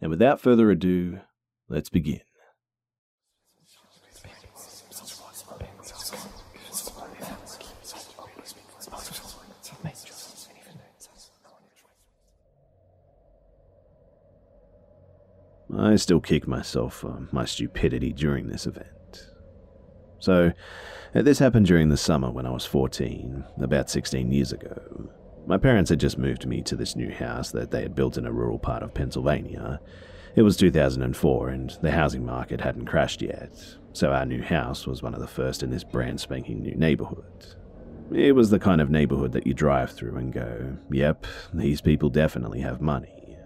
and 0.00 0.10
without 0.10 0.40
further 0.40 0.70
ado, 0.70 1.20
let's 1.68 1.88
begin. 1.88 2.20
I 15.78 15.96
still 15.96 16.20
kick 16.20 16.46
myself 16.46 16.94
for 16.94 17.26
my 17.32 17.44
stupidity 17.44 18.12
during 18.12 18.48
this 18.48 18.66
event. 18.66 18.86
So, 20.18 20.52
uh, 21.14 21.22
this 21.22 21.38
happened 21.38 21.66
during 21.66 21.88
the 21.88 21.96
summer 21.96 22.30
when 22.30 22.44
I 22.44 22.50
was 22.50 22.66
14, 22.66 23.44
about 23.60 23.88
16 23.88 24.30
years 24.30 24.52
ago. 24.52 25.10
My 25.46 25.56
parents 25.58 25.90
had 25.90 26.00
just 26.00 26.18
moved 26.18 26.46
me 26.46 26.62
to 26.62 26.76
this 26.76 26.94
new 26.94 27.10
house 27.10 27.50
that 27.52 27.70
they 27.70 27.82
had 27.82 27.94
built 27.94 28.16
in 28.16 28.26
a 28.26 28.32
rural 28.32 28.58
part 28.58 28.82
of 28.82 28.94
Pennsylvania. 28.94 29.80
It 30.36 30.42
was 30.42 30.56
2004 30.56 31.48
and 31.48 31.70
the 31.82 31.90
housing 31.90 32.24
market 32.24 32.60
hadn't 32.60 32.86
crashed 32.86 33.20
yet, 33.20 33.50
so 33.92 34.12
our 34.12 34.24
new 34.24 34.42
house 34.42 34.86
was 34.86 35.02
one 35.02 35.14
of 35.14 35.20
the 35.20 35.26
first 35.26 35.62
in 35.62 35.70
this 35.70 35.82
brand 35.82 36.20
spanking 36.20 36.62
new 36.62 36.74
neighborhood. 36.76 37.56
It 38.12 38.34
was 38.34 38.50
the 38.50 38.58
kind 38.58 38.80
of 38.80 38.90
neighborhood 38.90 39.32
that 39.32 39.46
you 39.46 39.54
drive 39.54 39.90
through 39.90 40.16
and 40.16 40.32
go, 40.32 40.76
yep, 40.90 41.26
these 41.52 41.80
people 41.80 42.10
definitely 42.10 42.60
have 42.60 42.80
money. 42.80 43.36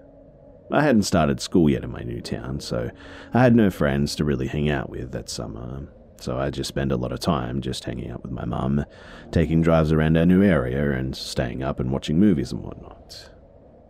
I 0.71 0.83
hadn't 0.83 1.03
started 1.03 1.41
school 1.41 1.69
yet 1.69 1.85
in 1.85 1.91
my 1.91 2.03
new 2.03 2.21
town, 2.21 2.61
so 2.61 2.91
I 3.33 3.43
had 3.43 3.55
no 3.55 3.71
friends 3.71 4.15
to 4.17 4.25
really 4.25 4.47
hang 4.47 4.71
out 4.71 4.91
with 4.91 5.13
that 5.13 5.29
summer. 5.29 5.89
So 6.21 6.39
I 6.39 6.51
just 6.51 6.69
spend 6.69 6.93
a 6.93 6.97
lot 6.97 7.13
of 7.13 7.21
time 7.21 7.61
just 7.61 7.85
hanging 7.85 8.11
out 8.11 8.23
with 8.23 8.33
my 8.33 8.45
mum, 8.45 8.85
taking 9.31 9.63
drives 9.63 9.93
around 9.93 10.17
our 10.17 10.27
new 10.27 10.43
area, 10.43 10.93
and 10.93 11.15
staying 11.15 11.63
up 11.63 11.81
and 11.81 11.91
watching 11.91 12.19
movies 12.19 12.53
and 12.53 12.63
whatnot. 12.63 13.31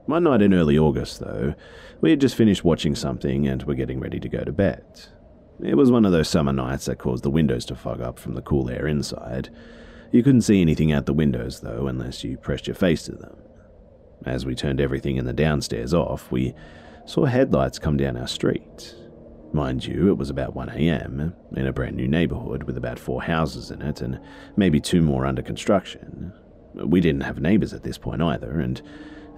One 0.06 0.24
night 0.24 0.42
in 0.42 0.52
early 0.52 0.78
August, 0.78 1.20
though, 1.20 1.54
we 2.00 2.10
had 2.10 2.20
just 2.20 2.34
finished 2.34 2.64
watching 2.64 2.94
something 2.94 3.46
and 3.46 3.62
were 3.62 3.74
getting 3.74 4.00
ready 4.00 4.20
to 4.20 4.28
go 4.28 4.44
to 4.44 4.52
bed. 4.52 4.84
It 5.62 5.76
was 5.76 5.90
one 5.90 6.04
of 6.04 6.12
those 6.12 6.28
summer 6.28 6.52
nights 6.52 6.86
that 6.86 6.98
caused 6.98 7.22
the 7.22 7.30
windows 7.30 7.64
to 7.66 7.76
fog 7.76 8.00
up 8.00 8.18
from 8.18 8.34
the 8.34 8.42
cool 8.42 8.68
air 8.68 8.86
inside. 8.86 9.50
You 10.12 10.22
couldn't 10.22 10.42
see 10.42 10.60
anything 10.60 10.92
out 10.92 11.06
the 11.06 11.12
windows, 11.12 11.60
though, 11.60 11.86
unless 11.86 12.24
you 12.24 12.36
pressed 12.36 12.66
your 12.66 12.74
face 12.74 13.04
to 13.04 13.12
them. 13.12 13.36
As 14.26 14.44
we 14.44 14.54
turned 14.54 14.80
everything 14.80 15.16
in 15.16 15.24
the 15.24 15.32
downstairs 15.32 15.94
off, 15.94 16.30
we 16.30 16.54
saw 17.06 17.24
headlights 17.24 17.78
come 17.78 17.96
down 17.96 18.16
our 18.16 18.26
street. 18.26 18.94
Mind 19.54 19.86
you, 19.86 20.08
it 20.08 20.18
was 20.18 20.30
about 20.30 20.56
1am, 20.56 21.32
in 21.56 21.66
a 21.68 21.72
brand 21.72 21.94
new 21.94 22.08
neighbourhood 22.08 22.64
with 22.64 22.76
about 22.76 22.98
four 22.98 23.22
houses 23.22 23.70
in 23.70 23.82
it 23.82 24.00
and 24.00 24.18
maybe 24.56 24.80
two 24.80 25.00
more 25.00 25.24
under 25.24 25.42
construction. 25.42 26.32
We 26.74 27.00
didn't 27.00 27.20
have 27.20 27.38
neighbours 27.38 27.72
at 27.72 27.84
this 27.84 27.96
point 27.96 28.20
either, 28.20 28.58
and 28.58 28.82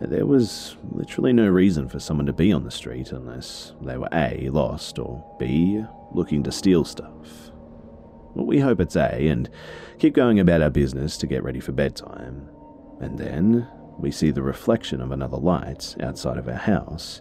there 0.00 0.24
was 0.24 0.78
literally 0.90 1.34
no 1.34 1.48
reason 1.48 1.86
for 1.90 2.00
someone 2.00 2.24
to 2.24 2.32
be 2.32 2.50
on 2.50 2.64
the 2.64 2.70
street 2.70 3.12
unless 3.12 3.74
they 3.82 3.98
were 3.98 4.08
A, 4.10 4.48
lost, 4.48 4.98
or 4.98 5.22
B, 5.38 5.84
looking 6.12 6.42
to 6.44 6.50
steal 6.50 6.86
stuff. 6.86 7.50
Well, 8.34 8.46
we 8.46 8.58
hope 8.58 8.80
it's 8.80 8.96
A 8.96 9.28
and 9.28 9.50
keep 9.98 10.14
going 10.14 10.40
about 10.40 10.62
our 10.62 10.70
business 10.70 11.18
to 11.18 11.26
get 11.26 11.44
ready 11.44 11.60
for 11.60 11.72
bedtime. 11.72 12.48
And 13.02 13.18
then 13.18 13.68
we 13.98 14.10
see 14.10 14.30
the 14.30 14.40
reflection 14.40 15.02
of 15.02 15.10
another 15.10 15.36
light 15.36 15.94
outside 16.00 16.38
of 16.38 16.48
our 16.48 16.54
house, 16.54 17.20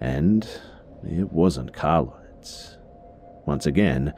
and 0.00 0.44
it 1.04 1.30
wasn't 1.30 1.72
car 1.72 2.22
lights. 2.44 2.76
Once 3.46 3.66
again, 3.66 4.14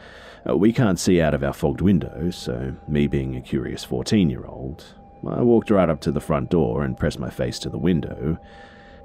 uh, 0.49 0.57
we 0.57 0.73
can't 0.73 0.99
see 0.99 1.21
out 1.21 1.35
of 1.35 1.43
our 1.43 1.53
fogged 1.53 1.81
windows, 1.81 2.37
so 2.37 2.77
me 2.89 3.07
being 3.07 3.37
a 3.37 3.41
curious 3.41 3.85
14 3.85 4.31
year 4.31 4.45
old, 4.45 4.85
I 5.29 5.43
walked 5.43 5.71
right 5.71 5.89
up 5.89 6.01
to 6.03 6.13
the 6.13 6.21
front 6.21 6.51
door 6.51 6.85
and 6.85 6.97
pressed 6.97 7.19
my 7.19 7.31
face 7.31 7.59
to 7.61 7.71
the 7.71 7.79
window, 7.79 8.39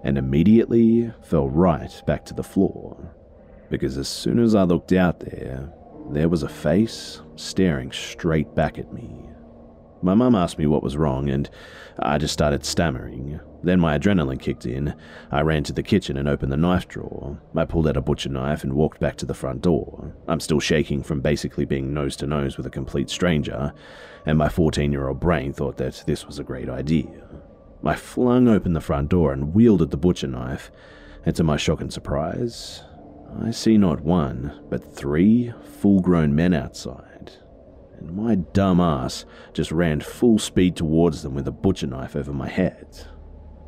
and 0.04 0.18
immediately 0.18 1.12
fell 1.22 1.50
right 1.50 2.04
back 2.06 2.26
to 2.26 2.34
the 2.34 2.44
floor. 2.44 3.16
Because 3.70 3.98
as 3.98 4.08
soon 4.08 4.40
as 4.40 4.54
I 4.54 4.64
looked 4.64 4.92
out 4.92 5.20
there, 5.20 5.72
there 6.12 6.30
was 6.30 6.44
a 6.44 6.50
face 6.50 7.22
staring 7.36 7.92
straight 7.92 8.54
back 8.54 8.78
at 8.78 8.94
me. 8.94 9.30
My 10.02 10.14
mum 10.14 10.36
asked 10.36 10.58
me 10.58 10.66
what 10.66 10.84
was 10.84 10.98
wrong, 10.98 11.30
and 11.30 11.50
I 12.00 12.18
just 12.18 12.34
started 12.34 12.66
stammering. 12.66 13.40
Then 13.64 13.80
my 13.80 13.98
adrenaline 13.98 14.40
kicked 14.40 14.66
in. 14.66 14.96
I 15.32 15.42
ran 15.42 15.64
to 15.64 15.74
the 15.74 15.84
kitchen 15.84 16.18
and 16.18 16.28
opened 16.28 16.52
the 16.52 16.58
knife 16.58 16.88
drawer. 16.88 17.40
I 17.56 17.66
pulled 17.66 17.88
out 17.88 17.98
a 17.98 18.02
butcher 18.02 18.30
knife 18.30 18.64
and 18.64 18.74
walked 18.74 19.00
back 19.00 19.18
to 19.18 19.26
the 19.26 19.34
front 19.34 19.62
door. 19.62 20.16
I'm 20.28 20.40
still 20.40 20.60
shaking 20.60 21.04
from 21.04 21.22
basically 21.22 21.66
being 21.66 21.94
nose 21.94 22.16
to 22.18 22.28
nose 22.28 22.58
with 22.58 22.66
a 22.66 22.72
complete 22.72 23.10
stranger, 23.10 23.74
and 24.26 24.38
my 24.38 24.50
14 24.50 24.92
year 24.92 25.08
old 25.08 25.20
brain 25.20 25.54
thought 25.54 25.78
that 25.78 26.04
this 26.08 26.26
was 26.26 26.40
a 26.40 26.44
great 26.44 26.70
idea. 26.70 27.28
I 27.84 27.96
flung 27.96 28.48
open 28.48 28.74
the 28.74 28.82
front 28.82 29.10
door 29.10 29.34
and 29.34 29.54
wielded 29.54 29.92
the 29.92 29.98
butcher 29.98 30.28
knife, 30.28 30.72
and 31.26 31.36
to 31.36 31.44
my 31.44 31.58
shock 31.58 31.82
and 31.82 31.94
surprise, 31.94 32.84
I 33.42 33.52
see 33.52 33.78
not 33.78 34.02
one, 34.02 34.60
but 34.70 34.96
three 34.96 35.54
full 35.64 36.02
grown 36.02 36.36
men 36.36 36.54
outside 36.54 37.12
and 38.02 38.16
my 38.16 38.36
dumb 38.36 38.80
ass 38.80 39.26
just 39.54 39.72
ran 39.72 40.02
full 40.02 40.40
speed 40.40 40.76
towards 40.76 41.22
them 41.22 41.34
with 41.34 41.48
a 41.48 41.52
butcher 41.52 41.88
knife 41.88 42.16
over 42.16 42.34
my 42.34 42.50
head. 42.50 43.06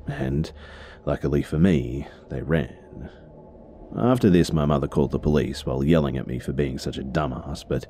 And, 0.08 0.52
luckily 1.06 1.42
for 1.42 1.58
me, 1.58 2.08
they 2.30 2.42
ran. 2.42 3.10
After 3.96 4.30
this, 4.30 4.52
my 4.52 4.66
mother 4.66 4.88
called 4.88 5.12
the 5.12 5.20
police 5.20 5.66
while 5.68 5.84
yelling 5.84 6.18
at 6.18 6.26
me 6.26 6.40
for 6.40 6.52
being 6.52 6.80
such 6.80 6.98
a 6.98 7.04
dumbass, 7.04 7.64
but 7.68 7.86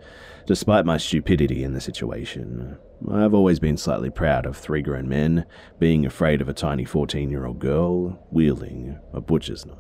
despite 0.46 0.85
my 0.85 0.97
stupidity 0.97 1.63
in 1.63 1.74
the 1.74 1.79
situation, 1.79 2.78
I've 3.09 3.34
always 3.34 3.59
been 3.59 3.78
slightly 3.78 4.10
proud 4.10 4.45
of 4.45 4.57
three 4.57 4.81
grown 4.81 5.07
men 5.07 5.45
being 5.80 6.06
afraid 6.06 6.42
of 6.42 6.50
a 6.50 6.54
tiny 6.54 6.83
14 6.83 7.30
year 7.30 7.45
old 7.45 7.60
girl 7.60 8.19
wielding 8.31 9.00
a 9.13 9.21
butcher's 9.21 9.66
knife. 9.66 9.77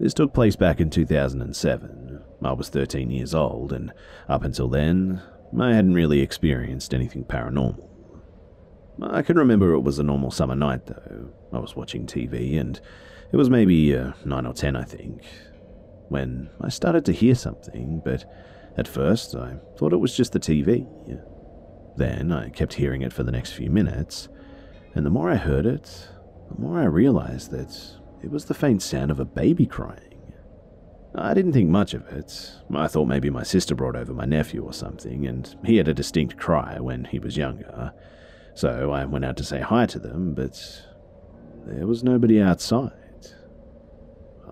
This 0.00 0.14
took 0.14 0.32
place 0.32 0.56
back 0.56 0.80
in 0.80 0.88
2007. 0.88 2.07
I 2.42 2.52
was 2.52 2.68
13 2.68 3.10
years 3.10 3.34
old, 3.34 3.72
and 3.72 3.92
up 4.28 4.44
until 4.44 4.68
then, 4.68 5.22
I 5.58 5.74
hadn't 5.74 5.94
really 5.94 6.20
experienced 6.20 6.94
anything 6.94 7.24
paranormal. 7.24 7.84
I 9.02 9.22
can 9.22 9.38
remember 9.38 9.72
it 9.74 9.80
was 9.80 9.98
a 9.98 10.04
normal 10.04 10.30
summer 10.30 10.54
night, 10.54 10.86
though. 10.86 11.30
I 11.52 11.58
was 11.58 11.76
watching 11.76 12.06
TV, 12.06 12.58
and 12.58 12.80
it 13.32 13.36
was 13.36 13.50
maybe 13.50 13.96
uh, 13.96 14.12
9 14.24 14.46
or 14.46 14.52
10, 14.52 14.76
I 14.76 14.84
think, 14.84 15.22
when 16.08 16.50
I 16.60 16.68
started 16.68 17.04
to 17.06 17.12
hear 17.12 17.34
something, 17.34 18.02
but 18.04 18.24
at 18.76 18.88
first 18.88 19.34
I 19.34 19.56
thought 19.76 19.92
it 19.92 19.98
was 19.98 20.16
just 20.16 20.32
the 20.32 20.40
TV. 20.40 20.86
Then 21.96 22.32
I 22.32 22.50
kept 22.50 22.74
hearing 22.74 23.02
it 23.02 23.12
for 23.12 23.24
the 23.24 23.32
next 23.32 23.52
few 23.52 23.70
minutes, 23.70 24.28
and 24.94 25.04
the 25.04 25.10
more 25.10 25.30
I 25.30 25.36
heard 25.36 25.66
it, 25.66 26.08
the 26.48 26.60
more 26.60 26.78
I 26.78 26.84
realized 26.84 27.50
that 27.50 27.76
it 28.22 28.30
was 28.30 28.44
the 28.46 28.54
faint 28.54 28.82
sound 28.82 29.10
of 29.10 29.20
a 29.20 29.24
baby 29.24 29.66
crying. 29.66 30.17
I 31.14 31.34
didn't 31.34 31.52
think 31.52 31.68
much 31.68 31.94
of 31.94 32.06
it. 32.08 32.52
I 32.74 32.86
thought 32.86 33.06
maybe 33.06 33.30
my 33.30 33.42
sister 33.42 33.74
brought 33.74 33.96
over 33.96 34.12
my 34.12 34.26
nephew 34.26 34.64
or 34.64 34.72
something, 34.72 35.26
and 35.26 35.56
he 35.64 35.76
had 35.76 35.88
a 35.88 35.94
distinct 35.94 36.36
cry 36.36 36.78
when 36.80 37.04
he 37.04 37.18
was 37.18 37.36
younger. 37.36 37.92
So 38.54 38.92
I 38.92 39.04
went 39.04 39.24
out 39.24 39.36
to 39.38 39.44
say 39.44 39.60
hi 39.60 39.86
to 39.86 39.98
them, 39.98 40.34
but 40.34 40.82
there 41.66 41.86
was 41.86 42.04
nobody 42.04 42.40
outside. 42.40 42.92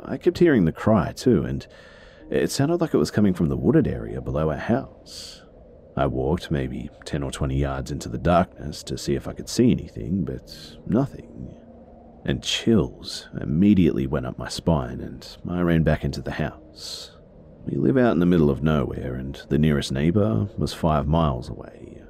I 0.04 0.16
kept 0.16 0.38
hearing 0.38 0.64
the 0.64 0.72
cry 0.72 1.12
too, 1.12 1.42
and 1.44 1.66
it 2.30 2.50
sounded 2.50 2.80
like 2.80 2.94
it 2.94 2.98
was 2.98 3.10
coming 3.10 3.34
from 3.34 3.48
the 3.48 3.56
wooded 3.56 3.86
area 3.86 4.20
below 4.20 4.50
our 4.50 4.56
house. 4.56 5.42
I 5.96 6.06
walked 6.06 6.50
maybe 6.50 6.90
10 7.04 7.22
or 7.22 7.30
20 7.30 7.56
yards 7.56 7.90
into 7.90 8.08
the 8.08 8.18
darkness 8.18 8.82
to 8.84 8.98
see 8.98 9.14
if 9.14 9.26
I 9.26 9.32
could 9.32 9.48
see 9.48 9.70
anything, 9.70 10.24
but 10.24 10.76
nothing 10.86 11.54
and 12.26 12.42
chills 12.42 13.28
immediately 13.40 14.06
went 14.06 14.26
up 14.26 14.36
my 14.36 14.48
spine, 14.48 15.00
and 15.00 15.36
I 15.48 15.60
ran 15.60 15.84
back 15.84 16.04
into 16.04 16.20
the 16.20 16.32
house. 16.32 17.12
We 17.64 17.76
live 17.76 17.96
out 17.96 18.12
in 18.12 18.18
the 18.18 18.26
middle 18.26 18.50
of 18.50 18.64
nowhere, 18.64 19.14
and 19.14 19.40
the 19.48 19.58
nearest 19.58 19.92
neighbour 19.92 20.48
was 20.58 20.74
five 20.74 21.06
miles 21.06 21.48
away. 21.48 22.02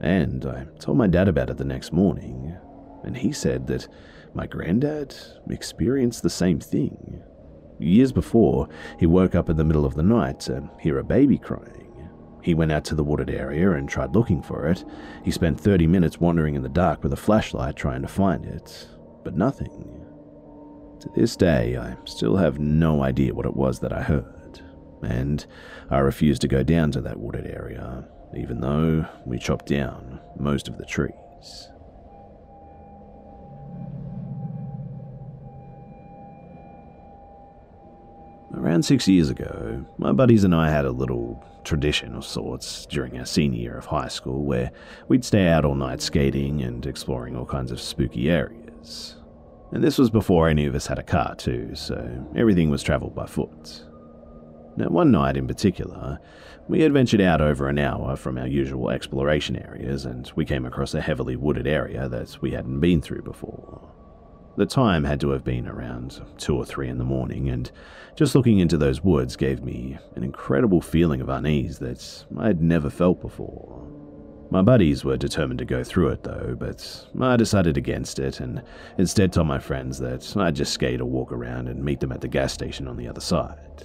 And 0.00 0.46
I 0.46 0.66
told 0.78 0.96
my 0.96 1.06
dad 1.06 1.28
about 1.28 1.50
it 1.50 1.58
the 1.58 1.64
next 1.64 1.92
morning, 1.92 2.56
and 3.04 3.14
he 3.14 3.30
said 3.30 3.66
that 3.66 3.88
my 4.32 4.46
granddad 4.46 5.14
experienced 5.50 6.22
the 6.22 6.30
same 6.30 6.60
thing. 6.60 7.22
Years 7.78 8.10
before, 8.10 8.68
he 8.98 9.06
woke 9.06 9.34
up 9.34 9.50
in 9.50 9.58
the 9.58 9.64
middle 9.64 9.84
of 9.84 9.94
the 9.94 10.02
night 10.02 10.40
to 10.40 10.68
hear 10.80 10.98
a 10.98 11.04
baby 11.04 11.36
crying. 11.36 11.92
He 12.42 12.54
went 12.54 12.72
out 12.72 12.84
to 12.86 12.94
the 12.94 13.04
wooded 13.04 13.28
area 13.28 13.72
and 13.72 13.86
tried 13.86 14.14
looking 14.14 14.42
for 14.42 14.66
it. 14.66 14.82
He 15.24 15.30
spent 15.30 15.60
30 15.60 15.86
minutes 15.86 16.18
wandering 16.18 16.54
in 16.54 16.62
the 16.62 16.70
dark 16.70 17.02
with 17.02 17.12
a 17.12 17.16
flashlight 17.16 17.76
trying 17.76 18.00
to 18.00 18.08
find 18.08 18.46
it, 18.46 18.88
but 19.24 19.36
nothing. 19.36 20.04
To 21.00 21.08
this 21.14 21.36
day, 21.36 21.76
I 21.76 21.96
still 22.04 22.36
have 22.36 22.58
no 22.58 23.02
idea 23.02 23.34
what 23.34 23.46
it 23.46 23.56
was 23.56 23.78
that 23.80 23.92
I 23.92 24.02
heard, 24.02 24.60
and 25.02 25.44
I 25.90 25.98
refuse 25.98 26.38
to 26.40 26.48
go 26.48 26.62
down 26.62 26.90
to 26.92 27.00
that 27.02 27.20
wooded 27.20 27.46
area, 27.46 28.08
even 28.36 28.60
though 28.60 29.06
we 29.24 29.38
chopped 29.38 29.66
down 29.66 30.20
most 30.38 30.68
of 30.68 30.76
the 30.76 30.84
trees. 30.84 31.68
Around 38.54 38.82
six 38.82 39.06
years 39.06 39.28
ago, 39.30 39.84
my 39.98 40.10
buddies 40.10 40.42
and 40.42 40.54
I 40.54 40.70
had 40.70 40.84
a 40.84 40.90
little 40.90 41.44
tradition 41.64 42.14
of 42.14 42.24
sorts 42.24 42.86
during 42.86 43.18
our 43.18 43.26
senior 43.26 43.60
year 43.60 43.76
of 43.78 43.84
high 43.84 44.08
school 44.08 44.42
where 44.42 44.72
we'd 45.06 45.24
stay 45.24 45.48
out 45.48 45.64
all 45.64 45.74
night 45.74 46.00
skating 46.00 46.62
and 46.62 46.84
exploring 46.86 47.36
all 47.36 47.44
kinds 47.44 47.70
of 47.70 47.80
spooky 47.80 48.30
areas. 48.30 48.67
And 49.72 49.84
this 49.84 49.98
was 49.98 50.10
before 50.10 50.48
any 50.48 50.66
of 50.66 50.74
us 50.74 50.86
had 50.86 50.98
a 50.98 51.02
car, 51.02 51.34
too, 51.34 51.74
so 51.74 52.26
everything 52.34 52.70
was 52.70 52.82
travelled 52.82 53.14
by 53.14 53.26
foot. 53.26 53.84
Now, 54.76 54.88
one 54.88 55.10
night 55.10 55.36
in 55.36 55.46
particular, 55.46 56.18
we 56.68 56.82
had 56.82 56.92
ventured 56.92 57.20
out 57.20 57.40
over 57.40 57.68
an 57.68 57.78
hour 57.78 58.14
from 58.14 58.38
our 58.38 58.46
usual 58.46 58.90
exploration 58.90 59.56
areas 59.56 60.04
and 60.04 60.30
we 60.36 60.44
came 60.44 60.64
across 60.64 60.94
a 60.94 61.00
heavily 61.00 61.34
wooded 61.34 61.66
area 61.66 62.08
that 62.08 62.40
we 62.40 62.52
hadn't 62.52 62.78
been 62.78 63.02
through 63.02 63.22
before. 63.22 63.92
The 64.56 64.66
time 64.66 65.04
had 65.04 65.20
to 65.20 65.30
have 65.30 65.44
been 65.44 65.66
around 65.66 66.20
two 66.36 66.56
or 66.56 66.64
three 66.64 66.88
in 66.88 66.98
the 66.98 67.04
morning, 67.04 67.48
and 67.48 67.70
just 68.16 68.34
looking 68.34 68.58
into 68.58 68.76
those 68.76 69.04
woods 69.04 69.36
gave 69.36 69.62
me 69.62 69.98
an 70.16 70.24
incredible 70.24 70.80
feeling 70.80 71.20
of 71.20 71.28
unease 71.28 71.78
that 71.78 72.24
I'd 72.36 72.60
never 72.60 72.90
felt 72.90 73.20
before. 73.20 73.86
My 74.50 74.62
buddies 74.62 75.04
were 75.04 75.18
determined 75.18 75.58
to 75.58 75.66
go 75.66 75.84
through 75.84 76.08
it 76.08 76.22
though, 76.22 76.56
but 76.58 77.06
I 77.20 77.36
decided 77.36 77.76
against 77.76 78.18
it 78.18 78.40
and 78.40 78.62
instead 78.96 79.32
told 79.32 79.46
my 79.46 79.58
friends 79.58 79.98
that 79.98 80.34
I'd 80.38 80.56
just 80.56 80.72
skate 80.72 81.02
or 81.02 81.04
walk 81.04 81.32
around 81.32 81.68
and 81.68 81.84
meet 81.84 82.00
them 82.00 82.12
at 82.12 82.22
the 82.22 82.28
gas 82.28 82.54
station 82.54 82.88
on 82.88 82.96
the 82.96 83.08
other 83.08 83.20
side. 83.20 83.84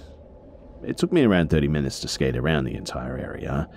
It 0.82 0.96
took 0.96 1.12
me 1.12 1.22
around 1.24 1.50
30 1.50 1.68
minutes 1.68 2.00
to 2.00 2.08
skate 2.08 2.36
around 2.36 2.64
the 2.64 2.74
entire 2.74 3.18
area. 3.18 3.68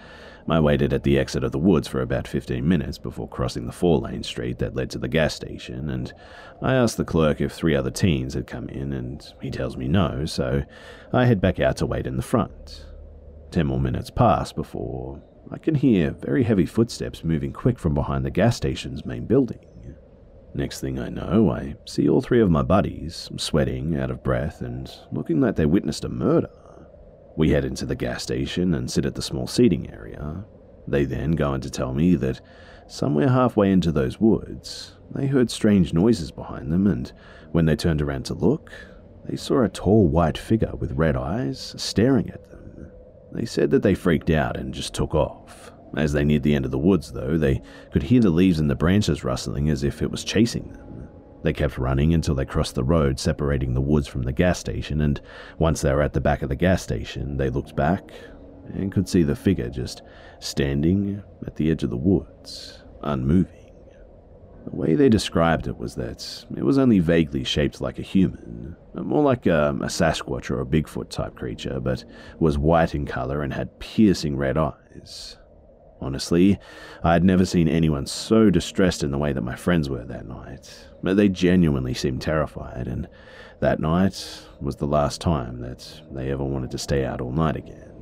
I 0.50 0.62
waited 0.62 0.94
at 0.94 1.04
the 1.04 1.20
exit 1.20 1.44
of 1.44 1.52
the 1.52 1.60
woods 1.60 1.90
for 1.90 2.02
about 2.02 2.26
15 2.26 2.66
minutes 2.66 2.98
before 2.98 3.28
crossing 3.28 3.66
the 3.66 3.74
four 3.74 4.00
lane 4.00 4.24
street 4.24 4.60
that 4.60 4.76
led 4.76 4.90
to 4.92 4.98
the 4.98 5.10
gas 5.10 5.34
station, 5.34 5.90
and 5.90 6.14
I 6.62 6.74
asked 6.74 6.96
the 6.96 7.04
clerk 7.04 7.42
if 7.42 7.52
three 7.52 7.76
other 7.76 7.92
teens 7.92 8.34
had 8.34 8.48
come 8.48 8.70
in, 8.70 8.94
and 8.94 9.22
he 9.42 9.52
tells 9.52 9.76
me 9.76 9.90
no, 9.90 10.24
so 10.24 10.64
I 11.12 11.26
head 11.26 11.42
back 11.42 11.60
out 11.60 11.76
to 11.78 11.86
wait 11.86 12.08
in 12.08 12.16
the 12.16 12.24
front. 12.24 12.86
Ten 13.52 13.68
more 13.68 13.80
minutes 13.80 14.10
pass 14.10 14.54
before 14.54 15.22
I 15.50 15.58
can 15.58 15.76
hear 15.76 16.12
very 16.12 16.44
heavy 16.44 16.66
footsteps 16.66 17.24
moving 17.24 17.54
quick 17.54 17.80
from 17.80 17.94
behind 17.94 18.26
the 18.26 18.32
gas 18.32 18.58
station's 18.58 19.06
main 19.06 19.26
building. 19.26 19.60
Next 20.54 20.82
thing 20.82 21.00
I 21.00 21.10
know, 21.10 21.52
I 21.52 21.76
see 21.86 22.10
all 22.10 22.22
three 22.22 22.42
of 22.42 22.50
my 22.50 22.64
buddies 22.64 23.30
sweating, 23.38 23.96
out 23.96 24.12
of 24.12 24.24
breath, 24.24 24.62
and 24.62 24.92
looking 25.12 25.40
like 25.40 25.56
they 25.56 25.66
witnessed 25.66 26.04
a 26.04 26.10
murder. 26.10 26.50
We 27.38 27.52
head 27.52 27.64
into 27.64 27.86
the 27.86 27.96
gas 27.96 28.24
station 28.24 28.74
and 28.74 28.90
sit 28.90 29.06
at 29.06 29.16
the 29.16 29.22
small 29.22 29.48
seating 29.48 29.90
area. 29.92 30.44
They 30.88 31.06
then 31.06 31.32
go 31.32 31.52
on 31.52 31.62
to 31.62 31.70
tell 31.70 31.94
me 31.94 32.16
that 32.16 32.42
somewhere 32.88 33.30
halfway 33.30 33.72
into 33.72 33.92
those 33.92 34.20
woods, 34.20 34.96
they 35.14 35.28
heard 35.28 35.52
strange 35.52 35.94
noises 35.94 36.32
behind 36.32 36.72
them, 36.72 36.88
and 36.88 37.12
when 37.52 37.66
they 37.66 37.76
turned 37.76 38.02
around 38.02 38.24
to 38.26 38.34
look, 38.34 38.72
they 39.26 39.36
saw 39.36 39.64
a 39.64 39.70
tall 39.70 40.08
white 40.08 40.38
figure 40.38 40.76
with 40.76 40.94
red 40.94 41.16
eyes 41.16 41.76
staring 41.78 42.30
at 42.32 42.50
them. 42.50 42.57
They 43.38 43.46
said 43.46 43.70
that 43.70 43.84
they 43.84 43.94
freaked 43.94 44.32
out 44.32 44.58
and 44.58 44.74
just 44.74 44.96
took 44.96 45.14
off. 45.14 45.72
As 45.96 46.12
they 46.12 46.26
neared 46.26 46.42
the 46.42 46.56
end 46.56 46.66
of 46.66 46.72
the 46.72 46.80
woods, 46.80 47.12
though, 47.12 47.38
they 47.38 47.62
could 47.92 48.02
hear 48.02 48.20
the 48.20 48.32
leaves 48.32 48.60
and 48.60 48.68
the 48.68 48.76
branches 48.76 49.24
rustling 49.24 49.70
as 49.70 49.84
if 49.84 50.02
it 50.02 50.10
was 50.10 50.24
chasing 50.24 50.74
them. 50.74 51.08
They 51.44 51.54
kept 51.54 51.78
running 51.78 52.16
until 52.16 52.34
they 52.34 52.46
crossed 52.46 52.74
the 52.74 52.84
road 52.84 53.20
separating 53.20 53.76
the 53.76 53.82
woods 53.82 54.08
from 54.08 54.24
the 54.24 54.34
gas 54.34 54.58
station, 54.58 55.02
and 55.02 55.22
once 55.60 55.82
they 55.82 55.94
were 55.94 56.02
at 56.02 56.14
the 56.14 56.20
back 56.20 56.42
of 56.42 56.50
the 56.50 56.56
gas 56.56 56.82
station, 56.82 57.38
they 57.38 57.52
looked 57.52 57.76
back 57.76 58.12
and 58.74 58.92
could 58.92 59.08
see 59.08 59.22
the 59.22 59.36
figure 59.36 59.70
just 59.70 60.02
standing 60.40 61.22
at 61.46 61.56
the 61.58 61.70
edge 61.70 61.84
of 61.84 61.92
the 61.92 61.96
woods, 61.96 62.84
unmoving. 63.04 63.57
The 64.70 64.76
way 64.76 64.96
they 64.96 65.08
described 65.08 65.68
it 65.68 65.78
was 65.78 65.96
that 65.96 66.46
it 66.58 66.64
was 66.64 66.78
only 66.78 67.00
vaguely 67.00 67.46
shaped 67.46 67.80
like 67.80 68.00
a 68.00 68.02
human, 68.02 68.76
more 68.94 69.24
like 69.24 69.46
a, 69.46 69.70
a 69.70 69.88
Sasquatch 69.88 70.52
or 70.52 70.60
a 70.60 70.66
Bigfoot 70.66 71.10
type 71.10 71.36
creature, 71.36 71.80
but 71.80 72.04
was 72.38 72.58
white 72.58 72.94
in 72.94 73.06
color 73.06 73.44
and 73.44 73.54
had 73.54 73.80
piercing 73.80 74.36
red 74.36 74.58
eyes. 74.58 75.38
Honestly, 76.02 76.60
I 77.02 77.14
had 77.14 77.24
never 77.24 77.46
seen 77.46 77.70
anyone 77.70 78.08
so 78.08 78.50
distressed 78.50 79.04
in 79.04 79.12
the 79.12 79.18
way 79.18 79.32
that 79.32 79.42
my 79.42 79.56
friends 79.56 79.90
were 79.90 80.04
that 80.04 80.28
night. 80.28 80.90
They 81.02 81.30
genuinely 81.30 81.94
seemed 81.94 82.22
terrified, 82.22 82.90
and 82.90 83.08
that 83.62 83.80
night 83.80 84.44
was 84.60 84.76
the 84.76 84.86
last 84.86 85.22
time 85.22 85.62
that 85.62 86.02
they 86.12 86.30
ever 86.30 86.44
wanted 86.44 86.72
to 86.72 86.78
stay 86.78 87.06
out 87.06 87.22
all 87.22 87.32
night 87.32 87.56
again. 87.56 87.94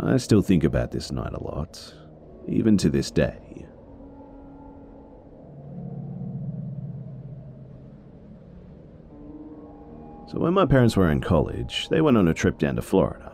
I 0.00 0.16
still 0.16 0.42
think 0.42 0.64
about 0.64 0.90
this 0.90 1.12
night 1.12 1.34
a 1.34 1.42
lot, 1.42 1.94
even 2.48 2.76
to 2.78 2.90
this 2.90 3.12
day. 3.12 3.64
So 10.32 10.38
when 10.38 10.54
my 10.54 10.64
parents 10.64 10.96
were 10.96 11.10
in 11.10 11.20
college, 11.20 11.90
they 11.90 12.00
went 12.00 12.16
on 12.16 12.26
a 12.26 12.32
trip 12.32 12.56
down 12.56 12.76
to 12.76 12.82
Florida. 12.82 13.30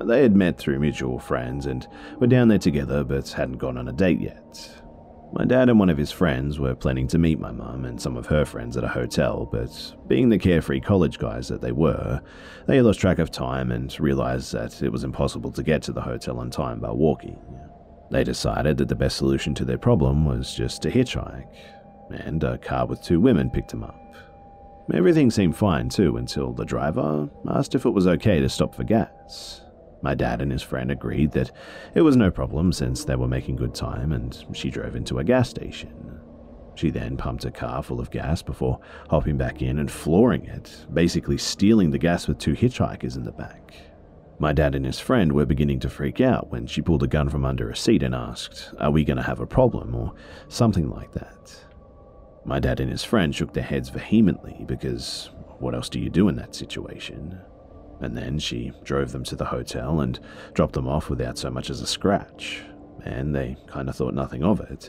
They 0.00 0.22
had 0.22 0.36
met 0.36 0.56
through 0.56 0.78
mutual 0.78 1.18
friends 1.18 1.66
and 1.66 1.84
were 2.20 2.28
down 2.28 2.46
there 2.46 2.58
together 2.58 3.02
but 3.02 3.28
hadn't 3.30 3.56
gone 3.56 3.76
on 3.76 3.88
a 3.88 3.92
date 3.92 4.20
yet. 4.20 4.70
My 5.32 5.44
dad 5.44 5.68
and 5.68 5.80
one 5.80 5.90
of 5.90 5.98
his 5.98 6.12
friends 6.12 6.60
were 6.60 6.76
planning 6.76 7.08
to 7.08 7.18
meet 7.18 7.40
my 7.40 7.50
mum 7.50 7.84
and 7.84 8.00
some 8.00 8.16
of 8.16 8.26
her 8.26 8.44
friends 8.44 8.76
at 8.76 8.84
a 8.84 8.88
hotel, 8.88 9.48
but 9.50 9.96
being 10.06 10.28
the 10.28 10.38
carefree 10.38 10.78
college 10.78 11.18
guys 11.18 11.48
that 11.48 11.60
they 11.60 11.72
were, 11.72 12.22
they 12.68 12.80
lost 12.82 13.00
track 13.00 13.18
of 13.18 13.32
time 13.32 13.72
and 13.72 13.98
realized 13.98 14.52
that 14.52 14.80
it 14.80 14.92
was 14.92 15.02
impossible 15.02 15.50
to 15.50 15.64
get 15.64 15.82
to 15.82 15.92
the 15.92 16.00
hotel 16.00 16.38
on 16.38 16.50
time 16.50 16.78
by 16.78 16.92
walking. 16.92 17.42
They 18.12 18.22
decided 18.22 18.76
that 18.76 18.86
the 18.86 18.94
best 18.94 19.16
solution 19.16 19.56
to 19.56 19.64
their 19.64 19.76
problem 19.76 20.24
was 20.24 20.54
just 20.54 20.82
to 20.82 20.90
hitchhike, 20.90 21.52
and 22.10 22.44
a 22.44 22.58
car 22.58 22.86
with 22.86 23.02
two 23.02 23.18
women 23.18 23.50
picked 23.50 23.72
them 23.72 23.82
up. 23.82 24.07
Everything 24.92 25.30
seemed 25.30 25.54
fine 25.54 25.90
too 25.90 26.16
until 26.16 26.52
the 26.52 26.64
driver 26.64 27.28
asked 27.46 27.74
if 27.74 27.84
it 27.84 27.90
was 27.90 28.06
okay 28.06 28.40
to 28.40 28.48
stop 28.48 28.74
for 28.74 28.84
gas. 28.84 29.60
My 30.00 30.14
dad 30.14 30.40
and 30.40 30.50
his 30.50 30.62
friend 30.62 30.90
agreed 30.90 31.32
that 31.32 31.50
it 31.94 32.00
was 32.00 32.16
no 32.16 32.30
problem 32.30 32.72
since 32.72 33.04
they 33.04 33.16
were 33.16 33.28
making 33.28 33.56
good 33.56 33.74
time 33.74 34.12
and 34.12 34.46
she 34.54 34.70
drove 34.70 34.96
into 34.96 35.18
a 35.18 35.24
gas 35.24 35.50
station. 35.50 36.20
She 36.74 36.90
then 36.90 37.16
pumped 37.18 37.44
a 37.44 37.50
car 37.50 37.82
full 37.82 38.00
of 38.00 38.10
gas 38.10 38.40
before 38.40 38.80
hopping 39.10 39.36
back 39.36 39.60
in 39.60 39.78
and 39.78 39.90
flooring 39.90 40.46
it, 40.46 40.86
basically 40.94 41.36
stealing 41.36 41.90
the 41.90 41.98
gas 41.98 42.26
with 42.26 42.38
two 42.38 42.54
hitchhikers 42.54 43.16
in 43.16 43.24
the 43.24 43.32
back. 43.32 43.74
My 44.38 44.52
dad 44.52 44.74
and 44.74 44.86
his 44.86 45.00
friend 45.00 45.32
were 45.32 45.44
beginning 45.44 45.80
to 45.80 45.90
freak 45.90 46.20
out 46.20 46.50
when 46.50 46.66
she 46.66 46.80
pulled 46.80 47.02
a 47.02 47.08
gun 47.08 47.28
from 47.28 47.44
under 47.44 47.68
a 47.68 47.76
seat 47.76 48.04
and 48.04 48.14
asked, 48.14 48.72
Are 48.78 48.92
we 48.92 49.04
going 49.04 49.16
to 49.16 49.22
have 49.24 49.40
a 49.40 49.46
problem? 49.46 49.94
or 49.94 50.14
something 50.46 50.88
like 50.88 51.12
that. 51.12 51.64
My 52.48 52.58
dad 52.58 52.80
and 52.80 52.90
his 52.90 53.04
friend 53.04 53.34
shook 53.34 53.52
their 53.52 53.62
heads 53.62 53.90
vehemently 53.90 54.64
because 54.66 55.28
what 55.58 55.74
else 55.74 55.90
do 55.90 56.00
you 56.00 56.08
do 56.08 56.28
in 56.28 56.36
that 56.36 56.54
situation? 56.54 57.38
And 58.00 58.16
then 58.16 58.38
she 58.38 58.72
drove 58.84 59.12
them 59.12 59.22
to 59.24 59.36
the 59.36 59.44
hotel 59.44 60.00
and 60.00 60.18
dropped 60.54 60.72
them 60.72 60.88
off 60.88 61.10
without 61.10 61.36
so 61.36 61.50
much 61.50 61.68
as 61.68 61.82
a 61.82 61.86
scratch, 61.86 62.62
and 63.04 63.34
they 63.34 63.58
kind 63.66 63.86
of 63.90 63.96
thought 63.96 64.14
nothing 64.14 64.42
of 64.42 64.60
it 64.60 64.88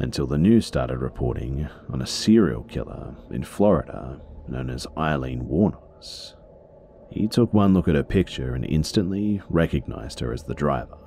until 0.00 0.26
the 0.26 0.36
news 0.36 0.66
started 0.66 0.98
reporting 0.98 1.66
on 1.90 2.02
a 2.02 2.06
serial 2.06 2.64
killer 2.64 3.14
in 3.30 3.42
Florida 3.42 4.20
known 4.46 4.68
as 4.68 4.86
Aileen 4.94 5.46
Wuornos. 5.46 6.34
He 7.10 7.26
took 7.26 7.54
one 7.54 7.72
look 7.72 7.88
at 7.88 7.94
her 7.94 8.02
picture 8.02 8.54
and 8.54 8.66
instantly 8.66 9.40
recognized 9.48 10.20
her 10.20 10.30
as 10.30 10.42
the 10.42 10.54
driver. 10.54 11.01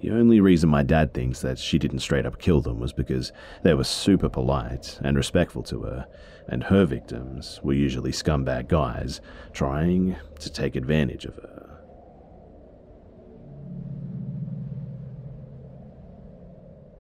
The 0.00 0.10
only 0.10 0.40
reason 0.40 0.68
my 0.68 0.82
dad 0.82 1.14
thinks 1.14 1.40
that 1.40 1.58
she 1.58 1.78
didn't 1.78 2.00
straight 2.00 2.26
up 2.26 2.38
kill 2.38 2.60
them 2.60 2.80
was 2.80 2.92
because 2.92 3.32
they 3.62 3.74
were 3.74 3.84
super 3.84 4.28
polite 4.28 4.98
and 5.02 5.16
respectful 5.16 5.62
to 5.64 5.82
her, 5.82 6.06
and 6.48 6.64
her 6.64 6.84
victims 6.84 7.60
were 7.62 7.72
usually 7.72 8.10
scumbag 8.12 8.68
guys 8.68 9.20
trying 9.52 10.16
to 10.40 10.52
take 10.52 10.76
advantage 10.76 11.24
of 11.24 11.36
her. 11.36 11.60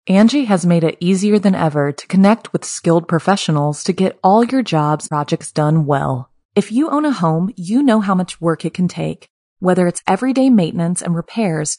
Angi 0.07 0.45
has 0.45 0.67
made 0.67 0.85
it 0.85 0.99
easier 1.01 1.39
than 1.39 1.55
ever 1.55 1.91
to 1.91 2.07
connect 2.09 2.53
with 2.53 2.63
skilled 2.63 3.09
professionals 3.09 3.83
to 3.85 3.93
get 3.95 4.19
all 4.23 4.45
your 4.45 4.63
jobs 4.63 5.09
projects 5.09 5.51
done 5.51 5.87
well. 5.87 6.31
If 6.55 6.71
you 6.71 6.91
own 6.91 7.07
a 7.07 7.11
home, 7.11 7.51
you 7.57 7.83
know 7.83 8.01
how 8.01 8.15
much 8.15 8.39
work 8.39 8.67
it 8.67 8.75
can 8.75 8.87
take, 8.87 9.29
whether 9.61 9.87
it's 9.87 10.03
everyday 10.07 10.51
maintenance 10.51 11.01
and 11.01 11.17
repairs 11.17 11.79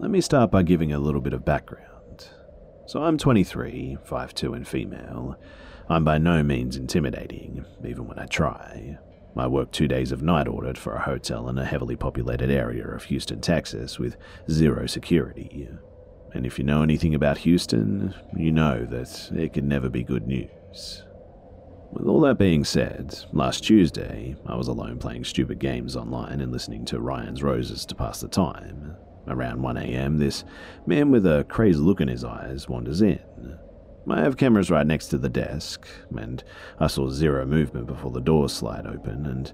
Let 0.00 0.10
me 0.10 0.22
start 0.22 0.50
by 0.50 0.62
giving 0.62 0.94
a 0.94 0.98
little 0.98 1.20
bit 1.20 1.34
of 1.34 1.44
background. 1.44 2.26
So 2.86 3.02
I'm 3.02 3.18
23, 3.18 3.98
5'2 4.08 4.56
and 4.56 4.66
female. 4.66 5.38
I'm 5.90 6.04
by 6.04 6.16
no 6.16 6.42
means 6.42 6.78
intimidating, 6.78 7.66
even 7.84 8.08
when 8.08 8.18
I 8.18 8.24
try. 8.24 8.96
I 9.36 9.46
work 9.46 9.72
two 9.72 9.88
days 9.88 10.10
of 10.10 10.22
night 10.22 10.48
audit 10.48 10.78
for 10.78 10.94
a 10.94 11.02
hotel 11.02 11.50
in 11.50 11.58
a 11.58 11.66
heavily 11.66 11.96
populated 11.96 12.50
area 12.50 12.88
of 12.88 13.04
Houston, 13.04 13.42
Texas, 13.42 13.98
with 13.98 14.16
zero 14.50 14.86
security. 14.86 15.68
And 16.32 16.46
if 16.46 16.58
you 16.58 16.64
know 16.64 16.82
anything 16.82 17.14
about 17.14 17.36
Houston, 17.36 18.14
you 18.34 18.52
know 18.52 18.86
that 18.86 19.30
it 19.34 19.52
could 19.52 19.64
never 19.64 19.90
be 19.90 20.02
good 20.02 20.26
news. 20.26 21.04
With 21.92 22.06
all 22.06 22.22
that 22.22 22.38
being 22.38 22.64
said, 22.64 23.18
last 23.32 23.64
Tuesday, 23.64 24.34
I 24.46 24.56
was 24.56 24.68
alone 24.68 24.98
playing 24.98 25.24
stupid 25.24 25.58
games 25.58 25.94
online 25.94 26.40
and 26.40 26.50
listening 26.50 26.86
to 26.86 27.00
Ryan's 27.00 27.42
Roses 27.42 27.84
to 27.84 27.94
pass 27.94 28.22
the 28.22 28.28
time. 28.28 28.96
Around 29.30 29.60
1am, 29.60 30.18
this 30.18 30.44
man 30.86 31.10
with 31.10 31.24
a 31.24 31.44
crazed 31.48 31.78
look 31.78 32.00
in 32.00 32.08
his 32.08 32.24
eyes 32.24 32.68
wanders 32.68 33.00
in. 33.00 33.20
I 34.08 34.20
have 34.20 34.36
cameras 34.36 34.70
right 34.70 34.86
next 34.86 35.08
to 35.08 35.18
the 35.18 35.28
desk, 35.28 35.86
and 36.16 36.42
I 36.78 36.88
saw 36.88 37.08
zero 37.08 37.46
movement 37.46 37.86
before 37.86 38.10
the 38.10 38.20
doors 38.20 38.52
slide 38.52 38.86
open, 38.86 39.26
and 39.26 39.52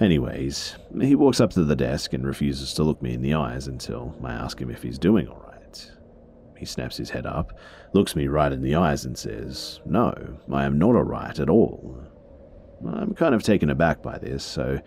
anyways, 0.00 0.76
he 1.00 1.14
walks 1.14 1.40
up 1.40 1.50
to 1.52 1.64
the 1.64 1.76
desk 1.76 2.12
and 2.12 2.26
refuses 2.26 2.74
to 2.74 2.82
look 2.82 3.00
me 3.00 3.14
in 3.14 3.22
the 3.22 3.34
eyes 3.34 3.68
until 3.68 4.14
I 4.22 4.32
ask 4.32 4.60
him 4.60 4.70
if 4.70 4.82
he's 4.82 4.98
doing 4.98 5.28
alright. 5.28 5.90
He 6.58 6.66
snaps 6.66 6.96
his 6.96 7.10
head 7.10 7.26
up, 7.26 7.58
looks 7.92 8.16
me 8.16 8.28
right 8.28 8.52
in 8.52 8.62
the 8.62 8.74
eyes, 8.74 9.04
and 9.04 9.16
says, 9.16 9.80
No, 9.86 10.12
I 10.52 10.64
am 10.64 10.78
not 10.78 10.94
alright 10.94 11.38
at 11.38 11.50
all. 11.50 12.02
I'm 12.84 13.14
kind 13.14 13.34
of 13.34 13.42
taken 13.42 13.70
aback 13.70 14.02
by 14.02 14.18
this, 14.18 14.44
so 14.44 14.78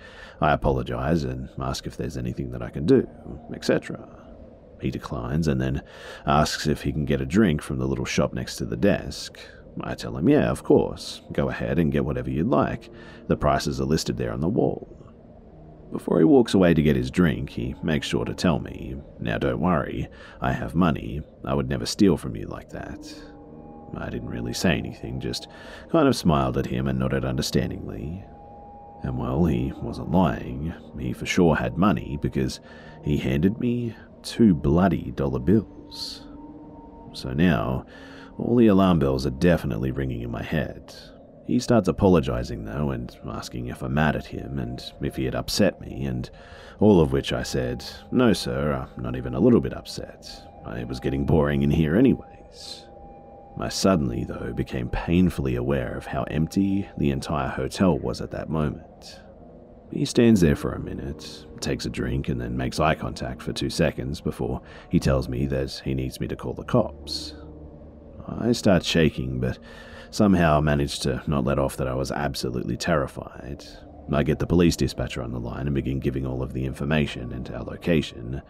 I 0.41 0.51
apologize 0.51 1.23
and 1.23 1.49
ask 1.59 1.87
if 1.87 1.97
there's 1.97 2.17
anything 2.17 2.51
that 2.51 2.61
I 2.61 2.69
can 2.69 2.85
do, 2.85 3.07
etc. 3.53 4.07
He 4.81 4.91
declines 4.91 5.47
and 5.47 5.59
then 5.59 5.81
asks 6.25 6.67
if 6.67 6.81
he 6.81 6.91
can 6.91 7.05
get 7.05 7.21
a 7.21 7.25
drink 7.25 7.61
from 7.61 7.77
the 7.79 7.87
little 7.87 8.05
shop 8.05 8.33
next 8.33 8.57
to 8.57 8.65
the 8.65 8.77
desk. 8.77 9.39
I 9.81 9.95
tell 9.95 10.17
him, 10.17 10.27
yeah, 10.27 10.49
of 10.49 10.63
course. 10.63 11.21
Go 11.31 11.49
ahead 11.49 11.79
and 11.79 11.91
get 11.91 12.05
whatever 12.05 12.29
you'd 12.29 12.47
like. 12.47 12.89
The 13.27 13.37
prices 13.37 13.79
are 13.79 13.85
listed 13.85 14.17
there 14.17 14.33
on 14.33 14.41
the 14.41 14.49
wall. 14.49 14.95
Before 15.91 16.19
he 16.19 16.25
walks 16.25 16.53
away 16.53 16.73
to 16.73 16.83
get 16.83 16.95
his 16.95 17.09
drink, 17.09 17.49
he 17.49 17.75
makes 17.81 18.07
sure 18.07 18.25
to 18.25 18.33
tell 18.33 18.59
me, 18.59 18.95
Now 19.19 19.37
don't 19.37 19.59
worry, 19.59 20.07
I 20.39 20.51
have 20.51 20.75
money. 20.75 21.21
I 21.43 21.55
would 21.55 21.67
never 21.67 21.85
steal 21.85 22.15
from 22.15 22.35
you 22.35 22.45
like 22.45 22.69
that. 22.69 23.11
I 23.97 24.09
didn't 24.09 24.29
really 24.29 24.53
say 24.53 24.77
anything, 24.77 25.19
just 25.19 25.47
kind 25.91 26.07
of 26.07 26.15
smiled 26.15 26.57
at 26.57 26.67
him 26.67 26.87
and 26.87 26.99
nodded 26.99 27.25
understandingly. 27.25 28.23
And 29.01 29.17
well, 29.17 29.45
he 29.45 29.71
wasn't 29.81 30.11
lying. 30.11 30.73
He 30.99 31.13
for 31.13 31.25
sure 31.25 31.55
had 31.55 31.77
money 31.77 32.19
because 32.21 32.59
he 33.03 33.17
handed 33.17 33.59
me 33.59 33.95
two 34.23 34.53
bloody 34.53 35.11
dollar 35.11 35.39
bills. 35.39 36.25
So 37.13 37.33
now, 37.33 37.85
all 38.37 38.55
the 38.55 38.67
alarm 38.67 38.99
bells 38.99 39.25
are 39.25 39.31
definitely 39.31 39.91
ringing 39.91 40.21
in 40.21 40.31
my 40.31 40.43
head. 40.43 40.93
He 41.47 41.59
starts 41.59 41.87
apologizing, 41.87 42.65
though, 42.65 42.91
and 42.91 43.17
asking 43.27 43.67
if 43.67 43.81
I'm 43.81 43.95
mad 43.95 44.15
at 44.15 44.27
him 44.27 44.59
and 44.59 44.81
if 45.01 45.15
he 45.15 45.25
had 45.25 45.33
upset 45.33 45.81
me, 45.81 46.05
and 46.05 46.29
all 46.79 47.01
of 47.01 47.11
which 47.11 47.33
I 47.33 47.43
said, 47.43 47.83
No, 48.11 48.33
sir, 48.33 48.87
I'm 48.95 49.03
not 49.03 49.15
even 49.15 49.33
a 49.33 49.39
little 49.39 49.59
bit 49.59 49.73
upset. 49.73 50.29
I 50.65 50.83
was 50.83 50.99
getting 50.99 51.25
boring 51.25 51.63
in 51.63 51.71
here, 51.71 51.95
anyways. 51.95 52.85
I 53.59 53.69
suddenly, 53.69 54.23
though, 54.23 54.53
became 54.53 54.89
painfully 54.89 55.55
aware 55.55 55.97
of 55.97 56.05
how 56.05 56.23
empty 56.23 56.87
the 56.97 57.11
entire 57.11 57.49
hotel 57.49 57.97
was 57.97 58.21
at 58.21 58.31
that 58.31 58.49
moment. 58.49 58.85
He 59.91 60.05
stands 60.05 60.41
there 60.41 60.55
for 60.55 60.73
a 60.73 60.79
minute, 60.79 61.45
takes 61.61 61.85
a 61.85 61.89
drink, 61.89 62.29
and 62.29 62.39
then 62.39 62.55
makes 62.55 62.79
eye 62.79 62.95
contact 62.95 63.41
for 63.41 63.53
two 63.53 63.69
seconds 63.69 64.21
before 64.21 64.61
he 64.89 64.99
tells 64.99 65.27
me 65.27 65.45
that 65.47 65.81
he 65.83 65.93
needs 65.93 66.19
me 66.19 66.27
to 66.27 66.35
call 66.35 66.53
the 66.53 66.63
cops. 66.63 67.33
I 68.27 68.51
start 68.51 68.85
shaking, 68.85 69.39
but 69.39 69.57
somehow 70.11 70.61
manage 70.61 70.99
to 70.99 71.23
not 71.25 71.43
let 71.43 71.57
off 71.57 71.77
that 71.77 71.87
I 71.87 71.95
was 71.95 72.11
absolutely 72.11 72.77
terrified. 72.77 73.65
I 74.11 74.23
get 74.23 74.39
the 74.39 74.47
police 74.47 74.75
dispatcher 74.75 75.21
on 75.21 75.31
the 75.31 75.39
line 75.39 75.67
and 75.67 75.75
begin 75.75 75.99
giving 75.99 76.25
all 76.25 76.41
of 76.41 76.53
the 76.53 76.65
information 76.65 77.31
and 77.31 77.49
our 77.51 77.63
location. 77.63 78.41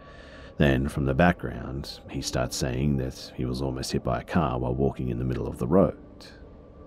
Then, 0.58 0.88
from 0.88 1.06
the 1.06 1.14
background, 1.14 2.00
he 2.10 2.20
starts 2.20 2.56
saying 2.56 2.98
that 2.98 3.32
he 3.34 3.46
was 3.46 3.62
almost 3.62 3.92
hit 3.92 4.04
by 4.04 4.20
a 4.20 4.24
car 4.24 4.58
while 4.58 4.74
walking 4.74 5.08
in 5.08 5.18
the 5.18 5.24
middle 5.24 5.46
of 5.46 5.58
the 5.58 5.66
road. 5.66 5.96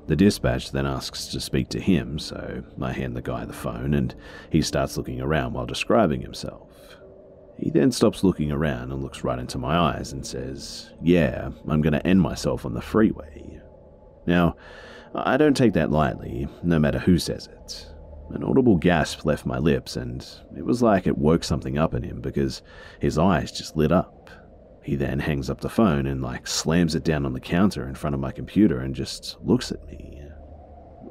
The 0.07 0.15
dispatch 0.15 0.71
then 0.71 0.85
asks 0.85 1.27
to 1.27 1.39
speak 1.39 1.69
to 1.69 1.79
him, 1.79 2.19
so 2.19 2.63
I 2.81 2.91
hand 2.91 3.15
the 3.15 3.21
guy 3.21 3.45
the 3.45 3.53
phone 3.53 3.93
and 3.93 4.13
he 4.49 4.61
starts 4.61 4.97
looking 4.97 5.21
around 5.21 5.53
while 5.53 5.65
describing 5.65 6.21
himself. 6.21 6.69
He 7.57 7.69
then 7.69 7.91
stops 7.91 8.23
looking 8.23 8.51
around 8.51 8.91
and 8.91 9.01
looks 9.01 9.23
right 9.23 9.39
into 9.39 9.57
my 9.57 9.77
eyes 9.77 10.11
and 10.11 10.25
says, 10.25 10.91
Yeah, 11.01 11.49
I'm 11.67 11.81
going 11.81 11.93
to 11.93 12.05
end 12.05 12.21
myself 12.21 12.65
on 12.65 12.73
the 12.73 12.81
freeway. 12.81 13.61
Now, 14.25 14.55
I 15.15 15.37
don't 15.37 15.55
take 15.55 15.73
that 15.73 15.91
lightly, 15.91 16.47
no 16.63 16.79
matter 16.79 16.99
who 16.99 17.19
says 17.19 17.47
it. 17.47 17.87
An 18.31 18.43
audible 18.43 18.77
gasp 18.77 19.25
left 19.25 19.45
my 19.45 19.59
lips, 19.59 19.95
and 19.95 20.25
it 20.57 20.65
was 20.65 20.81
like 20.81 21.05
it 21.05 21.17
woke 21.17 21.43
something 21.43 21.77
up 21.77 21.93
in 21.93 22.03
him 22.03 22.19
because 22.19 22.63
his 22.99 23.17
eyes 23.17 23.51
just 23.51 23.77
lit 23.77 23.91
up. 23.91 24.12
He 24.83 24.95
then 24.95 25.19
hangs 25.19 25.49
up 25.49 25.61
the 25.61 25.69
phone 25.69 26.05
and, 26.05 26.21
like, 26.21 26.45
slams 26.45 26.93
it 26.95 27.03
down 27.03 27.25
on 27.25 27.33
the 27.33 27.39
counter 27.39 27.87
in 27.87 27.95
front 27.95 28.13
of 28.13 28.19
my 28.19 28.31
computer 28.31 28.79
and 28.79 28.93
just 28.93 29.37
looks 29.41 29.71
at 29.71 29.85
me. 29.87 30.21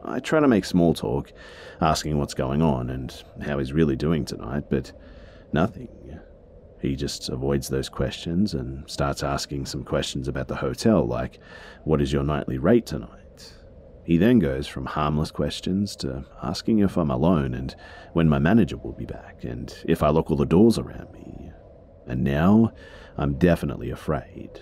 I 0.04 0.20
try 0.20 0.40
to 0.40 0.48
make 0.48 0.64
small 0.64 0.94
talk, 0.94 1.32
asking 1.80 2.18
what's 2.18 2.34
going 2.34 2.60
on 2.60 2.90
and 2.90 3.22
how 3.40 3.58
he's 3.58 3.72
really 3.72 3.96
doing 3.96 4.24
tonight, 4.24 4.64
but 4.68 4.92
nothing. 5.52 5.88
He 6.80 6.96
just 6.96 7.28
avoids 7.28 7.68
those 7.68 7.88
questions 7.88 8.54
and 8.54 8.88
starts 8.90 9.22
asking 9.22 9.66
some 9.66 9.84
questions 9.84 10.26
about 10.26 10.48
the 10.48 10.56
hotel, 10.56 11.06
like, 11.06 11.38
What 11.84 12.02
is 12.02 12.12
your 12.12 12.24
nightly 12.24 12.58
rate 12.58 12.86
tonight? 12.86 13.52
He 14.04 14.16
then 14.16 14.40
goes 14.40 14.66
from 14.66 14.86
harmless 14.86 15.30
questions 15.30 15.94
to 15.96 16.24
asking 16.42 16.80
if 16.80 16.98
I'm 16.98 17.10
alone 17.10 17.54
and 17.54 17.74
when 18.14 18.28
my 18.28 18.40
manager 18.40 18.76
will 18.76 18.92
be 18.92 19.06
back, 19.06 19.44
and 19.44 19.72
if 19.86 20.02
I 20.02 20.08
lock 20.08 20.30
all 20.30 20.36
the 20.36 20.44
doors 20.44 20.76
around 20.76 21.12
me. 21.12 21.52
And 22.08 22.24
now 22.24 22.72
I'm 23.16 23.34
definitely 23.34 23.90
afraid. 23.90 24.60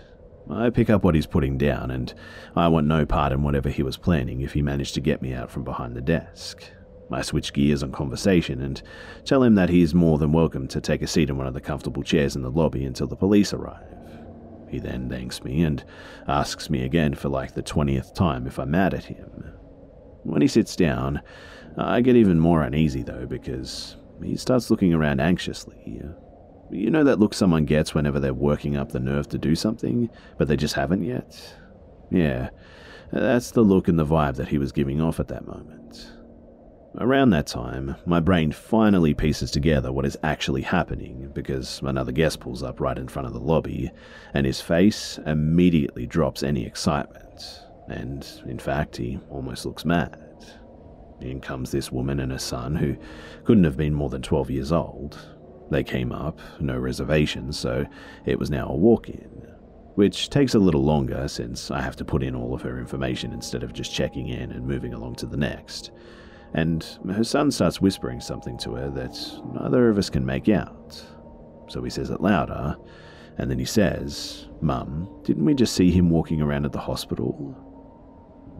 I 0.50 0.71
pick 0.71 0.90
up 0.90 1.04
what 1.04 1.14
he's 1.14 1.26
putting 1.26 1.59
down, 1.59 1.90
and 1.90 2.12
I 2.57 2.69
want 2.69 2.87
no 2.87 3.07
part 3.07 3.33
in 3.33 3.42
whatever 3.42 3.69
he 3.69 3.83
was 3.83 3.97
planning 3.97 4.40
if 4.40 4.52
he 4.52 4.62
managed 4.62 4.95
to 4.95 5.00
get 5.00 5.23
me 5.23 5.33
out 5.33 5.50
from 5.50 5.64
behind 5.64 5.95
the 5.95 6.00
desk. 6.00 6.64
I 7.12 7.23
switch 7.23 7.52
gears 7.52 7.83
on 7.83 7.92
conversation 7.92 8.61
and 8.61 8.80
tell 9.25 9.42
him 9.42 9.54
that 9.57 9.69
he 9.69 9.83
is 9.83 9.95
more 9.95 10.19
than 10.19 10.33
welcome 10.33 10.69
to 10.69 10.80
take 10.80 11.02
a 11.02 11.07
seat 11.07 11.28
in 11.28 11.37
one 11.37 11.47
of 11.47 11.54
the 11.54 11.61
comfortable 11.61 12.02
chairs 12.02 12.37
in 12.37 12.42
the 12.42 12.50
lobby 12.50 12.85
until 12.85 13.07
the 13.07 13.16
police 13.16 13.52
arrive. 13.52 13.85
He 14.69 14.78
then 14.78 15.09
thanks 15.09 15.42
me 15.42 15.62
and 15.62 15.85
asks 16.28 16.71
me 16.71 16.85
again 16.85 17.14
for 17.14 17.28
like 17.28 17.54
the 17.54 17.62
20th 17.62 18.14
time 18.14 18.47
if 18.47 18.59
I'm 18.59 18.71
mad 18.71 18.95
at 18.95 19.04
him. 19.04 19.52
When 20.23 20.42
he 20.42 20.49
sits 20.49 20.76
down, 20.76 21.21
I 21.76 22.00
get 22.00 22.14
even 22.14 22.38
more 22.38 22.62
uneasy 22.62 23.02
though 23.02 23.26
because 23.26 23.97
he 24.23 24.37
starts 24.37 24.71
looking 24.71 24.95
around 24.95 25.21
anxiously. 25.21 26.02
You 26.70 26.90
know 26.90 27.04
that 27.04 27.18
look 27.18 27.34
someone 27.34 27.64
gets 27.64 27.94
whenever 27.94 28.20
they're 28.20 28.34
working 28.34 28.76
up 28.76 28.92
the 28.92 29.00
nerve 29.00 29.28
to 29.30 29.38
do 29.38 29.54
something, 29.54 30.08
but 30.38 30.48
they 30.48 30.56
just 30.56 30.74
haven't 30.74 31.04
yet? 31.04 31.54
Yeah, 32.10 32.50
that's 33.12 33.50
the 33.50 33.62
look 33.62 33.88
and 33.88 33.98
the 33.98 34.06
vibe 34.06 34.36
that 34.36 34.48
he 34.48 34.58
was 34.58 34.72
giving 34.72 35.00
off 35.00 35.20
at 35.20 35.28
that 35.28 35.46
moment. 35.46 36.12
Around 36.98 37.30
that 37.30 37.46
time, 37.46 37.94
my 38.04 38.18
brain 38.18 38.50
finally 38.50 39.14
pieces 39.14 39.52
together 39.52 39.92
what 39.92 40.04
is 40.04 40.18
actually 40.24 40.62
happening 40.62 41.30
because 41.32 41.80
another 41.84 42.10
guest 42.10 42.40
pulls 42.40 42.64
up 42.64 42.80
right 42.80 42.98
in 42.98 43.06
front 43.06 43.26
of 43.26 43.32
the 43.32 43.40
lobby, 43.40 43.90
and 44.34 44.44
his 44.44 44.60
face 44.60 45.18
immediately 45.24 46.04
drops 46.06 46.42
any 46.42 46.66
excitement. 46.66 47.60
And 47.88 48.26
in 48.46 48.58
fact, 48.58 48.96
he 48.96 49.18
almost 49.28 49.66
looks 49.66 49.84
mad. 49.84 50.18
In 51.20 51.40
comes 51.40 51.70
this 51.70 51.92
woman 51.92 52.18
and 52.18 52.32
her 52.32 52.38
son, 52.38 52.74
who 52.74 52.96
couldn't 53.44 53.64
have 53.64 53.76
been 53.76 53.94
more 53.94 54.10
than 54.10 54.22
12 54.22 54.50
years 54.50 54.72
old. 54.72 55.18
They 55.70 55.84
came 55.84 56.12
up, 56.12 56.40
no 56.58 56.76
reservations, 56.76 57.58
so 57.58 57.86
it 58.26 58.38
was 58.38 58.50
now 58.50 58.68
a 58.68 58.76
walk 58.76 59.08
in 59.08 59.46
which 59.96 60.30
takes 60.30 60.54
a 60.54 60.58
little 60.58 60.84
longer 60.84 61.26
since 61.28 61.70
I 61.70 61.82
have 61.82 61.96
to 61.96 62.04
put 62.04 62.22
in 62.22 62.34
all 62.34 62.54
of 62.54 62.62
her 62.62 62.78
information 62.78 63.32
instead 63.32 63.62
of 63.62 63.72
just 63.72 63.92
checking 63.92 64.28
in 64.28 64.52
and 64.52 64.66
moving 64.66 64.94
along 64.94 65.16
to 65.16 65.26
the 65.26 65.36
next 65.36 65.90
and 66.54 66.98
her 67.12 67.24
son 67.24 67.50
starts 67.50 67.80
whispering 67.80 68.20
something 68.20 68.58
to 68.58 68.74
her 68.74 68.90
that 68.90 69.16
neither 69.54 69.88
of 69.88 69.98
us 69.98 70.10
can 70.10 70.26
make 70.26 70.48
out. 70.48 71.02
So 71.68 71.82
he 71.82 71.90
says 71.90 72.10
it 72.10 72.20
louder, 72.20 72.76
and 73.38 73.50
then 73.50 73.58
he 73.58 73.64
says, 73.64 74.48
Mum, 74.60 75.08
didn't 75.22 75.44
we 75.44 75.54
just 75.54 75.74
see 75.74 75.90
him 75.90 76.10
walking 76.10 76.42
around 76.42 76.64
at 76.64 76.72
the 76.72 76.78
hospital? 76.78 77.56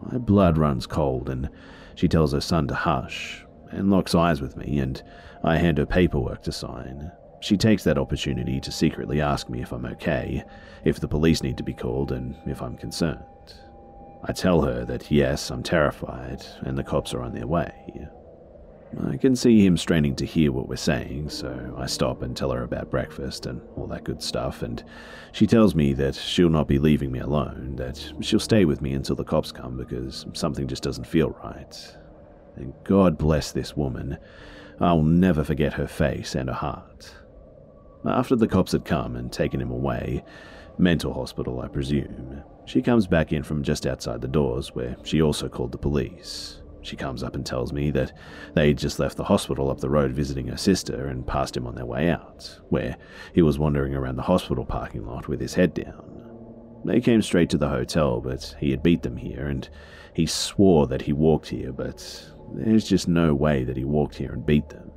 My 0.09 0.17
blood 0.17 0.57
runs 0.57 0.87
cold, 0.87 1.29
and 1.29 1.49
she 1.95 2.07
tells 2.07 2.31
her 2.31 2.41
son 2.41 2.67
to 2.69 2.75
hush, 2.75 3.45
and 3.71 3.91
locks 3.91 4.15
eyes 4.15 4.41
with 4.41 4.55
me, 4.55 4.79
and 4.79 5.03
I 5.43 5.57
hand 5.57 5.77
her 5.77 5.85
paperwork 5.85 6.43
to 6.43 6.51
sign. 6.51 7.11
She 7.39 7.57
takes 7.57 7.83
that 7.83 7.97
opportunity 7.97 8.59
to 8.59 8.71
secretly 8.71 9.21
ask 9.21 9.49
me 9.49 9.61
if 9.61 9.71
I'm 9.71 9.85
okay, 9.85 10.43
if 10.83 10.99
the 10.99 11.07
police 11.07 11.41
need 11.41 11.57
to 11.57 11.63
be 11.63 11.73
called, 11.73 12.11
and 12.11 12.35
if 12.45 12.61
I'm 12.61 12.77
concerned. 12.77 13.23
I 14.23 14.33
tell 14.33 14.61
her 14.61 14.85
that 14.85 15.09
yes, 15.09 15.49
I'm 15.49 15.63
terrified, 15.63 16.45
and 16.61 16.77
the 16.77 16.83
cops 16.83 17.13
are 17.13 17.21
on 17.21 17.33
their 17.33 17.47
way. 17.47 18.07
I 19.07 19.17
can 19.17 19.35
see 19.35 19.65
him 19.65 19.77
straining 19.77 20.15
to 20.17 20.25
hear 20.25 20.51
what 20.51 20.67
we're 20.67 20.75
saying, 20.75 21.29
so 21.29 21.73
I 21.77 21.85
stop 21.85 22.21
and 22.21 22.35
tell 22.35 22.51
her 22.51 22.63
about 22.63 22.91
breakfast 22.91 23.45
and 23.45 23.61
all 23.75 23.87
that 23.87 24.03
good 24.03 24.21
stuff, 24.21 24.61
and 24.61 24.83
she 25.31 25.47
tells 25.47 25.73
me 25.73 25.93
that 25.93 26.13
she'll 26.13 26.49
not 26.49 26.67
be 26.67 26.77
leaving 26.77 27.11
me 27.11 27.19
alone, 27.19 27.77
that 27.77 28.13
she'll 28.19 28.39
stay 28.39 28.65
with 28.65 28.81
me 28.81 28.93
until 28.93 29.15
the 29.15 29.23
cops 29.23 29.51
come 29.51 29.77
because 29.77 30.25
something 30.33 30.67
just 30.67 30.83
doesn't 30.83 31.07
feel 31.07 31.29
right. 31.43 31.97
And 32.57 32.73
God 32.83 33.17
bless 33.17 33.53
this 33.53 33.77
woman. 33.77 34.17
I'll 34.79 35.03
never 35.03 35.43
forget 35.43 35.73
her 35.73 35.87
face 35.87 36.35
and 36.35 36.49
her 36.49 36.55
heart. 36.55 37.13
After 38.05 38.35
the 38.35 38.47
cops 38.47 38.71
had 38.71 38.85
come 38.85 39.15
and 39.15 39.31
taken 39.31 39.61
him 39.61 39.71
away, 39.71 40.23
mental 40.77 41.13
hospital, 41.13 41.61
I 41.61 41.67
presume, 41.67 42.41
she 42.65 42.81
comes 42.81 43.05
back 43.05 43.31
in 43.31 43.43
from 43.43 43.63
just 43.63 43.85
outside 43.85 44.21
the 44.21 44.27
doors, 44.27 44.69
where 44.73 44.95
she 45.03 45.21
also 45.21 45.49
called 45.49 45.71
the 45.71 45.77
police. 45.77 46.61
She 46.81 46.95
comes 46.95 47.21
up 47.21 47.35
and 47.35 47.45
tells 47.45 47.71
me 47.71 47.91
that 47.91 48.17
they'd 48.55 48.77
just 48.77 48.97
left 48.97 49.17
the 49.17 49.25
hospital 49.25 49.69
up 49.69 49.79
the 49.79 49.89
road 49.89 50.13
visiting 50.13 50.47
her 50.47 50.57
sister 50.57 51.07
and 51.07 51.27
passed 51.27 51.55
him 51.55 51.67
on 51.67 51.75
their 51.75 51.85
way 51.85 52.09
out, 52.09 52.59
where 52.69 52.97
he 53.33 53.43
was 53.43 53.59
wandering 53.59 53.93
around 53.93 54.15
the 54.15 54.23
hospital 54.23 54.65
parking 54.65 55.05
lot 55.05 55.27
with 55.27 55.39
his 55.39 55.53
head 55.53 55.75
down. 55.75 56.07
They 56.83 56.99
came 56.99 57.21
straight 57.21 57.51
to 57.51 57.59
the 57.59 57.69
hotel, 57.69 58.19
but 58.19 58.55
he 58.59 58.71
had 58.71 58.81
beat 58.81 59.03
them 59.03 59.17
here, 59.17 59.45
and 59.45 59.69
he 60.15 60.25
swore 60.25 60.87
that 60.87 61.03
he 61.03 61.13
walked 61.13 61.49
here, 61.49 61.71
but 61.71 62.30
there's 62.53 62.87
just 62.87 63.07
no 63.07 63.33
way 63.33 63.63
that 63.63 63.77
he 63.77 63.83
walked 63.83 64.15
here 64.15 64.31
and 64.31 64.45
beat 64.45 64.69
them. 64.69 64.91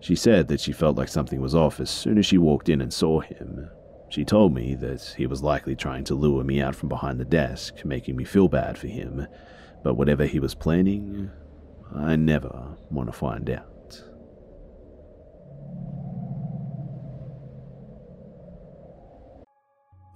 She 0.00 0.16
said 0.16 0.48
that 0.48 0.60
she 0.60 0.72
felt 0.72 0.96
like 0.96 1.08
something 1.08 1.40
was 1.40 1.54
off 1.54 1.80
as 1.80 1.90
soon 1.90 2.18
as 2.18 2.26
she 2.26 2.38
walked 2.38 2.68
in 2.68 2.80
and 2.80 2.92
saw 2.92 3.20
him, 3.20 3.68
she 4.12 4.26
told 4.26 4.52
me 4.52 4.74
that 4.74 5.14
he 5.16 5.26
was 5.26 5.42
likely 5.42 5.74
trying 5.74 6.04
to 6.04 6.14
lure 6.14 6.44
me 6.44 6.60
out 6.60 6.76
from 6.76 6.90
behind 6.90 7.18
the 7.18 7.24
desk, 7.24 7.82
making 7.86 8.14
me 8.14 8.24
feel 8.24 8.46
bad 8.46 8.76
for 8.76 8.86
him, 8.86 9.26
but 9.82 9.94
whatever 9.94 10.26
he 10.26 10.38
was 10.38 10.54
planning, 10.54 11.30
I 11.94 12.16
never 12.16 12.76
want 12.90 13.08
to 13.08 13.12
find 13.14 13.48
out. 13.48 14.02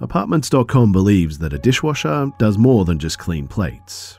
Apartments.com 0.02 0.92
believes 0.92 1.38
that 1.38 1.54
a 1.54 1.58
dishwasher 1.58 2.30
does 2.38 2.58
more 2.58 2.84
than 2.84 2.98
just 2.98 3.18
clean 3.18 3.48
plates. 3.48 4.18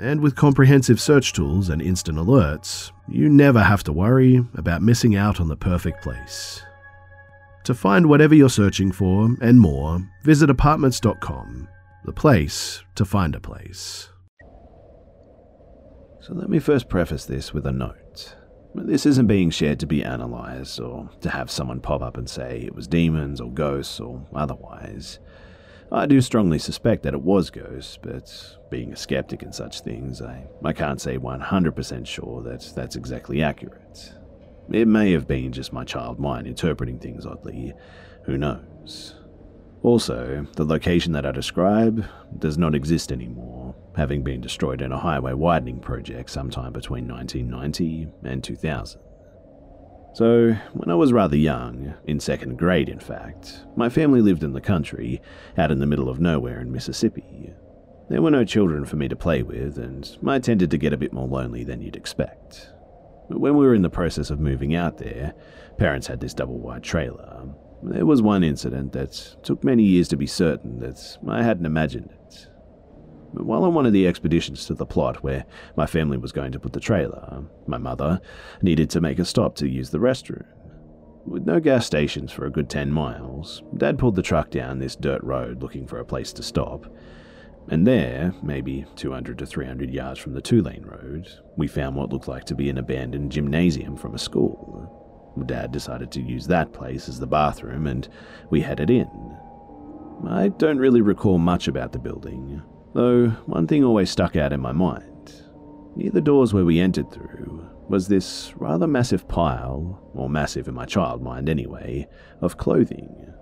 And 0.00 0.20
with 0.20 0.36
comprehensive 0.36 1.00
search 1.00 1.32
tools 1.32 1.68
and 1.68 1.82
instant 1.82 2.18
alerts, 2.18 2.92
you 3.08 3.28
never 3.28 3.62
have 3.62 3.82
to 3.84 3.92
worry 3.92 4.44
about 4.54 4.82
missing 4.82 5.16
out 5.16 5.40
on 5.40 5.48
the 5.48 5.56
perfect 5.56 6.02
place. 6.02 6.62
To 7.64 7.74
find 7.74 8.06
whatever 8.08 8.34
you're 8.34 8.48
searching 8.48 8.90
for 8.90 9.28
and 9.40 9.60
more, 9.60 10.00
visit 10.24 10.50
apartments.com, 10.50 11.68
the 12.04 12.12
place 12.12 12.82
to 12.94 13.04
find 13.04 13.34
a 13.34 13.40
place. 13.40 14.08
So 16.20 16.34
let 16.34 16.48
me 16.48 16.58
first 16.58 16.88
preface 16.88 17.24
this 17.24 17.52
with 17.52 17.66
a 17.66 17.72
note. 17.72 18.36
This 18.74 19.04
isn't 19.04 19.26
being 19.26 19.50
shared 19.50 19.78
to 19.80 19.86
be 19.86 20.02
analysed 20.02 20.80
or 20.80 21.10
to 21.20 21.28
have 21.28 21.50
someone 21.50 21.80
pop 21.80 22.00
up 22.00 22.16
and 22.16 22.28
say 22.28 22.60
it 22.60 22.74
was 22.74 22.86
demons 22.86 23.40
or 23.40 23.52
ghosts 23.52 24.00
or 24.00 24.26
otherwise. 24.34 25.18
I 25.94 26.06
do 26.06 26.22
strongly 26.22 26.58
suspect 26.58 27.02
that 27.02 27.12
it 27.12 27.20
was 27.20 27.50
ghosts, 27.50 27.98
but 28.00 28.56
being 28.70 28.94
a 28.94 28.96
skeptic 28.96 29.42
in 29.42 29.52
such 29.52 29.82
things, 29.82 30.22
I, 30.22 30.46
I 30.64 30.72
can't 30.72 30.98
say 30.98 31.18
100% 31.18 32.06
sure 32.06 32.42
that 32.44 32.72
that's 32.74 32.96
exactly 32.96 33.42
accurate. 33.42 34.14
It 34.70 34.88
may 34.88 35.12
have 35.12 35.28
been 35.28 35.52
just 35.52 35.70
my 35.70 35.84
child 35.84 36.18
mind 36.18 36.46
interpreting 36.46 36.98
things 36.98 37.26
oddly, 37.26 37.74
who 38.24 38.38
knows. 38.38 39.16
Also, 39.82 40.46
the 40.56 40.64
location 40.64 41.12
that 41.12 41.26
I 41.26 41.32
describe 41.32 42.06
does 42.38 42.56
not 42.56 42.74
exist 42.74 43.12
anymore, 43.12 43.74
having 43.94 44.22
been 44.22 44.40
destroyed 44.40 44.80
in 44.80 44.92
a 44.92 44.98
highway 44.98 45.34
widening 45.34 45.78
project 45.78 46.30
sometime 46.30 46.72
between 46.72 47.06
1990 47.06 48.08
and 48.24 48.42
2000. 48.42 48.98
So, 50.14 50.52
when 50.74 50.90
I 50.90 50.94
was 50.94 51.10
rather 51.10 51.36
young, 51.36 51.94
in 52.04 52.20
second 52.20 52.58
grade 52.58 52.90
in 52.90 52.98
fact, 52.98 53.64
my 53.76 53.88
family 53.88 54.20
lived 54.20 54.44
in 54.44 54.52
the 54.52 54.60
country, 54.60 55.22
out 55.56 55.70
in 55.70 55.78
the 55.78 55.86
middle 55.86 56.10
of 56.10 56.20
nowhere 56.20 56.60
in 56.60 56.70
Mississippi. 56.70 57.54
There 58.10 58.20
were 58.20 58.30
no 58.30 58.44
children 58.44 58.84
for 58.84 58.96
me 58.96 59.08
to 59.08 59.16
play 59.16 59.42
with, 59.42 59.78
and 59.78 60.18
I 60.26 60.38
tended 60.38 60.70
to 60.70 60.76
get 60.76 60.92
a 60.92 60.98
bit 60.98 61.14
more 61.14 61.26
lonely 61.26 61.64
than 61.64 61.80
you'd 61.80 61.96
expect. 61.96 62.68
When 63.28 63.56
we 63.56 63.64
were 63.64 63.74
in 63.74 63.80
the 63.80 63.88
process 63.88 64.28
of 64.28 64.38
moving 64.38 64.74
out 64.74 64.98
there, 64.98 65.32
parents 65.78 66.08
had 66.08 66.20
this 66.20 66.34
double 66.34 66.58
wide 66.58 66.82
trailer. 66.82 67.48
There 67.82 68.04
was 68.04 68.20
one 68.20 68.44
incident 68.44 68.92
that 68.92 69.36
took 69.42 69.64
many 69.64 69.82
years 69.82 70.08
to 70.08 70.16
be 70.16 70.26
certain 70.26 70.78
that 70.80 71.18
I 71.26 71.42
hadn't 71.42 71.64
imagined. 71.64 72.10
While 73.32 73.64
on 73.64 73.74
one 73.74 73.86
of 73.86 73.92
the 73.92 74.06
expeditions 74.06 74.66
to 74.66 74.74
the 74.74 74.86
plot 74.86 75.22
where 75.22 75.44
my 75.76 75.86
family 75.86 76.18
was 76.18 76.32
going 76.32 76.52
to 76.52 76.60
put 76.60 76.72
the 76.72 76.80
trailer, 76.80 77.44
my 77.66 77.78
mother 77.78 78.20
needed 78.60 78.90
to 78.90 79.00
make 79.00 79.18
a 79.18 79.24
stop 79.24 79.54
to 79.56 79.68
use 79.68 79.90
the 79.90 79.98
restroom. 79.98 80.44
With 81.24 81.46
no 81.46 81.60
gas 81.60 81.86
stations 81.86 82.32
for 82.32 82.44
a 82.44 82.50
good 82.50 82.68
10 82.68 82.92
miles, 82.92 83.62
Dad 83.76 83.98
pulled 83.98 84.16
the 84.16 84.22
truck 84.22 84.50
down 84.50 84.78
this 84.78 84.96
dirt 84.96 85.22
road 85.22 85.62
looking 85.62 85.86
for 85.86 85.98
a 85.98 86.04
place 86.04 86.32
to 86.34 86.42
stop, 86.42 86.86
and 87.68 87.86
there, 87.86 88.34
maybe 88.42 88.84
200 88.96 89.38
to 89.38 89.46
300 89.46 89.90
yards 89.90 90.18
from 90.18 90.34
the 90.34 90.42
two 90.42 90.62
lane 90.62 90.84
road, 90.84 91.28
we 91.56 91.68
found 91.68 91.94
what 91.94 92.12
looked 92.12 92.28
like 92.28 92.44
to 92.44 92.54
be 92.54 92.68
an 92.68 92.78
abandoned 92.78 93.30
gymnasium 93.30 93.96
from 93.96 94.14
a 94.14 94.18
school. 94.18 94.98
Dad 95.46 95.72
decided 95.72 96.10
to 96.12 96.20
use 96.20 96.46
that 96.46 96.72
place 96.72 97.08
as 97.08 97.18
the 97.18 97.26
bathroom, 97.26 97.86
and 97.86 98.08
we 98.50 98.60
headed 98.60 98.90
in. 98.90 99.08
I 100.28 100.48
don't 100.48 100.78
really 100.78 101.00
recall 101.00 101.38
much 101.38 101.68
about 101.68 101.92
the 101.92 101.98
building, 101.98 102.62
though 102.94 103.28
one 103.46 103.66
thing 103.66 103.84
always 103.84 104.10
stuck 104.10 104.36
out 104.36 104.52
in 104.52 104.60
my 104.60 104.72
mind. 104.72 105.42
Near 105.96 106.10
the 106.10 106.20
doors 106.20 106.54
where 106.54 106.64
we 106.64 106.80
entered 106.80 107.10
through 107.10 107.68
was 107.88 108.08
this 108.08 108.54
rather 108.56 108.86
massive 108.86 109.28
pile, 109.28 110.00
or 110.14 110.30
massive 110.30 110.68
in 110.68 110.74
my 110.74 110.86
child 110.86 111.22
mind 111.22 111.48
anyway, 111.48 112.08
of 112.40 112.56
clothing. 112.56 113.32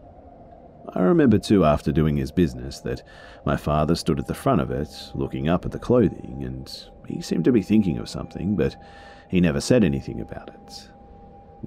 I 0.95 1.03
remember 1.03 1.39
too, 1.39 1.65
after 1.65 1.93
doing 1.93 2.17
his 2.17 2.33
business, 2.33 2.81
that 2.81 3.03
my 3.47 3.57
father 3.57 3.95
stood 3.95 4.19
at 4.19 4.27
the 4.27 4.35
front 4.35 4.61
of 4.61 4.71
it, 4.71 4.89
looking 5.15 5.49
up 5.49 5.65
at 5.65 5.71
the 5.71 5.79
clothing, 5.79 6.43
and 6.45 6.73
he 7.07 7.21
seemed 7.21 7.45
to 7.45 7.53
be 7.53 7.63
thinking 7.63 7.99
of 7.99 8.09
something, 8.09 8.57
but 8.57 8.75
he 9.29 9.41
never 9.41 9.61
said 9.61 9.85
anything 9.85 10.21
about 10.21 10.49
it. 10.49 10.91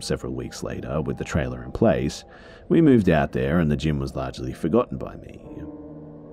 Several 0.02 0.34
weeks 0.34 0.63
later, 0.63 1.02
with 1.02 1.17
the 1.17 1.24
trailer 1.24 1.63
in 1.63 1.72
place, 1.72 2.26
we 2.67 2.82
moved 2.82 3.10
out 3.10 3.32
there 3.32 3.60
and 3.60 3.72
the 3.72 3.78
gym 3.78 4.00
was 4.00 4.15
largely 4.15 4.52
forgotten 4.52 4.98
by 4.98 5.15
me. 5.17 5.39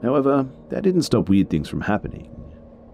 However, 0.02 0.48
that 0.70 0.82
didn't 0.82 1.02
stop 1.02 1.28
weird 1.28 1.50
things 1.50 1.68
from 1.68 1.82
happening. 1.82 2.34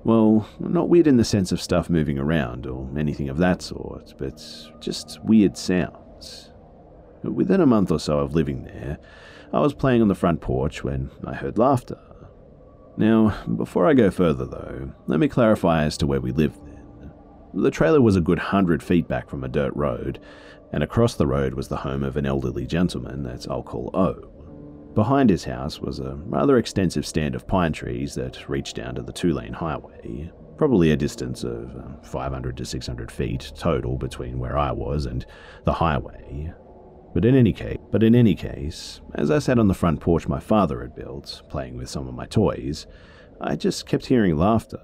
Well, 0.05 0.49
not 0.61 0.89
weird 0.89 1.07
in 1.07 1.17
the 1.17 1.25
sense 1.25 1.51
of 1.51 1.61
stuff 1.61 1.91
moving 1.91 2.19
around 2.19 2.67
or 2.67 2.89
anything 2.97 3.29
of 3.29 3.39
that 3.39 3.63
sort, 3.63 4.15
but 4.19 4.41
just 4.81 5.19
weird 5.25 5.57
sounds. 5.57 6.53
Within 7.23 7.61
a 7.61 7.67
month 7.67 7.91
or 7.91 7.99
so 7.99 8.21
of 8.21 8.35
living 8.35 8.65
there, 8.65 8.99
I 9.53 9.61
was 9.61 9.75
playing 9.75 10.03
on 10.03 10.09
the 10.09 10.15
front 10.15 10.41
porch 10.41 10.85
when 10.85 11.11
I 11.25 11.35
heard 11.35 11.59
laughter. 11.59 11.99
Now, 12.97 13.37
before 13.57 13.87
I 13.87 13.95
go 13.95 14.11
further 14.11 14.47
though, 14.47 14.93
let 15.07 15.21
me 15.21 15.29
clarify 15.29 15.85
as 15.85 15.97
to 15.99 16.07
where 16.07 16.21
we 16.21 16.33
lived 16.33 16.65
then. 16.65 17.13
The 17.55 17.71
trailer 17.71 18.01
was 18.01 18.17
a 18.17 18.21
good 18.21 18.39
hundred 18.39 18.83
feet 18.83 19.09
back 19.09 19.29
from 19.29 19.43
a 19.43 19.49
dirt 19.49 19.75
road, 19.75 20.21
and 20.73 20.83
across 20.83 21.15
the 21.15 21.27
road 21.27 21.55
was 21.55 21.69
the 21.69 21.79
home 21.79 22.03
of 22.03 22.17
an 22.17 22.27
elderly 22.27 22.67
gentleman 22.67 23.23
that 23.25 23.51
I'll 23.51 23.63
call 23.63 23.91
O. 23.95 24.36
Behind 24.97 25.29
his 25.29 25.45
house 25.45 25.79
was 25.79 25.99
a 25.99 26.17
rather 26.25 26.57
extensive 26.57 27.07
stand 27.07 27.35
of 27.35 27.47
pine 27.47 27.75
trees 27.75 28.15
that 28.15 28.49
reached 28.49 28.77
down 28.77 28.95
to 28.95 29.03
the 29.03 29.13
two 29.13 29.35
lane 29.35 29.53
highway, 29.53 30.33
probably 30.57 30.91
a 30.91 30.97
distance 30.97 31.45
of 31.45 31.77
um, 31.77 31.99
500 32.03 32.57
to 32.57 32.65
600 32.65 33.13
feet 33.13 33.53
total 33.55 33.99
between 33.99 34.39
where 34.39 34.57
I 34.57 34.73
was 34.73 35.05
and 35.05 35.27
the 35.65 35.75
highway. 35.75 36.51
But 37.13 37.27
in 37.27 37.35
any 37.35 37.53
case, 37.53 37.77
but 37.93 38.03
in 38.03 38.15
any 38.15 38.35
case, 38.35 39.03
as 39.15 39.31
I 39.31 39.39
sat 39.39 39.59
on 39.59 39.69
the 39.69 39.75
front 39.75 40.01
porch 40.01 40.29
my 40.29 40.41
father 40.41 40.81
had 40.81 40.95
built, 40.95 41.43
playing 41.51 41.77
with 41.77 41.91
some 41.91 42.09
of 42.09 42.15
my 42.15 42.25
toys, 42.25 42.87
I 43.39 43.55
just 43.55 43.87
kept 43.87 44.07
hearing 44.07 44.39
laughter. 44.39 44.81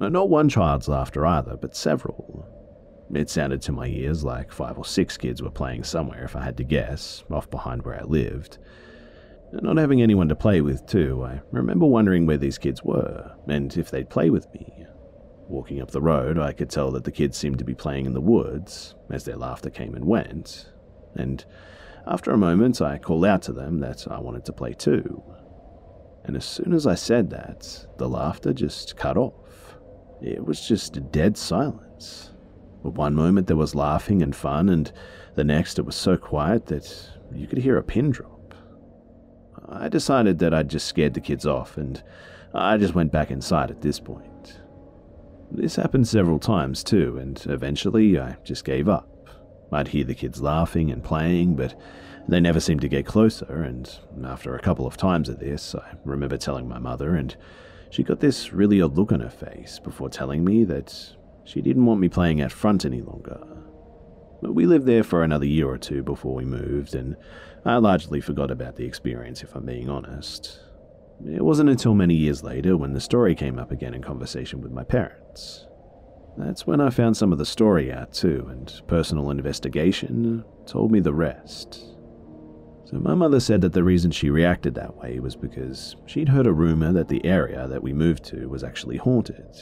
Not 0.00 0.28
one 0.28 0.48
child's 0.48 0.88
laughter 0.88 1.24
either, 1.24 1.56
but 1.56 1.76
several. 1.76 2.44
It 3.14 3.30
sounded 3.30 3.62
to 3.62 3.72
my 3.72 3.86
ears 3.86 4.24
like 4.24 4.50
five 4.50 4.78
or 4.78 4.84
six 4.84 5.16
kids 5.16 5.42
were 5.42 5.50
playing 5.50 5.84
somewhere, 5.84 6.24
if 6.24 6.34
I 6.34 6.42
had 6.42 6.56
to 6.56 6.64
guess, 6.64 7.22
off 7.30 7.48
behind 7.48 7.84
where 7.84 8.00
I 8.00 8.02
lived. 8.02 8.58
Not 9.50 9.78
having 9.78 10.02
anyone 10.02 10.28
to 10.28 10.36
play 10.36 10.60
with, 10.60 10.86
too, 10.86 11.24
I 11.24 11.40
remember 11.50 11.86
wondering 11.86 12.26
where 12.26 12.36
these 12.36 12.58
kids 12.58 12.84
were, 12.84 13.32
and 13.48 13.74
if 13.76 13.90
they'd 13.90 14.10
play 14.10 14.28
with 14.28 14.52
me. 14.52 14.86
Walking 15.48 15.80
up 15.80 15.90
the 15.90 16.02
road, 16.02 16.38
I 16.38 16.52
could 16.52 16.68
tell 16.68 16.90
that 16.90 17.04
the 17.04 17.12
kids 17.12 17.38
seemed 17.38 17.58
to 17.58 17.64
be 17.64 17.74
playing 17.74 18.04
in 18.04 18.12
the 18.12 18.20
woods, 18.20 18.94
as 19.10 19.24
their 19.24 19.36
laughter 19.36 19.70
came 19.70 19.94
and 19.94 20.04
went, 20.04 20.70
and 21.14 21.44
after 22.06 22.30
a 22.30 22.38
moment 22.38 22.82
I 22.82 22.98
called 22.98 23.24
out 23.24 23.42
to 23.42 23.52
them 23.52 23.80
that 23.80 24.06
I 24.10 24.18
wanted 24.18 24.44
to 24.46 24.52
play 24.52 24.74
too. 24.74 25.22
And 26.24 26.36
as 26.36 26.44
soon 26.44 26.74
as 26.74 26.86
I 26.86 26.94
said 26.94 27.30
that, 27.30 27.86
the 27.96 28.08
laughter 28.08 28.52
just 28.52 28.96
cut 28.96 29.16
off. 29.16 29.78
It 30.20 30.44
was 30.44 30.66
just 30.66 30.96
a 30.96 31.00
dead 31.00 31.38
silence. 31.38 32.32
At 32.84 32.92
one 32.92 33.14
moment 33.14 33.46
there 33.46 33.56
was 33.56 33.74
laughing 33.74 34.22
and 34.22 34.36
fun, 34.36 34.68
and 34.68 34.92
the 35.34 35.44
next 35.44 35.78
it 35.78 35.86
was 35.86 35.96
so 35.96 36.18
quiet 36.18 36.66
that 36.66 37.10
you 37.32 37.46
could 37.46 37.58
hear 37.58 37.78
a 37.78 37.82
pin 37.82 38.10
drop. 38.10 38.37
I 39.70 39.88
decided 39.88 40.38
that 40.38 40.54
I'd 40.54 40.70
just 40.70 40.86
scared 40.86 41.14
the 41.14 41.20
kids 41.20 41.46
off, 41.46 41.76
and 41.76 42.02
I 42.54 42.76
just 42.78 42.94
went 42.94 43.12
back 43.12 43.30
inside 43.30 43.70
at 43.70 43.82
this 43.82 44.00
point. 44.00 44.60
This 45.50 45.76
happened 45.76 46.08
several 46.08 46.38
times 46.38 46.82
too, 46.84 47.18
and 47.18 47.42
eventually 47.46 48.18
I 48.18 48.36
just 48.44 48.64
gave 48.64 48.88
up. 48.88 49.08
I'd 49.72 49.88
hear 49.88 50.04
the 50.04 50.14
kids 50.14 50.40
laughing 50.40 50.90
and 50.90 51.04
playing, 51.04 51.56
but 51.56 51.78
they 52.26 52.40
never 52.40 52.60
seemed 52.60 52.80
to 52.82 52.88
get 52.88 53.06
closer, 53.06 53.62
and 53.62 53.90
after 54.24 54.54
a 54.54 54.60
couple 54.60 54.86
of 54.86 54.96
times 54.96 55.28
of 55.28 55.38
this, 55.38 55.74
I 55.74 55.96
remember 56.04 56.36
telling 56.36 56.68
my 56.68 56.78
mother, 56.78 57.14
and 57.14 57.36
she 57.90 58.02
got 58.02 58.20
this 58.20 58.52
really 58.52 58.82
odd 58.82 58.96
look 58.96 59.12
on 59.12 59.20
her 59.20 59.30
face 59.30 59.78
before 59.78 60.10
telling 60.10 60.44
me 60.44 60.64
that 60.64 61.14
she 61.44 61.62
didn't 61.62 61.86
want 61.86 62.00
me 62.00 62.08
playing 62.08 62.42
out 62.42 62.52
front 62.52 62.84
any 62.84 63.00
longer. 63.00 63.40
We 64.42 64.66
lived 64.66 64.86
there 64.86 65.02
for 65.02 65.24
another 65.24 65.46
year 65.46 65.68
or 65.68 65.78
two 65.78 66.02
before 66.02 66.34
we 66.34 66.44
moved, 66.44 66.94
and 66.94 67.16
I 67.68 67.76
largely 67.76 68.22
forgot 68.22 68.50
about 68.50 68.76
the 68.76 68.86
experience, 68.86 69.42
if 69.42 69.54
I'm 69.54 69.66
being 69.66 69.90
honest. 69.90 70.58
It 71.26 71.44
wasn't 71.44 71.68
until 71.68 71.92
many 71.92 72.14
years 72.14 72.42
later 72.42 72.78
when 72.78 72.94
the 72.94 73.00
story 73.00 73.34
came 73.34 73.58
up 73.58 73.70
again 73.70 73.92
in 73.92 74.00
conversation 74.00 74.62
with 74.62 74.72
my 74.72 74.84
parents. 74.84 75.66
That's 76.38 76.66
when 76.66 76.80
I 76.80 76.88
found 76.88 77.18
some 77.18 77.30
of 77.30 77.36
the 77.36 77.44
story 77.44 77.92
out 77.92 78.14
too, 78.14 78.46
and 78.50 78.72
personal 78.86 79.30
investigation 79.30 80.44
told 80.64 80.90
me 80.90 81.00
the 81.00 81.12
rest. 81.12 81.74
So, 82.86 83.00
my 83.00 83.14
mother 83.14 83.38
said 83.38 83.60
that 83.60 83.74
the 83.74 83.84
reason 83.84 84.12
she 84.12 84.30
reacted 84.30 84.74
that 84.76 84.96
way 84.96 85.20
was 85.20 85.36
because 85.36 85.94
she'd 86.06 86.30
heard 86.30 86.46
a 86.46 86.52
rumor 86.54 86.90
that 86.94 87.08
the 87.08 87.22
area 87.26 87.68
that 87.68 87.82
we 87.82 87.92
moved 87.92 88.24
to 88.26 88.48
was 88.48 88.64
actually 88.64 88.96
haunted. 88.96 89.60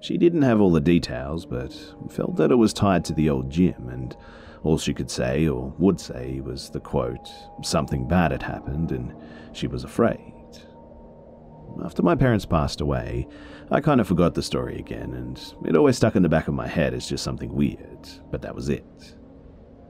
She 0.00 0.16
didn't 0.16 0.42
have 0.42 0.60
all 0.60 0.70
the 0.70 0.80
details, 0.80 1.44
but 1.44 1.74
felt 2.08 2.36
that 2.36 2.52
it 2.52 2.56
was 2.56 2.72
tied 2.72 3.04
to 3.06 3.12
the 3.12 3.30
old 3.30 3.50
gym, 3.50 3.88
and 3.88 4.16
all 4.62 4.78
she 4.78 4.94
could 4.94 5.10
say, 5.10 5.48
or 5.48 5.74
would 5.78 6.00
say, 6.00 6.40
was 6.40 6.70
the 6.70 6.80
quote, 6.80 7.28
something 7.62 8.06
bad 8.06 8.30
had 8.30 8.42
happened 8.42 8.92
and 8.92 9.14
she 9.52 9.66
was 9.66 9.84
afraid. 9.84 10.32
After 11.84 12.02
my 12.02 12.14
parents 12.14 12.44
passed 12.44 12.80
away, 12.80 13.26
I 13.70 13.80
kind 13.80 14.00
of 14.00 14.06
forgot 14.06 14.34
the 14.34 14.42
story 14.42 14.78
again, 14.78 15.14
and 15.14 15.40
it 15.66 15.76
always 15.76 15.96
stuck 15.96 16.16
in 16.16 16.22
the 16.22 16.28
back 16.28 16.46
of 16.46 16.54
my 16.54 16.66
head 16.66 16.92
as 16.92 17.08
just 17.08 17.24
something 17.24 17.54
weird, 17.54 18.08
but 18.30 18.42
that 18.42 18.54
was 18.54 18.68
it. 18.68 19.16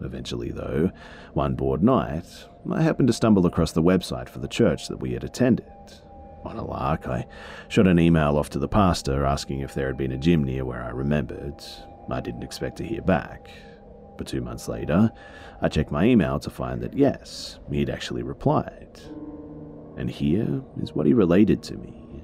Eventually, 0.00 0.50
though, 0.50 0.90
one 1.32 1.54
bored 1.54 1.82
night, 1.82 2.26
I 2.70 2.82
happened 2.82 3.08
to 3.08 3.12
stumble 3.12 3.46
across 3.46 3.72
the 3.72 3.82
website 3.82 4.28
for 4.28 4.38
the 4.38 4.48
church 4.48 4.88
that 4.88 4.98
we 4.98 5.12
had 5.12 5.24
attended. 5.24 5.66
On 6.44 6.56
a 6.56 6.64
lark, 6.64 7.06
I 7.08 7.26
shot 7.68 7.86
an 7.86 7.98
email 7.98 8.36
off 8.36 8.50
to 8.50 8.58
the 8.58 8.68
pastor 8.68 9.24
asking 9.24 9.60
if 9.60 9.74
there 9.74 9.86
had 9.86 9.96
been 9.96 10.12
a 10.12 10.18
gym 10.18 10.44
near 10.44 10.64
where 10.64 10.82
I 10.82 10.90
remembered. 10.90 11.62
I 12.10 12.20
didn't 12.20 12.42
expect 12.42 12.78
to 12.78 12.86
hear 12.86 13.02
back, 13.02 13.50
two 14.22 14.40
months 14.40 14.68
later, 14.68 15.10
I 15.60 15.68
checked 15.68 15.90
my 15.90 16.04
email 16.04 16.38
to 16.40 16.50
find 16.50 16.80
that 16.82 16.96
yes, 16.96 17.58
he'd 17.70 17.90
actually 17.90 18.22
replied. 18.22 19.00
And 19.96 20.10
here 20.10 20.62
is 20.80 20.94
what 20.94 21.06
he 21.06 21.12
related 21.12 21.62
to 21.64 21.76
me. 21.76 22.22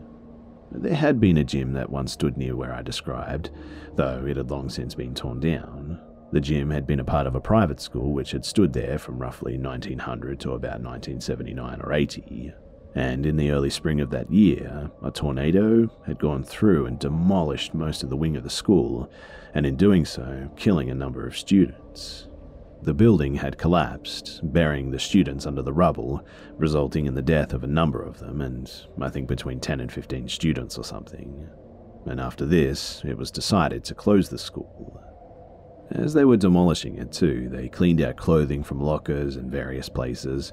There 0.71 0.95
had 0.95 1.21
been 1.21 1.39
a 1.39 1.45
gym 1.45 1.73
that 1.73 1.91
once 1.91 2.13
stood 2.13 2.37
near 2.37 2.55
where 2.55 2.75
I 2.75 2.83
described, 2.83 3.51
though 3.95 4.25
it 4.27 4.37
had 4.37 4.51
long 4.51 4.69
since 4.69 4.95
been 4.95 5.15
torn 5.15 5.41
down. 5.41 6.01
The 6.31 6.41
gym 6.41 6.71
had 6.71 6.87
been 6.87 7.01
a 7.01 7.05
part 7.05 7.27
of 7.27 7.35
a 7.35 7.41
private 7.41 7.81
school 7.81 8.13
which 8.13 8.33
had 8.33 8.45
stood 8.45 8.75
there 8.75 8.99
from 8.99 9.19
roughly 9.19 9.57
1900 9.57 10.39
to 10.41 10.53
about 10.53 10.83
1979 10.83 11.81
or 11.83 11.93
80. 11.93 12.53
And 12.95 13.27
in 13.27 13.37
the 13.37 13.51
early 13.51 13.71
spring 13.71 14.01
of 14.01 14.11
that 14.11 14.31
year, 14.31 14.91
a 15.03 15.11
tornado 15.11 15.91
had 16.07 16.19
gone 16.19 16.43
through 16.43 16.87
and 16.87 16.99
demolished 16.99 17.75
most 17.75 18.03
of 18.03 18.11
the 18.11 18.17
wing 18.17 18.37
of 18.37 18.43
the 18.43 18.51
school, 18.51 19.11
and 19.55 19.67
in 19.67 19.77
doing 19.77 20.05
so, 20.05 20.51
killing 20.57 20.91
a 20.91 20.95
number 20.95 21.27
of 21.27 21.37
students. 21.37 22.29
The 22.81 22.95
building 22.95 23.35
had 23.35 23.59
collapsed, 23.59 24.41
burying 24.43 24.91
the 24.91 25.01
students 25.01 25.47
under 25.47 25.63
the 25.63 25.73
rubble, 25.73 26.25
resulting 26.57 27.07
in 27.07 27.15
the 27.15 27.23
death 27.23 27.53
of 27.53 27.65
a 27.65 27.69
number 27.69 28.01
of 28.01 28.21
them, 28.21 28.41
and 28.41 28.71
I 29.01 29.09
think 29.09 29.29
between 29.29 29.61
10 29.61 29.81
and 29.81 29.93
15 29.93 30.29
students 30.29 30.79
or 30.79 30.85
something. 30.85 31.49
And 32.07 32.21
after 32.21 32.47
this, 32.47 33.03
it 33.05 33.19
was 33.19 33.31
decided 33.31 33.85
to 33.85 33.95
close 33.95 34.29
the 34.29 34.39
school. 34.39 35.03
As 35.91 36.15
they 36.15 36.25
were 36.25 36.37
demolishing 36.37 36.97
it, 36.97 37.11
too, 37.13 37.49
they 37.49 37.69
cleaned 37.69 38.01
out 38.01 38.17
clothing 38.17 38.63
from 38.63 38.81
lockers 38.81 39.37
and 39.37 39.51
various 39.51 39.89
places, 39.89 40.53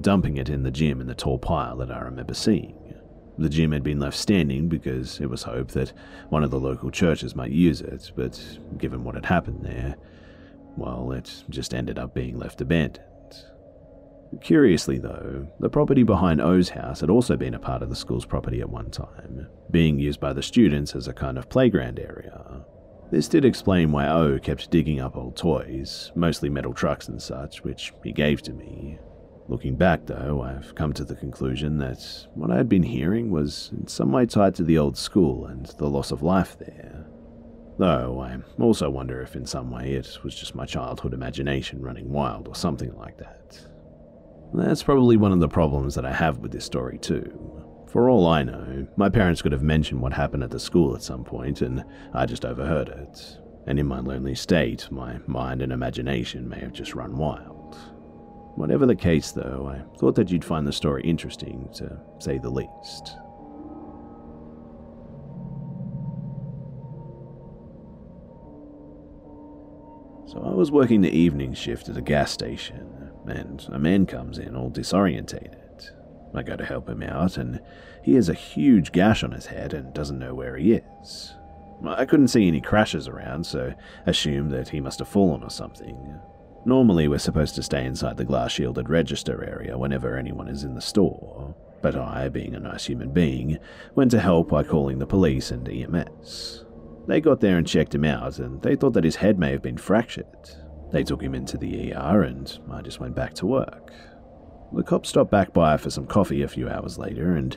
dumping 0.00 0.36
it 0.36 0.48
in 0.48 0.62
the 0.62 0.70
gym 0.70 1.00
in 1.00 1.06
the 1.06 1.14
tall 1.14 1.38
pile 1.38 1.76
that 1.76 1.90
I 1.90 2.00
remember 2.00 2.34
seeing. 2.34 2.94
The 3.38 3.48
gym 3.48 3.70
had 3.70 3.84
been 3.84 4.00
left 4.00 4.16
standing 4.16 4.68
because 4.68 5.20
it 5.20 5.30
was 5.30 5.44
hoped 5.44 5.74
that 5.74 5.92
one 6.28 6.42
of 6.42 6.50
the 6.50 6.58
local 6.58 6.90
churches 6.90 7.36
might 7.36 7.52
use 7.52 7.80
it, 7.80 8.10
but 8.16 8.58
given 8.78 9.04
what 9.04 9.14
had 9.14 9.26
happened 9.26 9.64
there, 9.64 9.96
well, 10.76 11.12
it 11.12 11.44
just 11.48 11.72
ended 11.72 11.98
up 11.98 12.14
being 12.14 12.36
left 12.36 12.60
abandoned. 12.60 13.04
Curiously, 14.42 14.98
though, 14.98 15.48
the 15.58 15.70
property 15.70 16.02
behind 16.02 16.40
O's 16.40 16.68
house 16.68 17.00
had 17.00 17.10
also 17.10 17.36
been 17.36 17.54
a 17.54 17.58
part 17.58 17.82
of 17.82 17.88
the 17.88 17.96
school's 17.96 18.26
property 18.26 18.60
at 18.60 18.68
one 18.68 18.90
time, 18.90 19.48
being 19.70 19.98
used 19.98 20.20
by 20.20 20.32
the 20.32 20.42
students 20.42 20.94
as 20.94 21.08
a 21.08 21.14
kind 21.14 21.38
of 21.38 21.48
playground 21.48 21.98
area. 21.98 22.64
This 23.10 23.28
did 23.28 23.44
explain 23.44 23.90
why 23.90 24.06
O 24.08 24.38
kept 24.38 24.70
digging 24.70 25.00
up 25.00 25.16
old 25.16 25.36
toys, 25.36 26.12
mostly 26.14 26.50
metal 26.50 26.74
trucks 26.74 27.08
and 27.08 27.22
such, 27.22 27.64
which 27.64 27.94
he 28.04 28.12
gave 28.12 28.42
to 28.42 28.52
me, 28.52 28.98
Looking 29.48 29.76
back, 29.76 30.04
though, 30.04 30.42
I've 30.42 30.74
come 30.74 30.92
to 30.92 31.04
the 31.04 31.14
conclusion 31.14 31.78
that 31.78 32.26
what 32.34 32.50
I 32.50 32.56
had 32.56 32.68
been 32.68 32.82
hearing 32.82 33.30
was 33.30 33.70
in 33.72 33.86
some 33.86 34.12
way 34.12 34.26
tied 34.26 34.54
to 34.56 34.62
the 34.62 34.76
old 34.76 34.98
school 34.98 35.46
and 35.46 35.64
the 35.78 35.88
loss 35.88 36.10
of 36.10 36.22
life 36.22 36.58
there. 36.58 37.06
Though 37.78 38.20
I 38.20 38.36
also 38.62 38.90
wonder 38.90 39.22
if 39.22 39.34
in 39.36 39.46
some 39.46 39.70
way 39.70 39.94
it 39.94 40.18
was 40.22 40.34
just 40.34 40.54
my 40.54 40.66
childhood 40.66 41.14
imagination 41.14 41.80
running 41.80 42.12
wild 42.12 42.46
or 42.46 42.54
something 42.54 42.94
like 42.96 43.16
that. 43.18 43.58
That's 44.52 44.82
probably 44.82 45.16
one 45.16 45.32
of 45.32 45.40
the 45.40 45.48
problems 45.48 45.94
that 45.94 46.04
I 46.04 46.12
have 46.12 46.38
with 46.38 46.52
this 46.52 46.66
story, 46.66 46.98
too. 46.98 47.64
For 47.90 48.10
all 48.10 48.26
I 48.26 48.42
know, 48.42 48.86
my 48.98 49.08
parents 49.08 49.40
could 49.40 49.52
have 49.52 49.62
mentioned 49.62 50.02
what 50.02 50.12
happened 50.12 50.42
at 50.42 50.50
the 50.50 50.60
school 50.60 50.94
at 50.94 51.02
some 51.02 51.24
point, 51.24 51.62
and 51.62 51.84
I 52.12 52.26
just 52.26 52.44
overheard 52.44 52.88
it. 52.88 53.38
And 53.66 53.78
in 53.78 53.86
my 53.86 54.00
lonely 54.00 54.34
state, 54.34 54.90
my 54.90 55.20
mind 55.26 55.62
and 55.62 55.72
imagination 55.72 56.48
may 56.48 56.60
have 56.60 56.72
just 56.72 56.94
run 56.94 57.16
wild. 57.16 57.78
Whatever 58.58 58.86
the 58.86 58.96
case, 58.96 59.30
though, 59.30 59.72
I 59.72 59.98
thought 59.98 60.16
that 60.16 60.32
you'd 60.32 60.44
find 60.44 60.66
the 60.66 60.72
story 60.72 61.04
interesting, 61.04 61.68
to 61.74 61.96
say 62.18 62.38
the 62.38 62.50
least. 62.50 63.16
So 70.26 70.42
I 70.44 70.52
was 70.54 70.72
working 70.72 71.02
the 71.02 71.16
evening 71.16 71.54
shift 71.54 71.88
at 71.88 71.96
a 71.96 72.02
gas 72.02 72.32
station, 72.32 73.12
and 73.28 73.64
a 73.70 73.78
man 73.78 74.06
comes 74.06 74.38
in 74.38 74.56
all 74.56 74.72
disorientated. 74.72 75.92
I 76.34 76.42
go 76.42 76.56
to 76.56 76.64
help 76.64 76.88
him 76.88 77.04
out, 77.04 77.36
and 77.36 77.60
he 78.02 78.14
has 78.14 78.28
a 78.28 78.34
huge 78.34 78.90
gash 78.90 79.22
on 79.22 79.30
his 79.30 79.46
head 79.46 79.72
and 79.72 79.94
doesn't 79.94 80.18
know 80.18 80.34
where 80.34 80.56
he 80.56 80.72
is. 80.72 81.34
I 81.86 82.04
couldn't 82.04 82.28
see 82.28 82.48
any 82.48 82.60
crashes 82.60 83.06
around, 83.06 83.46
so 83.46 83.72
assumed 84.04 84.50
that 84.50 84.70
he 84.70 84.80
must 84.80 84.98
have 84.98 85.06
fallen 85.06 85.44
or 85.44 85.50
something. 85.50 86.18
Normally, 86.64 87.08
we're 87.08 87.18
supposed 87.18 87.54
to 87.54 87.62
stay 87.62 87.84
inside 87.84 88.16
the 88.16 88.24
glass 88.24 88.52
shielded 88.52 88.88
register 88.88 89.44
area 89.44 89.78
whenever 89.78 90.16
anyone 90.16 90.48
is 90.48 90.64
in 90.64 90.74
the 90.74 90.80
store, 90.80 91.54
but 91.80 91.96
I, 91.96 92.28
being 92.28 92.54
a 92.54 92.60
nice 92.60 92.86
human 92.86 93.10
being, 93.10 93.58
went 93.94 94.10
to 94.10 94.20
help 94.20 94.48
by 94.48 94.64
calling 94.64 94.98
the 94.98 95.06
police 95.06 95.50
and 95.50 95.68
EMS. 95.68 96.64
They 97.06 97.20
got 97.20 97.40
there 97.40 97.56
and 97.56 97.66
checked 97.66 97.94
him 97.94 98.04
out, 98.04 98.38
and 98.38 98.60
they 98.60 98.76
thought 98.76 98.92
that 98.94 99.04
his 99.04 99.16
head 99.16 99.38
may 99.38 99.52
have 99.52 99.62
been 99.62 99.78
fractured. 99.78 100.26
They 100.90 101.04
took 101.04 101.22
him 101.22 101.34
into 101.34 101.56
the 101.56 101.94
ER, 101.94 102.22
and 102.22 102.58
I 102.70 102.82
just 102.82 103.00
went 103.00 103.14
back 103.14 103.34
to 103.34 103.46
work. 103.46 103.92
The 104.72 104.82
cops 104.82 105.08
stopped 105.08 105.30
back 105.30 105.54
by 105.54 105.76
for 105.78 105.90
some 105.90 106.06
coffee 106.06 106.42
a 106.42 106.48
few 106.48 106.68
hours 106.68 106.98
later, 106.98 107.34
and 107.34 107.56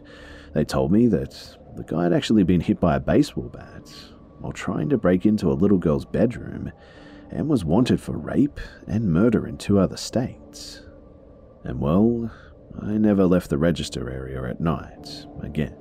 they 0.53 0.63
told 0.63 0.91
me 0.91 1.07
that 1.07 1.57
the 1.75 1.83
guy 1.83 2.03
had 2.03 2.13
actually 2.13 2.43
been 2.43 2.61
hit 2.61 2.79
by 2.79 2.95
a 2.95 2.99
baseball 2.99 3.49
bat 3.49 3.91
while 4.39 4.53
trying 4.53 4.89
to 4.89 4.97
break 4.97 5.25
into 5.25 5.51
a 5.51 5.53
little 5.53 5.77
girl's 5.77 6.05
bedroom 6.05 6.71
and 7.31 7.47
was 7.47 7.65
wanted 7.65 8.01
for 8.01 8.17
rape 8.17 8.59
and 8.87 9.11
murder 9.11 9.47
in 9.47 9.57
two 9.57 9.79
other 9.79 9.97
states. 9.97 10.81
And 11.63 11.79
well, 11.79 12.31
I 12.81 12.97
never 12.97 13.25
left 13.25 13.49
the 13.49 13.57
register 13.57 14.09
area 14.09 14.43
at 14.43 14.59
night 14.59 15.25
again. 15.41 15.75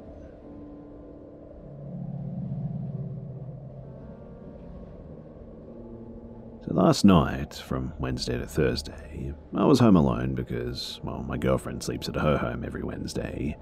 So 6.67 6.75
last 6.75 7.05
night, 7.05 7.55
from 7.55 7.95
Wednesday 7.99 8.39
to 8.39 8.47
Thursday, 8.47 9.33
I 9.57 9.65
was 9.65 9.81
home 9.81 9.97
alone 9.97 10.35
because, 10.35 11.01
well, 11.03 11.23
my 11.23 11.37
girlfriend 11.37 11.83
sleeps 11.83 12.09
at 12.09 12.17
her 12.17 12.37
home 12.37 12.65
every 12.65 12.83
Wednesday, 12.83 13.57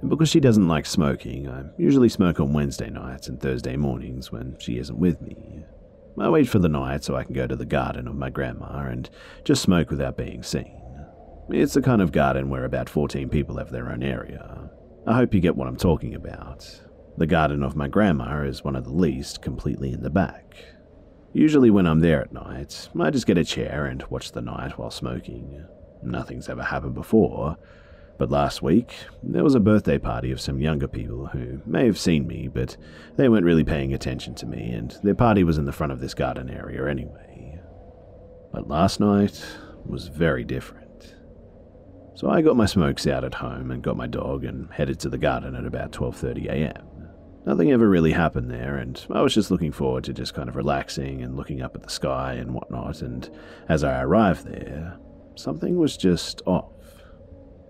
and 0.00 0.08
because 0.08 0.28
she 0.28 0.40
doesn't 0.40 0.68
like 0.68 0.86
smoking, 0.86 1.48
I 1.48 1.64
usually 1.76 2.08
smoke 2.08 2.38
on 2.38 2.52
Wednesday 2.52 2.88
nights 2.88 3.28
and 3.28 3.40
Thursday 3.40 3.76
mornings 3.76 4.30
when 4.30 4.56
she 4.58 4.78
isn't 4.78 4.98
with 4.98 5.20
me. 5.20 5.64
I 6.18 6.30
wait 6.30 6.48
for 6.48 6.58
the 6.58 6.68
night 6.68 7.04
so 7.04 7.14
I 7.14 7.24
can 7.24 7.34
go 7.34 7.46
to 7.46 7.56
the 7.56 7.66
garden 7.66 8.08
of 8.08 8.16
my 8.16 8.30
grandma 8.30 8.86
and 8.86 9.08
just 9.44 9.62
smoke 9.62 9.90
without 9.90 10.16
being 10.16 10.42
seen. 10.42 10.80
It's 11.50 11.74
the 11.74 11.82
kind 11.82 12.00
of 12.00 12.10
garden 12.10 12.48
where 12.48 12.64
about 12.64 12.88
14 12.88 13.28
people 13.28 13.58
have 13.58 13.70
their 13.70 13.90
own 13.90 14.02
area. 14.02 14.70
I 15.06 15.14
hope 15.14 15.34
you 15.34 15.40
get 15.40 15.56
what 15.56 15.68
I'm 15.68 15.76
talking 15.76 16.14
about. 16.14 16.82
The 17.18 17.26
garden 17.26 17.62
of 17.62 17.76
my 17.76 17.86
grandma 17.86 18.42
is 18.42 18.64
one 18.64 18.76
of 18.76 18.84
the 18.84 18.92
least, 18.92 19.42
completely 19.42 19.92
in 19.92 20.02
the 20.02 20.10
back. 20.10 20.56
Usually, 21.32 21.70
when 21.70 21.86
I'm 21.86 22.00
there 22.00 22.22
at 22.22 22.32
night, 22.32 22.88
I 22.98 23.10
just 23.10 23.26
get 23.26 23.38
a 23.38 23.44
chair 23.44 23.86
and 23.86 24.02
watch 24.08 24.32
the 24.32 24.40
night 24.40 24.78
while 24.78 24.90
smoking. 24.90 25.64
Nothing's 26.02 26.48
ever 26.48 26.62
happened 26.62 26.94
before, 26.94 27.56
but 28.18 28.30
last 28.30 28.62
week, 28.62 28.94
there 29.22 29.44
was 29.44 29.54
a 29.54 29.60
birthday 29.60 29.98
party 29.98 30.30
of 30.30 30.40
some 30.40 30.60
younger 30.60 30.88
people 30.88 31.26
who 31.26 31.60
may 31.66 31.86
have 31.86 31.98
seen 31.98 32.26
me, 32.26 32.48
but 32.48 32.76
they 33.16 33.28
weren't 33.28 33.44
really 33.44 33.64
paying 33.64 33.92
attention 33.92 34.34
to 34.36 34.46
me, 34.46 34.70
and 34.70 34.98
their 35.02 35.14
party 35.14 35.44
was 35.44 35.58
in 35.58 35.66
the 35.66 35.72
front 35.72 35.92
of 35.92 36.00
this 36.00 36.14
garden 36.14 36.50
area 36.50 36.88
anyway. 36.88 37.60
But 38.52 38.68
last 38.68 39.00
night 39.00 39.44
was 39.84 40.08
very 40.08 40.44
different. 40.44 41.14
So 42.14 42.30
I 42.30 42.40
got 42.40 42.56
my 42.56 42.64
smokes 42.64 43.06
out 43.06 43.24
at 43.24 43.34
home 43.34 43.70
and 43.70 43.82
got 43.82 43.98
my 43.98 44.06
dog 44.06 44.44
and 44.44 44.72
headed 44.72 44.98
to 45.00 45.10
the 45.10 45.18
garden 45.18 45.54
at 45.54 45.66
about 45.66 45.92
12:30 45.92 46.46
a.m. 46.46 46.86
Nothing 47.44 47.70
ever 47.70 47.88
really 47.88 48.12
happened 48.12 48.50
there, 48.50 48.76
and 48.76 49.06
I 49.10 49.20
was 49.20 49.34
just 49.34 49.50
looking 49.50 49.70
forward 49.70 50.04
to 50.04 50.14
just 50.14 50.34
kind 50.34 50.48
of 50.48 50.56
relaxing 50.56 51.22
and 51.22 51.36
looking 51.36 51.60
up 51.60 51.76
at 51.76 51.82
the 51.82 51.90
sky 51.90 52.32
and 52.32 52.54
whatnot. 52.54 53.02
And 53.02 53.30
as 53.68 53.84
I 53.84 54.00
arrived 54.00 54.46
there, 54.46 54.96
something 55.34 55.76
was 55.76 55.96
just 55.96 56.42
off. 56.46 56.72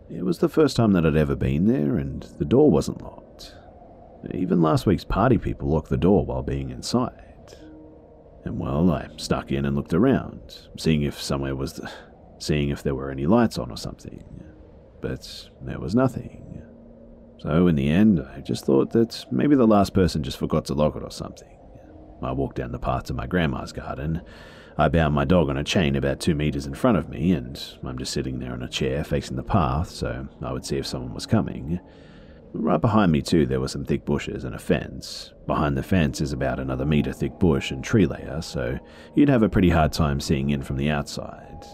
It 0.08 0.24
was 0.24 0.38
the 0.38 0.48
first 0.48 0.76
time 0.76 0.92
that 0.92 1.04
I'd 1.04 1.16
ever 1.16 1.34
been 1.34 1.66
there, 1.66 1.96
and 1.96 2.22
the 2.38 2.44
door 2.44 2.70
wasn't 2.70 3.02
locked. 3.02 3.54
Even 4.32 4.62
last 4.62 4.86
week's 4.86 5.04
party 5.04 5.36
people 5.38 5.68
locked 5.68 5.90
the 5.90 5.96
door 5.96 6.24
while 6.24 6.42
being 6.42 6.70
inside. 6.70 7.54
And 8.44 8.58
well, 8.58 8.90
I 8.90 9.08
stuck 9.16 9.50
in 9.50 9.64
and 9.64 9.74
looked 9.74 9.94
around, 9.94 10.68
seeing 10.78 11.02
if 11.02 11.20
somewhere 11.20 11.56
was, 11.56 11.74
the, 11.74 11.90
seeing 12.38 12.68
if 12.68 12.82
there 12.82 12.94
were 12.94 13.10
any 13.10 13.26
lights 13.26 13.58
on 13.58 13.70
or 13.70 13.76
something. 13.76 14.22
But 15.00 15.48
there 15.62 15.80
was 15.80 15.94
nothing. 15.94 16.62
So 17.38 17.66
in 17.66 17.74
the 17.74 17.88
end, 17.90 18.24
I 18.34 18.40
just 18.40 18.64
thought 18.64 18.92
that 18.92 19.26
maybe 19.30 19.56
the 19.56 19.66
last 19.66 19.92
person 19.92 20.22
just 20.22 20.38
forgot 20.38 20.64
to 20.66 20.74
lock 20.74 20.94
it 20.96 21.02
or 21.02 21.10
something. 21.10 21.55
I 22.22 22.32
walked 22.32 22.56
down 22.56 22.72
the 22.72 22.78
path 22.78 23.04
to 23.04 23.14
my 23.14 23.26
grandma's 23.26 23.72
garden, 23.72 24.22
I 24.78 24.88
bound 24.88 25.14
my 25.14 25.24
dog 25.24 25.48
on 25.48 25.56
a 25.56 25.64
chain 25.64 25.96
about 25.96 26.20
two 26.20 26.34
meters 26.34 26.66
in 26.66 26.74
front 26.74 26.98
of 26.98 27.08
me, 27.08 27.32
and 27.32 27.58
I'm 27.82 27.96
just 27.96 28.12
sitting 28.12 28.38
there 28.38 28.52
on 28.52 28.62
a 28.62 28.68
chair 28.68 29.04
facing 29.04 29.36
the 29.36 29.42
path 29.42 29.88
so 29.88 30.28
I 30.42 30.52
would 30.52 30.66
see 30.66 30.76
if 30.76 30.86
someone 30.86 31.14
was 31.14 31.24
coming. 31.24 31.80
Right 32.52 32.80
behind 32.80 33.10
me, 33.10 33.22
too, 33.22 33.46
there 33.46 33.60
were 33.60 33.68
some 33.68 33.86
thick 33.86 34.04
bushes 34.04 34.44
and 34.44 34.54
a 34.54 34.58
fence. 34.58 35.32
Behind 35.46 35.78
the 35.78 35.82
fence 35.82 36.20
is 36.20 36.32
about 36.32 36.60
another 36.60 36.84
meter 36.84 37.12
thick 37.12 37.38
bush 37.38 37.70
and 37.70 37.82
tree 37.82 38.06
layer, 38.06 38.42
so 38.42 38.78
you'd 39.14 39.30
have 39.30 39.42
a 39.42 39.48
pretty 39.48 39.70
hard 39.70 39.92
time 39.92 40.20
seeing 40.20 40.50
in 40.50 40.62
from 40.62 40.76
the 40.76 40.90
outside. 40.90 41.64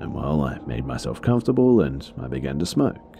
And 0.00 0.14
well, 0.14 0.42
I 0.42 0.58
made 0.66 0.86
myself 0.86 1.20
comfortable 1.20 1.82
and 1.82 2.10
I 2.20 2.28
began 2.28 2.58
to 2.60 2.66
smoke. 2.66 3.18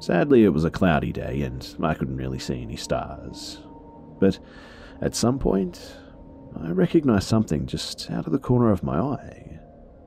Sadly, 0.00 0.44
it 0.44 0.50
was 0.50 0.64
a 0.64 0.70
cloudy 0.70 1.12
day 1.12 1.42
and 1.42 1.76
I 1.82 1.92
couldn't 1.92 2.16
really 2.16 2.38
see 2.38 2.62
any 2.62 2.76
stars. 2.76 3.58
But 4.18 4.38
at 5.00 5.14
some 5.14 5.38
point, 5.38 5.96
I 6.62 6.70
recognized 6.70 7.28
something 7.28 7.66
just 7.66 8.10
out 8.10 8.26
of 8.26 8.32
the 8.32 8.38
corner 8.38 8.70
of 8.70 8.82
my 8.82 8.98
eye. 8.98 9.58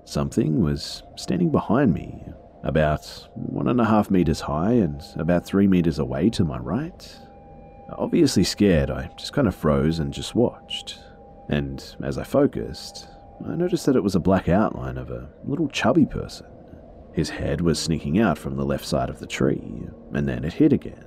Something 0.05 0.61
was 0.61 1.03
standing 1.15 1.51
behind 1.51 1.93
me, 1.93 2.23
about 2.63 3.27
one 3.35 3.67
and 3.67 3.79
a 3.79 3.85
half 3.85 4.11
meters 4.11 4.41
high 4.41 4.73
and 4.73 5.01
about 5.15 5.45
three 5.45 5.67
meters 5.67 5.99
away 5.99 6.29
to 6.31 6.43
my 6.43 6.57
right. 6.57 7.15
Obviously 7.97 8.43
scared, 8.43 8.89
I 8.89 9.09
just 9.17 9.33
kind 9.33 9.47
of 9.47 9.55
froze 9.55 9.99
and 9.99 10.13
just 10.13 10.35
watched. 10.35 10.99
And 11.49 11.83
as 12.03 12.17
I 12.17 12.23
focused, 12.23 13.07
I 13.47 13.55
noticed 13.55 13.85
that 13.85 13.95
it 13.95 14.03
was 14.03 14.15
a 14.15 14.19
black 14.19 14.49
outline 14.49 14.97
of 14.97 15.09
a 15.09 15.29
little 15.45 15.69
chubby 15.69 16.05
person. 16.05 16.47
His 17.13 17.29
head 17.29 17.61
was 17.61 17.79
sneaking 17.79 18.19
out 18.19 18.37
from 18.37 18.55
the 18.55 18.65
left 18.65 18.85
side 18.85 19.09
of 19.09 19.19
the 19.19 19.27
tree, 19.27 19.87
and 20.13 20.27
then 20.27 20.43
it 20.43 20.53
hid 20.53 20.73
again. 20.73 21.05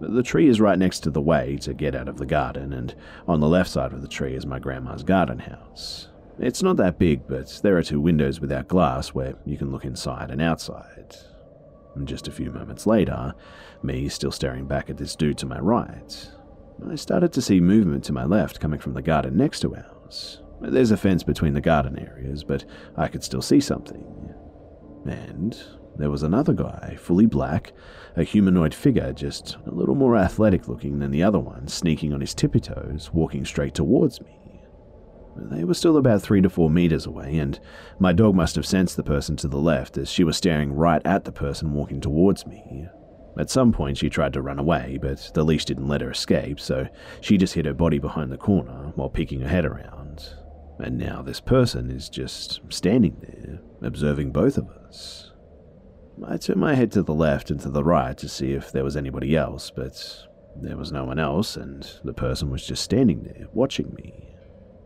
The 0.00 0.22
tree 0.22 0.48
is 0.48 0.60
right 0.60 0.78
next 0.78 1.00
to 1.00 1.10
the 1.10 1.20
way 1.20 1.56
to 1.62 1.74
get 1.74 1.94
out 1.94 2.08
of 2.08 2.18
the 2.18 2.26
garden, 2.26 2.72
and 2.72 2.94
on 3.26 3.40
the 3.40 3.48
left 3.48 3.70
side 3.70 3.92
of 3.92 4.02
the 4.02 4.08
tree 4.08 4.34
is 4.34 4.46
my 4.46 4.58
grandma's 4.58 5.02
garden 5.02 5.40
house. 5.40 6.08
It's 6.38 6.62
not 6.62 6.76
that 6.76 6.98
big, 6.98 7.26
but 7.26 7.60
there 7.64 7.76
are 7.76 7.82
two 7.82 8.00
windows 8.00 8.40
without 8.40 8.68
glass 8.68 9.08
where 9.08 9.34
you 9.44 9.58
can 9.58 9.72
look 9.72 9.84
inside 9.84 10.30
and 10.30 10.40
outside. 10.40 11.16
And 11.96 12.06
just 12.06 12.28
a 12.28 12.32
few 12.32 12.52
moments 12.52 12.86
later, 12.86 13.34
me 13.82 14.08
still 14.08 14.30
staring 14.30 14.66
back 14.66 14.88
at 14.88 14.98
this 14.98 15.16
dude 15.16 15.38
to 15.38 15.46
my 15.46 15.58
right, 15.58 16.30
I 16.86 16.94
started 16.94 17.32
to 17.32 17.42
see 17.42 17.60
movement 17.60 18.04
to 18.04 18.12
my 18.12 18.24
left 18.24 18.60
coming 18.60 18.78
from 18.78 18.94
the 18.94 19.02
garden 19.02 19.36
next 19.36 19.60
to 19.60 19.74
ours. 19.74 20.42
There's 20.60 20.92
a 20.92 20.96
fence 20.96 21.24
between 21.24 21.54
the 21.54 21.60
garden 21.60 21.98
areas, 21.98 22.44
but 22.44 22.64
I 22.96 23.08
could 23.08 23.24
still 23.24 23.42
see 23.42 23.60
something. 23.60 24.32
And 25.06 25.60
there 25.96 26.10
was 26.10 26.22
another 26.22 26.52
guy, 26.52 26.96
fully 27.00 27.26
black, 27.26 27.72
a 28.16 28.24
humanoid 28.24 28.74
figure, 28.74 29.12
just 29.12 29.56
a 29.66 29.70
little 29.70 29.94
more 29.94 30.16
athletic 30.16 30.68
looking 30.68 30.98
than 30.98 31.10
the 31.10 31.22
other 31.22 31.38
one, 31.38 31.68
sneaking 31.68 32.12
on 32.12 32.20
his 32.20 32.34
tippy 32.34 32.60
toes, 32.60 33.10
walking 33.12 33.44
straight 33.44 33.74
towards 33.74 34.20
me. 34.20 34.38
They 35.36 35.64
were 35.64 35.74
still 35.74 35.96
about 35.96 36.22
three 36.22 36.40
to 36.40 36.50
four 36.50 36.68
meters 36.68 37.06
away, 37.06 37.38
and 37.38 37.60
my 37.98 38.12
dog 38.12 38.34
must 38.34 38.56
have 38.56 38.66
sensed 38.66 38.96
the 38.96 39.04
person 39.04 39.36
to 39.36 39.48
the 39.48 39.58
left 39.58 39.96
as 39.96 40.10
she 40.10 40.24
was 40.24 40.36
staring 40.36 40.72
right 40.72 41.02
at 41.04 41.24
the 41.24 41.32
person 41.32 41.74
walking 41.74 42.00
towards 42.00 42.46
me. 42.46 42.88
At 43.38 43.50
some 43.50 43.72
point, 43.72 43.98
she 43.98 44.10
tried 44.10 44.32
to 44.32 44.42
run 44.42 44.58
away, 44.58 44.98
but 45.00 45.30
the 45.34 45.44
leash 45.44 45.64
didn't 45.64 45.86
let 45.86 46.00
her 46.00 46.10
escape, 46.10 46.58
so 46.58 46.88
she 47.20 47.36
just 47.36 47.54
hid 47.54 47.66
her 47.66 47.74
body 47.74 48.00
behind 48.00 48.32
the 48.32 48.36
corner 48.36 48.92
while 48.96 49.08
peeking 49.08 49.40
her 49.42 49.48
head 49.48 49.64
around. 49.64 50.34
And 50.78 50.98
now 50.98 51.22
this 51.22 51.40
person 51.40 51.90
is 51.90 52.08
just 52.08 52.60
standing 52.68 53.16
there, 53.20 53.60
observing 53.80 54.32
both 54.32 54.58
of 54.58 54.68
us. 54.68 55.27
I 56.26 56.36
turned 56.36 56.60
my 56.60 56.74
head 56.74 56.92
to 56.92 57.02
the 57.02 57.14
left 57.14 57.50
and 57.50 57.60
to 57.60 57.70
the 57.70 57.84
right 57.84 58.16
to 58.18 58.28
see 58.28 58.52
if 58.52 58.72
there 58.72 58.84
was 58.84 58.96
anybody 58.96 59.36
else, 59.36 59.70
but 59.70 60.26
there 60.56 60.76
was 60.76 60.92
no 60.92 61.04
one 61.04 61.18
else, 61.18 61.56
and 61.56 61.88
the 62.02 62.12
person 62.12 62.50
was 62.50 62.66
just 62.66 62.82
standing 62.82 63.22
there, 63.22 63.46
watching 63.52 63.94
me. 63.94 64.34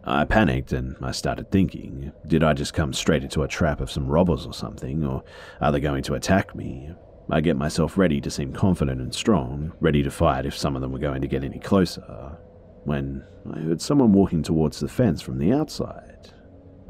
I 0.04 0.24
panicked 0.24 0.72
and 0.72 0.96
I 1.00 1.12
started 1.12 1.50
thinking 1.50 2.12
did 2.26 2.42
I 2.42 2.54
just 2.54 2.74
come 2.74 2.92
straight 2.92 3.22
into 3.22 3.42
a 3.42 3.48
trap 3.48 3.80
of 3.80 3.90
some 3.90 4.08
robbers 4.08 4.46
or 4.46 4.52
something, 4.52 5.04
or 5.04 5.22
are 5.60 5.72
they 5.72 5.80
going 5.80 6.02
to 6.04 6.14
attack 6.14 6.54
me? 6.54 6.92
I 7.30 7.40
get 7.40 7.56
myself 7.56 7.96
ready 7.96 8.20
to 8.20 8.30
seem 8.30 8.52
confident 8.52 9.00
and 9.00 9.14
strong, 9.14 9.72
ready 9.80 10.02
to 10.02 10.10
fight 10.10 10.44
if 10.44 10.58
some 10.58 10.74
of 10.74 10.82
them 10.82 10.92
were 10.92 10.98
going 10.98 11.22
to 11.22 11.28
get 11.28 11.44
any 11.44 11.60
closer, 11.60 12.36
when 12.84 13.24
I 13.50 13.60
heard 13.60 13.80
someone 13.80 14.12
walking 14.12 14.42
towards 14.42 14.80
the 14.80 14.88
fence 14.88 15.22
from 15.22 15.38
the 15.38 15.52
outside. 15.52 16.32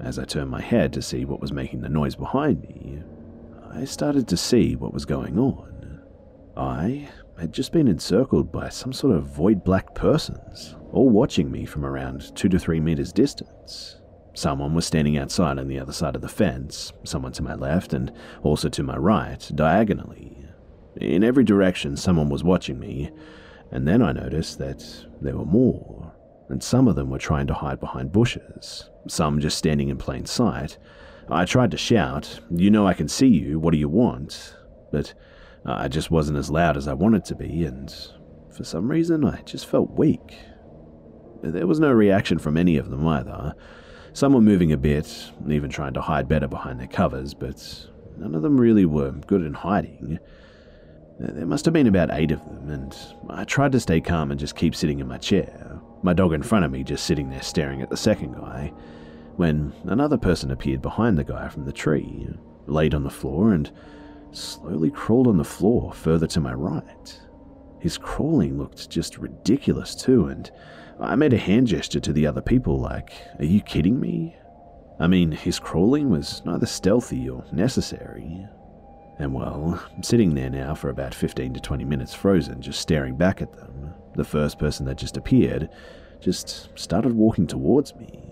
As 0.01 0.19
I 0.19 0.25
turned 0.25 0.51
my 0.51 0.63
head 0.63 0.93
to 0.95 1.03
see 1.03 1.27
what 1.27 1.41
was 1.41 1.53
making 1.53 1.83
the 1.83 1.89
noise 1.89 2.17
behind 2.17 2.63
me, 2.63 3.03
I 3.75 3.85
started 3.85 4.29
to 4.29 4.37
see 4.37 4.77
what 4.77 4.93
was 4.93 5.07
going 5.07 5.39
on. 5.39 6.01
I 6.57 7.09
had 7.39 7.53
just 7.53 7.73
been 7.73 7.89
encircled 7.89 8.53
by 8.53 8.69
some 8.69 8.93
sort 8.93 9.17
of 9.17 9.25
void 9.25 9.65
black 9.65 9.95
persons, 9.95 10.77
all 10.93 11.09
watching 11.09 11.51
me 11.51 11.65
from 11.65 11.85
around 11.85 12.37
two 12.37 12.51
to 12.51 12.59
three 12.59 12.81
meters 12.81 13.13
distance. 13.13 13.97
Someone 14.35 14.75
was 14.75 14.85
standing 14.85 15.17
outside 15.17 15.59
on 15.59 15.69
the 15.69 15.79
other 15.79 15.93
side 15.93 16.15
of 16.15 16.21
the 16.21 16.29
fence, 16.29 16.93
someone 17.05 17.33
to 17.33 17.43
my 17.43 17.55
left 17.55 17.95
and 17.95 18.13
also 18.43 18.69
to 18.69 18.83
my 18.83 18.97
right, 18.97 19.51
diagonally. 19.55 20.37
In 21.01 21.25
every 21.25 21.45
direction, 21.45 21.97
someone 21.97 22.29
was 22.29 22.45
watching 22.45 22.79
me, 22.79 23.11
and 23.71 23.89
then 23.89 24.03
I 24.03 24.13
noticed 24.13 24.59
that 24.59 24.85
there 25.23 25.37
were 25.37 25.47
more, 25.47 26.13
and 26.51 26.63
some 26.63 26.89
of 26.89 26.95
them 26.95 27.09
were 27.09 27.19
trying 27.19 27.47
to 27.47 27.55
hide 27.55 27.81
behind 27.81 28.13
bushes, 28.13 28.91
some 29.09 29.41
just 29.41 29.57
standing 29.57 29.89
in 29.89 29.97
plain 29.97 30.27
sight. 30.27 30.77
I 31.31 31.45
tried 31.45 31.71
to 31.71 31.77
shout, 31.77 32.41
You 32.51 32.71
know 32.71 32.87
I 32.87 32.95
can 32.95 33.09
see 33.09 33.29
you, 33.29 33.59
what 33.59 33.73
do 33.73 33.79
you 33.79 33.89
want? 33.89 34.57
But 34.91 35.15
uh, 35.65 35.75
I 35.75 35.89
just 35.89 36.11
wasn't 36.11 36.39
as 36.39 36.51
loud 36.51 36.77
as 36.77 36.89
I 36.89 36.95
wanted 36.95 37.25
to 37.27 37.35
be, 37.35 37.65
and 37.65 37.95
for 38.51 38.65
some 38.65 38.91
reason 38.91 39.25
I 39.25 39.41
just 39.43 39.67
felt 39.67 39.91
weak. 39.93 40.37
There 41.43 41.67
was 41.67 41.81
no 41.81 41.91
reaction 41.91 42.39
from 42.39 42.57
any 42.57 42.77
of 42.77 42.91
them 42.91 43.07
either. 43.07 43.55
Some 44.13 44.35
were 44.35 44.41
moving 44.41 44.73
a 44.73 44.77
bit, 44.77 45.33
even 45.49 45.71
trying 45.71 45.95
to 45.95 46.01
hide 46.01 46.29
better 46.29 46.47
behind 46.47 46.79
their 46.79 46.87
covers, 46.87 47.35
but 47.35 47.87
none 48.19 48.35
of 48.35 48.43
them 48.43 48.61
really 48.61 48.85
were 48.85 49.11
good 49.11 49.43
in 49.43 49.55
hiding. 49.55 50.19
There 51.19 51.47
must 51.47 51.65
have 51.65 51.75
been 51.75 51.87
about 51.87 52.11
eight 52.13 52.31
of 52.31 52.45
them, 52.45 52.69
and 52.69 52.97
I 53.31 53.45
tried 53.45 53.73
to 53.73 53.81
stay 53.81 54.01
calm 54.01 54.31
and 54.31 54.41
just 54.41 54.57
keep 54.57 54.75
sitting 54.75 54.99
in 54.99 55.09
my 55.09 55.19
chair, 55.19 55.79
my 56.03 56.13
dog 56.13 56.33
in 56.33 56.43
front 56.43 56.65
of 56.65 56.71
me 56.71 56.85
just 56.85 57.05
sitting 57.05 57.31
there 57.31 57.43
staring 57.43 57.81
at 57.81 57.91
the 57.91 57.97
second 57.97 58.35
guy, 58.35 58.73
when 59.37 59.73
another 59.85 60.17
person 60.17 60.51
appeared 60.51 60.83
behind 60.83 61.17
the 61.17 61.25
guy 61.25 61.49
from 61.49 61.65
the 61.65 61.73
tree, 61.73 62.29
laid 62.67 62.95
on 62.95 63.03
the 63.03 63.11
floor, 63.11 63.53
and 63.53 63.71
slowly 64.31 64.91
crawled 64.91 65.27
on 65.27 65.37
the 65.37 65.45
floor 65.45 65.93
further 65.93 66.27
to 66.29 66.41
my 66.41 66.53
right. 66.53 67.21
His 67.79 67.99
crawling 67.99 68.59
looked 68.59 68.89
just 68.89 69.19
ridiculous 69.19 69.95
too, 69.95 70.27
and 70.27 70.51
I 71.01 71.17
made 71.17 71.33
a 71.33 71.39
hand 71.39 71.67
gesture 71.67 72.01
to 72.01 72.13
the 72.13 72.27
other 72.27 72.41
people 72.41 72.79
like, 72.79 73.13
Are 73.39 73.45
you 73.45 73.61
kidding 73.61 73.99
me? 73.99 74.37
I 75.01 75.09
mean, 75.09 75.33
his 75.33 75.59
crawling 75.59 76.11
was 76.11 76.45
neither 76.45 76.67
stealthy 76.67 77.29
or 77.29 77.45
necessary. 77.53 78.47
And 79.19 79.35
well, 79.35 79.83
sitting 80.01 80.35
there 80.35 80.51
now 80.51 80.75
for 80.75 80.91
about 80.91 81.15
15 81.15 81.55
to 81.55 81.61
20 81.61 81.85
minutes 81.85 82.15
frozen, 82.15 82.63
just 82.63 82.81
staring 82.81 83.17
back 83.17 83.43
at 83.43 83.53
them. 83.53 83.95
The 84.15 84.25
first 84.25 84.59
person 84.59 84.87
that 84.87 84.99
just 84.99 85.17
appeared 85.17 85.69
just 86.21 86.69
started 86.79 87.13
walking 87.13 87.47
towards 87.47 87.95
me. 87.97 88.32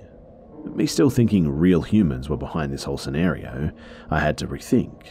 Me 0.64 0.86
still 0.86 1.10
thinking 1.10 1.48
real 1.48 1.82
humans 1.82 2.28
were 2.28 2.36
behind 2.36 2.72
this 2.72 2.84
whole 2.84 2.98
scenario, 2.98 3.70
I 4.10 4.20
had 4.20 4.38
to 4.38 4.46
rethink. 4.46 5.06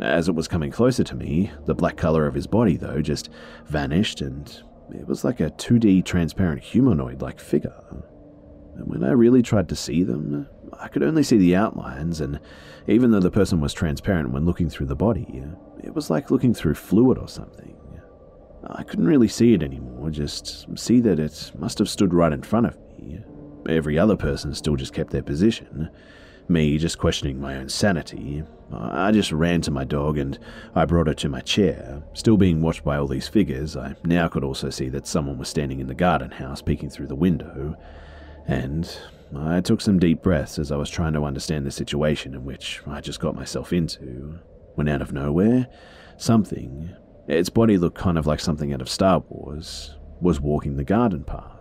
As 0.00 0.28
it 0.28 0.34
was 0.34 0.48
coming 0.48 0.70
closer 0.70 1.04
to 1.04 1.14
me, 1.14 1.50
the 1.66 1.74
black 1.74 1.96
color 1.96 2.26
of 2.26 2.34
his 2.34 2.46
body, 2.46 2.76
though, 2.76 3.00
just 3.00 3.30
vanished 3.66 4.20
and 4.20 4.62
it 4.90 5.06
was 5.06 5.24
like 5.24 5.40
a 5.40 5.50
2D 5.50 6.04
transparent 6.04 6.62
humanoid 6.62 7.22
like 7.22 7.40
figure. 7.40 7.80
And 8.76 8.86
when 8.86 9.04
I 9.04 9.12
really 9.12 9.42
tried 9.42 9.68
to 9.68 9.76
see 9.76 10.02
them, 10.02 10.48
I 10.78 10.88
could 10.88 11.02
only 11.02 11.22
see 11.22 11.38
the 11.38 11.56
outlines, 11.56 12.20
and 12.20 12.40
even 12.88 13.10
though 13.10 13.20
the 13.20 13.30
person 13.30 13.60
was 13.60 13.72
transparent 13.72 14.32
when 14.32 14.44
looking 14.44 14.68
through 14.68 14.86
the 14.86 14.96
body, 14.96 15.42
it 15.82 15.94
was 15.94 16.10
like 16.10 16.30
looking 16.30 16.52
through 16.52 16.74
fluid 16.74 17.18
or 17.18 17.28
something. 17.28 17.76
I 18.66 18.82
couldn't 18.82 19.06
really 19.06 19.28
see 19.28 19.54
it 19.54 19.62
anymore, 19.62 20.10
just 20.10 20.66
see 20.76 21.00
that 21.00 21.18
it 21.18 21.52
must 21.58 21.78
have 21.78 21.88
stood 21.88 22.12
right 22.12 22.32
in 22.32 22.42
front 22.42 22.66
of 22.66 22.76
me. 22.98 23.20
Every 23.68 23.98
other 23.98 24.16
person 24.16 24.54
still 24.54 24.76
just 24.76 24.92
kept 24.92 25.10
their 25.10 25.22
position. 25.22 25.90
Me 26.48 26.76
just 26.76 26.98
questioning 26.98 27.40
my 27.40 27.56
own 27.56 27.70
sanity, 27.70 28.44
I 28.70 29.12
just 29.12 29.32
ran 29.32 29.62
to 29.62 29.70
my 29.70 29.84
dog 29.84 30.18
and 30.18 30.38
I 30.74 30.84
brought 30.84 31.06
her 31.06 31.14
to 31.14 31.28
my 31.28 31.40
chair. 31.40 32.02
Still 32.12 32.36
being 32.36 32.60
watched 32.60 32.84
by 32.84 32.96
all 32.96 33.06
these 33.06 33.28
figures, 33.28 33.76
I 33.76 33.94
now 34.04 34.28
could 34.28 34.44
also 34.44 34.68
see 34.68 34.88
that 34.90 35.06
someone 35.06 35.38
was 35.38 35.48
standing 35.48 35.80
in 35.80 35.86
the 35.86 35.94
garden 35.94 36.30
house 36.30 36.60
peeking 36.60 36.90
through 36.90 37.06
the 37.06 37.14
window. 37.14 37.76
And 38.46 38.94
I 39.34 39.60
took 39.62 39.80
some 39.80 39.98
deep 39.98 40.22
breaths 40.22 40.58
as 40.58 40.70
I 40.70 40.76
was 40.76 40.90
trying 40.90 41.14
to 41.14 41.24
understand 41.24 41.64
the 41.64 41.70
situation 41.70 42.34
in 42.34 42.44
which 42.44 42.82
I 42.86 43.00
just 43.00 43.20
got 43.20 43.34
myself 43.34 43.72
into. 43.72 44.38
When 44.74 44.88
out 44.88 45.00
of 45.02 45.12
nowhere, 45.12 45.68
something, 46.18 46.94
its 47.26 47.48
body 47.48 47.78
looked 47.78 47.96
kind 47.96 48.18
of 48.18 48.26
like 48.26 48.40
something 48.40 48.72
out 48.74 48.82
of 48.82 48.88
Star 48.90 49.20
Wars, 49.28 49.96
was 50.20 50.40
walking 50.40 50.76
the 50.76 50.84
garden 50.84 51.24
path. 51.24 51.53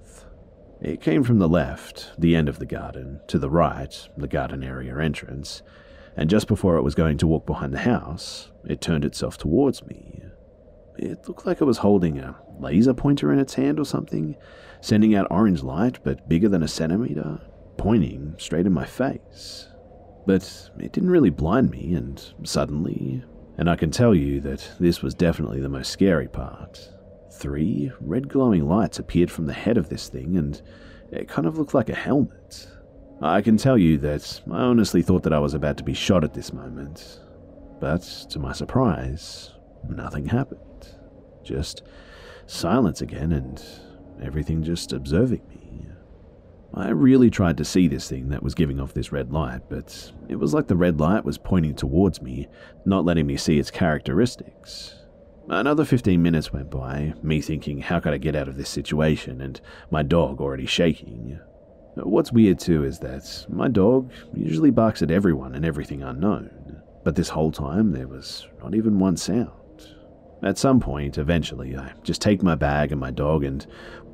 It 0.84 1.00
came 1.00 1.24
from 1.24 1.40
the 1.40 1.48
left, 1.48 2.12
the 2.18 2.36
end 2.36 2.50
of 2.50 2.60
the 2.60 2.66
garden, 2.66 3.22
to 3.28 3.40
the 3.40 3.50
right, 3.50 4.10
the 4.18 4.28
garden 4.28 4.64
area 4.64 4.98
entrance, 5.00 5.62
and 6.18 6.30
just 6.30 6.46
before 6.46 6.76
it 6.76 6.82
was 6.82 6.94
going 6.94 7.18
to 7.20 7.28
walk 7.28 7.46
behind 7.46 7.74
the 7.74 7.80
house, 7.80 8.52
it 8.66 8.82
turned 8.82 9.06
itself 9.06 9.38
towards 9.38 9.86
me. 9.86 10.24
It 10.98 11.26
looked 11.26 11.46
like 11.46 11.62
it 11.62 11.66
was 11.66 11.78
holding 11.78 12.20
a 12.20 12.36
laser 12.60 12.94
pointer 12.94 13.32
in 13.32 13.40
its 13.40 13.54
hand 13.54 13.80
or 13.80 13.86
something, 13.86 14.36
sending 14.82 15.16
out 15.16 15.28
orange 15.32 15.64
light 15.64 16.00
but 16.04 16.28
bigger 16.28 16.50
than 16.50 16.64
a 16.64 16.68
centimeter, 16.68 17.40
pointing 17.78 18.36
straight 18.38 18.66
in 18.66 18.74
my 18.74 18.86
face. 18.86 19.70
But 20.28 20.70
it 20.78 20.92
didn't 20.92 21.12
really 21.12 21.30
blind 21.30 21.72
me, 21.72 21.94
and 21.94 22.22
suddenly, 22.44 23.24
and 23.58 23.70
I 23.70 23.78
can 23.78 23.90
tell 23.90 24.14
you 24.14 24.42
that 24.42 24.70
this 24.82 25.02
was 25.02 25.14
definitely 25.14 25.62
the 25.62 25.70
most 25.70 25.92
scary 25.92 26.28
part, 26.28 26.90
three 27.34 27.92
red 28.00 28.30
glowing 28.30 28.68
lights 28.68 29.00
appeared 29.00 29.32
from 29.32 29.46
the 29.46 29.54
head 29.54 29.78
of 29.78 29.90
this 29.90 30.10
thing, 30.10 30.38
and 30.38 30.62
it 31.12 31.28
kind 31.28 31.48
of 31.48 31.58
looked 31.58 31.74
like 31.74 31.90
a 31.90 31.96
helmet. 31.96 32.68
I 33.22 33.42
can 33.42 33.58
tell 33.58 33.78
you 33.78 33.98
that 34.00 34.42
I 34.52 34.62
honestly 34.62 35.02
thought 35.02 35.24
that 35.24 35.34
I 35.34 35.40
was 35.40 35.54
about 35.54 35.78
to 35.78 35.84
be 35.84 35.94
shot 35.94 36.24
at 36.24 36.34
this 36.34 36.52
moment. 36.52 37.20
But 37.80 38.02
to 38.30 38.40
my 38.40 38.54
surprise, 38.54 39.52
nothing 39.88 40.26
happened. 40.26 40.88
Just 41.44 41.84
silence 42.46 43.02
again 43.02 43.32
and 43.32 43.64
everything 44.22 44.64
just 44.64 44.94
observing 44.94 45.42
me. 45.50 45.88
I 46.76 46.90
really 46.90 47.30
tried 47.30 47.58
to 47.58 47.66
see 47.66 47.88
this 47.88 48.10
thing 48.10 48.30
that 48.30 48.42
was 48.42 48.56
giving 48.56 48.80
off 48.80 48.94
this 48.94 49.12
red 49.12 49.32
light, 49.32 49.62
but 49.70 50.12
it 50.28 50.38
was 50.38 50.54
like 50.54 50.68
the 50.68 50.76
red 50.76 51.00
light 51.00 51.24
was 51.24 51.38
pointing 51.38 51.76
towards 51.76 52.22
me, 52.22 52.48
not 52.86 53.06
letting 53.06 53.28
me 53.28 53.38
see 53.38 53.60
its 53.60 53.70
characteristics. 53.70 54.96
Another 55.50 55.84
15 55.84 56.22
minutes 56.22 56.54
went 56.54 56.70
by, 56.72 57.14
me 57.22 57.42
thinking, 57.42 57.82
how 57.82 58.00
could 58.00 58.14
I 58.14 58.18
get 58.18 58.36
out 58.36 58.48
of 58.48 58.56
this 58.56 58.70
situation, 58.70 59.42
and 59.42 59.60
my 59.92 60.02
dog 60.02 60.40
already 60.40 60.66
shaking. 60.66 61.38
What's 61.96 62.32
weird 62.32 62.60
too 62.60 62.86
is 62.86 63.00
that 63.00 63.46
my 63.50 63.68
dog 63.68 64.12
usually 64.34 64.72
barks 64.72 65.02
at 65.02 65.12
everyone 65.12 65.54
and 65.54 65.66
everything 65.66 66.02
unknown, 66.02 66.82
but 67.04 67.16
this 67.16 67.30
whole 67.30 67.52
time 67.52 67.92
there 67.92 68.08
was 68.08 68.48
not 68.62 68.74
even 68.74 69.00
one 69.00 69.18
sound. 69.18 69.52
At 70.44 70.58
some 70.58 70.80
point, 70.80 71.18
eventually, 71.18 71.76
I 71.76 71.92
just 72.04 72.22
take 72.22 72.42
my 72.42 72.56
bag 72.56 72.92
and 72.92 73.00
my 73.00 73.12
dog 73.12 73.44
and, 73.44 73.66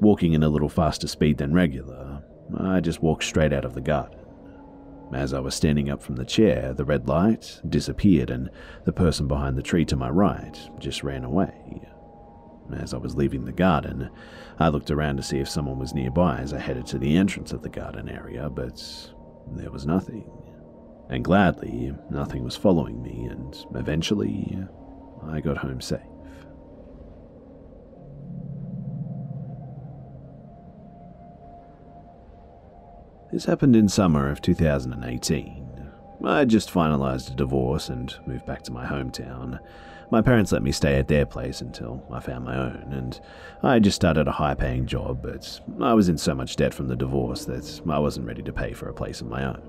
walking 0.02 0.34
in 0.34 0.44
a 0.44 0.50
little 0.50 0.70
faster 0.70 1.08
speed 1.08 1.38
than 1.38 1.54
regular, 1.54 2.24
I 2.58 2.80
just 2.80 3.04
walk 3.04 3.22
straight 3.22 3.54
out 3.54 3.66
of 3.66 3.74
the 3.76 3.82
garden. 3.82 4.19
As 5.14 5.34
I 5.34 5.40
was 5.40 5.56
standing 5.56 5.90
up 5.90 6.04
from 6.04 6.18
the 6.18 6.26
chair, 6.26 6.74
the 6.74 6.86
red 6.86 7.08
light 7.08 7.62
disappeared 7.68 8.30
and 8.30 8.50
the 8.86 8.94
person 8.94 9.28
behind 9.28 9.58
the 9.58 9.64
tree 9.64 9.86
to 9.86 9.96
my 9.96 10.10
right 10.10 10.58
just 10.78 11.04
ran 11.04 11.24
away. 11.24 11.82
As 12.72 12.94
I 12.94 12.98
was 12.98 13.16
leaving 13.16 13.46
the 13.46 13.52
garden, 13.52 14.12
I 14.60 14.70
looked 14.70 14.92
around 14.92 15.18
to 15.18 15.24
see 15.24 15.40
if 15.40 15.50
someone 15.50 15.80
was 15.80 15.96
nearby 15.96 16.38
as 16.38 16.54
I 16.54 16.60
headed 16.60 16.86
to 16.88 17.00
the 17.00 17.18
entrance 17.18 17.52
of 17.52 17.64
the 17.64 17.70
garden 17.70 18.08
area, 18.08 18.50
but 18.50 18.80
there 19.48 19.72
was 19.72 19.88
nothing. 19.88 20.30
And 21.10 21.26
gladly, 21.26 21.96
nothing 22.12 22.44
was 22.44 22.56
following 22.56 23.02
me, 23.02 23.26
and 23.26 23.58
eventually, 23.74 24.60
I 25.24 25.42
got 25.42 25.58
home 25.58 25.82
safe. 25.82 26.02
This 33.32 33.46
happened 33.46 33.76
in 33.76 33.88
summer 33.88 34.32
of 34.32 34.42
2018. 34.42 35.92
I 36.26 36.46
just 36.46 36.74
finalized 36.74 37.32
a 37.32 37.36
divorce 37.36 37.88
and 37.88 38.14
moved 38.26 38.48
back 38.48 38.64
to 38.64 38.72
my 38.72 38.88
hometown. 38.88 39.60
My 40.10 40.24
parents 40.24 40.52
let 40.52 40.64
me 40.64 40.72
stay 40.72 40.96
at 40.96 41.08
their 41.08 41.28
place 41.28 41.62
until 41.62 42.04
I 42.12 42.22
found 42.22 42.46
my 42.46 42.58
own, 42.58 42.90
and 42.92 43.22
I 43.62 43.78
just 43.78 43.98
started 43.98 44.28
a 44.28 44.32
high 44.32 44.56
paying 44.56 44.88
job, 44.88 45.22
but 45.22 45.62
I 45.80 45.94
was 45.94 46.10
in 46.10 46.18
so 46.18 46.34
much 46.34 46.56
debt 46.56 46.74
from 46.74 46.88
the 46.88 46.96
divorce 46.96 47.46
that 47.46 47.82
I 47.88 48.00
wasn't 48.00 48.26
ready 48.26 48.42
to 48.42 48.52
pay 48.52 48.74
for 48.74 48.90
a 48.90 48.94
place 48.96 49.22
of 49.22 49.28
my 49.28 49.46
own. 49.46 49.62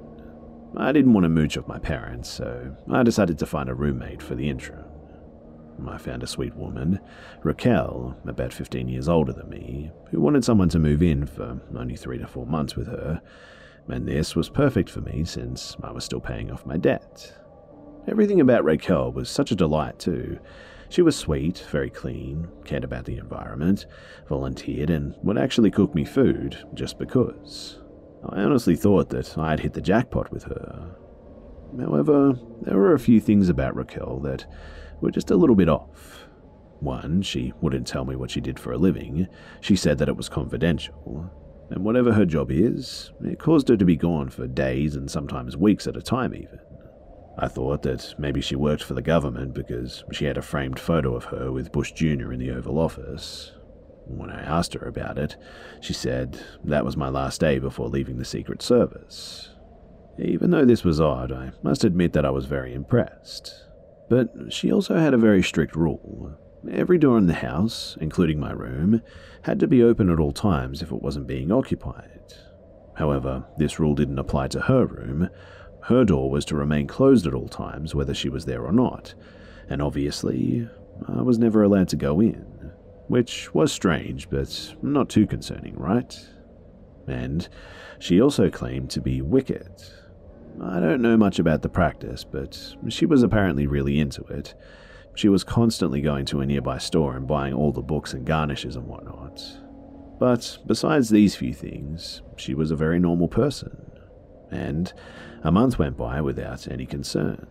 I 0.78 0.90
didn't 0.92 1.12
want 1.12 1.24
to 1.24 1.28
mooch 1.28 1.58
off 1.58 1.68
my 1.68 1.78
parents, 1.78 2.30
so 2.30 2.74
I 2.90 3.02
decided 3.02 3.38
to 3.40 3.46
find 3.46 3.68
a 3.68 3.74
roommate 3.74 4.22
for 4.22 4.34
the 4.34 4.48
interim. 4.48 4.84
I 5.88 5.98
found 5.98 6.22
a 6.22 6.26
sweet 6.26 6.54
woman, 6.54 7.00
Raquel, 7.42 8.16
about 8.26 8.52
15 8.52 8.88
years 8.88 9.08
older 9.08 9.32
than 9.32 9.48
me, 9.48 9.90
who 10.10 10.20
wanted 10.20 10.44
someone 10.44 10.68
to 10.70 10.78
move 10.78 11.02
in 11.02 11.26
for 11.26 11.60
only 11.76 11.96
three 11.96 12.18
to 12.18 12.26
four 12.26 12.46
months 12.46 12.76
with 12.76 12.86
her, 12.88 13.22
and 13.88 14.06
this 14.06 14.36
was 14.36 14.48
perfect 14.48 14.90
for 14.90 15.00
me 15.00 15.24
since 15.24 15.76
I 15.82 15.90
was 15.90 16.04
still 16.04 16.20
paying 16.20 16.50
off 16.50 16.66
my 16.66 16.76
debt. 16.76 17.34
Everything 18.08 18.40
about 18.40 18.64
Raquel 18.64 19.12
was 19.12 19.28
such 19.28 19.50
a 19.50 19.56
delight, 19.56 19.98
too. 19.98 20.38
She 20.88 21.02
was 21.02 21.16
sweet, 21.16 21.64
very 21.70 21.90
clean, 21.90 22.48
cared 22.64 22.82
about 22.82 23.04
the 23.04 23.16
environment, 23.18 23.86
volunteered, 24.28 24.90
and 24.90 25.14
would 25.22 25.38
actually 25.38 25.70
cook 25.70 25.94
me 25.94 26.04
food 26.04 26.58
just 26.74 26.98
because. 26.98 27.80
I 28.28 28.42
honestly 28.42 28.76
thought 28.76 29.08
that 29.10 29.38
I 29.38 29.50
had 29.50 29.60
hit 29.60 29.74
the 29.74 29.80
jackpot 29.80 30.32
with 30.32 30.44
her. 30.44 30.96
However, 31.78 32.34
there 32.62 32.76
were 32.76 32.94
a 32.94 32.98
few 32.98 33.20
things 33.20 33.48
about 33.48 33.76
Raquel 33.76 34.18
that 34.20 34.46
were 35.00 35.10
just 35.10 35.30
a 35.30 35.36
little 35.36 35.56
bit 35.56 35.68
off. 35.68 36.26
One, 36.80 37.20
she 37.22 37.52
wouldn't 37.60 37.86
tell 37.86 38.04
me 38.04 38.16
what 38.16 38.30
she 38.30 38.40
did 38.40 38.58
for 38.58 38.72
a 38.72 38.78
living. 38.78 39.28
She 39.60 39.76
said 39.76 39.98
that 39.98 40.08
it 40.08 40.16
was 40.16 40.28
confidential. 40.28 41.30
And 41.70 41.84
whatever 41.84 42.12
her 42.14 42.24
job 42.24 42.50
is, 42.50 43.12
it 43.22 43.38
caused 43.38 43.68
her 43.68 43.76
to 43.76 43.84
be 43.84 43.96
gone 43.96 44.30
for 44.30 44.46
days 44.46 44.96
and 44.96 45.10
sometimes 45.10 45.56
weeks 45.56 45.86
at 45.86 45.96
a 45.96 46.02
time, 46.02 46.34
even. 46.34 46.58
I 47.38 47.48
thought 47.48 47.82
that 47.82 48.14
maybe 48.18 48.40
she 48.40 48.56
worked 48.56 48.82
for 48.82 48.94
the 48.94 49.02
government 49.02 49.54
because 49.54 50.04
she 50.12 50.24
had 50.24 50.36
a 50.36 50.42
framed 50.42 50.80
photo 50.80 51.14
of 51.14 51.24
her 51.24 51.52
with 51.52 51.72
Bush 51.72 51.92
Jr. 51.92 52.32
in 52.32 52.40
the 52.40 52.50
Oval 52.50 52.78
Office. 52.78 53.52
When 54.06 54.30
I 54.30 54.42
asked 54.42 54.74
her 54.74 54.86
about 54.86 55.16
it, 55.16 55.36
she 55.80 55.92
said 55.92 56.42
that 56.64 56.84
was 56.84 56.96
my 56.96 57.08
last 57.08 57.40
day 57.40 57.58
before 57.58 57.88
leaving 57.88 58.18
the 58.18 58.24
Secret 58.24 58.60
Service. 58.62 59.50
Even 60.18 60.50
though 60.50 60.64
this 60.64 60.82
was 60.82 61.00
odd, 61.00 61.30
I 61.30 61.52
must 61.62 61.84
admit 61.84 62.12
that 62.14 62.26
I 62.26 62.30
was 62.30 62.46
very 62.46 62.74
impressed. 62.74 63.66
But 64.10 64.52
she 64.52 64.70
also 64.70 64.98
had 64.98 65.14
a 65.14 65.18
very 65.18 65.42
strict 65.42 65.74
rule. 65.74 66.36
Every 66.70 66.98
door 66.98 67.16
in 67.16 67.26
the 67.26 67.32
house, 67.32 67.96
including 68.00 68.38
my 68.38 68.50
room, 68.52 69.00
had 69.42 69.58
to 69.60 69.66
be 69.66 69.82
open 69.82 70.10
at 70.10 70.20
all 70.20 70.32
times 70.32 70.82
if 70.82 70.92
it 70.92 71.00
wasn't 71.00 71.26
being 71.26 71.50
occupied. 71.50 72.34
However, 72.96 73.46
this 73.56 73.78
rule 73.80 73.94
didn't 73.94 74.18
apply 74.18 74.48
to 74.48 74.60
her 74.60 74.84
room, 74.84 75.30
her 75.84 76.04
door 76.04 76.30
was 76.30 76.44
to 76.46 76.56
remain 76.56 76.86
closed 76.86 77.26
at 77.26 77.34
all 77.34 77.48
times, 77.48 77.94
whether 77.94 78.12
she 78.12 78.28
was 78.28 78.44
there 78.44 78.64
or 78.64 78.72
not, 78.72 79.14
and 79.68 79.80
obviously, 79.80 80.68
I 81.08 81.22
was 81.22 81.38
never 81.38 81.62
allowed 81.62 81.88
to 81.88 81.96
go 81.96 82.20
in. 82.20 82.72
Which 83.08 83.54
was 83.54 83.72
strange, 83.72 84.28
but 84.28 84.74
not 84.82 85.08
too 85.08 85.26
concerning, 85.26 85.76
right? 85.76 86.16
And 87.06 87.48
she 87.98 88.20
also 88.20 88.50
claimed 88.50 88.90
to 88.90 89.00
be 89.00 89.20
Wiccan. 89.20 89.90
I 90.62 90.80
don't 90.80 91.02
know 91.02 91.16
much 91.16 91.38
about 91.38 91.62
the 91.62 91.68
practice, 91.68 92.24
but 92.24 92.74
she 92.88 93.06
was 93.06 93.22
apparently 93.22 93.66
really 93.66 93.98
into 93.98 94.22
it. 94.24 94.54
She 95.14 95.28
was 95.28 95.44
constantly 95.44 96.00
going 96.00 96.24
to 96.26 96.40
a 96.40 96.46
nearby 96.46 96.78
store 96.78 97.16
and 97.16 97.26
buying 97.26 97.54
all 97.54 97.72
the 97.72 97.82
books 97.82 98.12
and 98.12 98.26
garnishes 98.26 98.76
and 98.76 98.86
whatnot. 98.86 99.42
But 100.18 100.58
besides 100.66 101.08
these 101.08 101.34
few 101.34 101.54
things, 101.54 102.22
she 102.36 102.54
was 102.54 102.70
a 102.70 102.76
very 102.76 102.98
normal 102.98 103.28
person. 103.28 103.90
And 104.50 104.92
a 105.42 105.50
month 105.50 105.78
went 105.78 105.96
by 105.96 106.20
without 106.20 106.68
any 106.68 106.86
concern. 106.86 107.46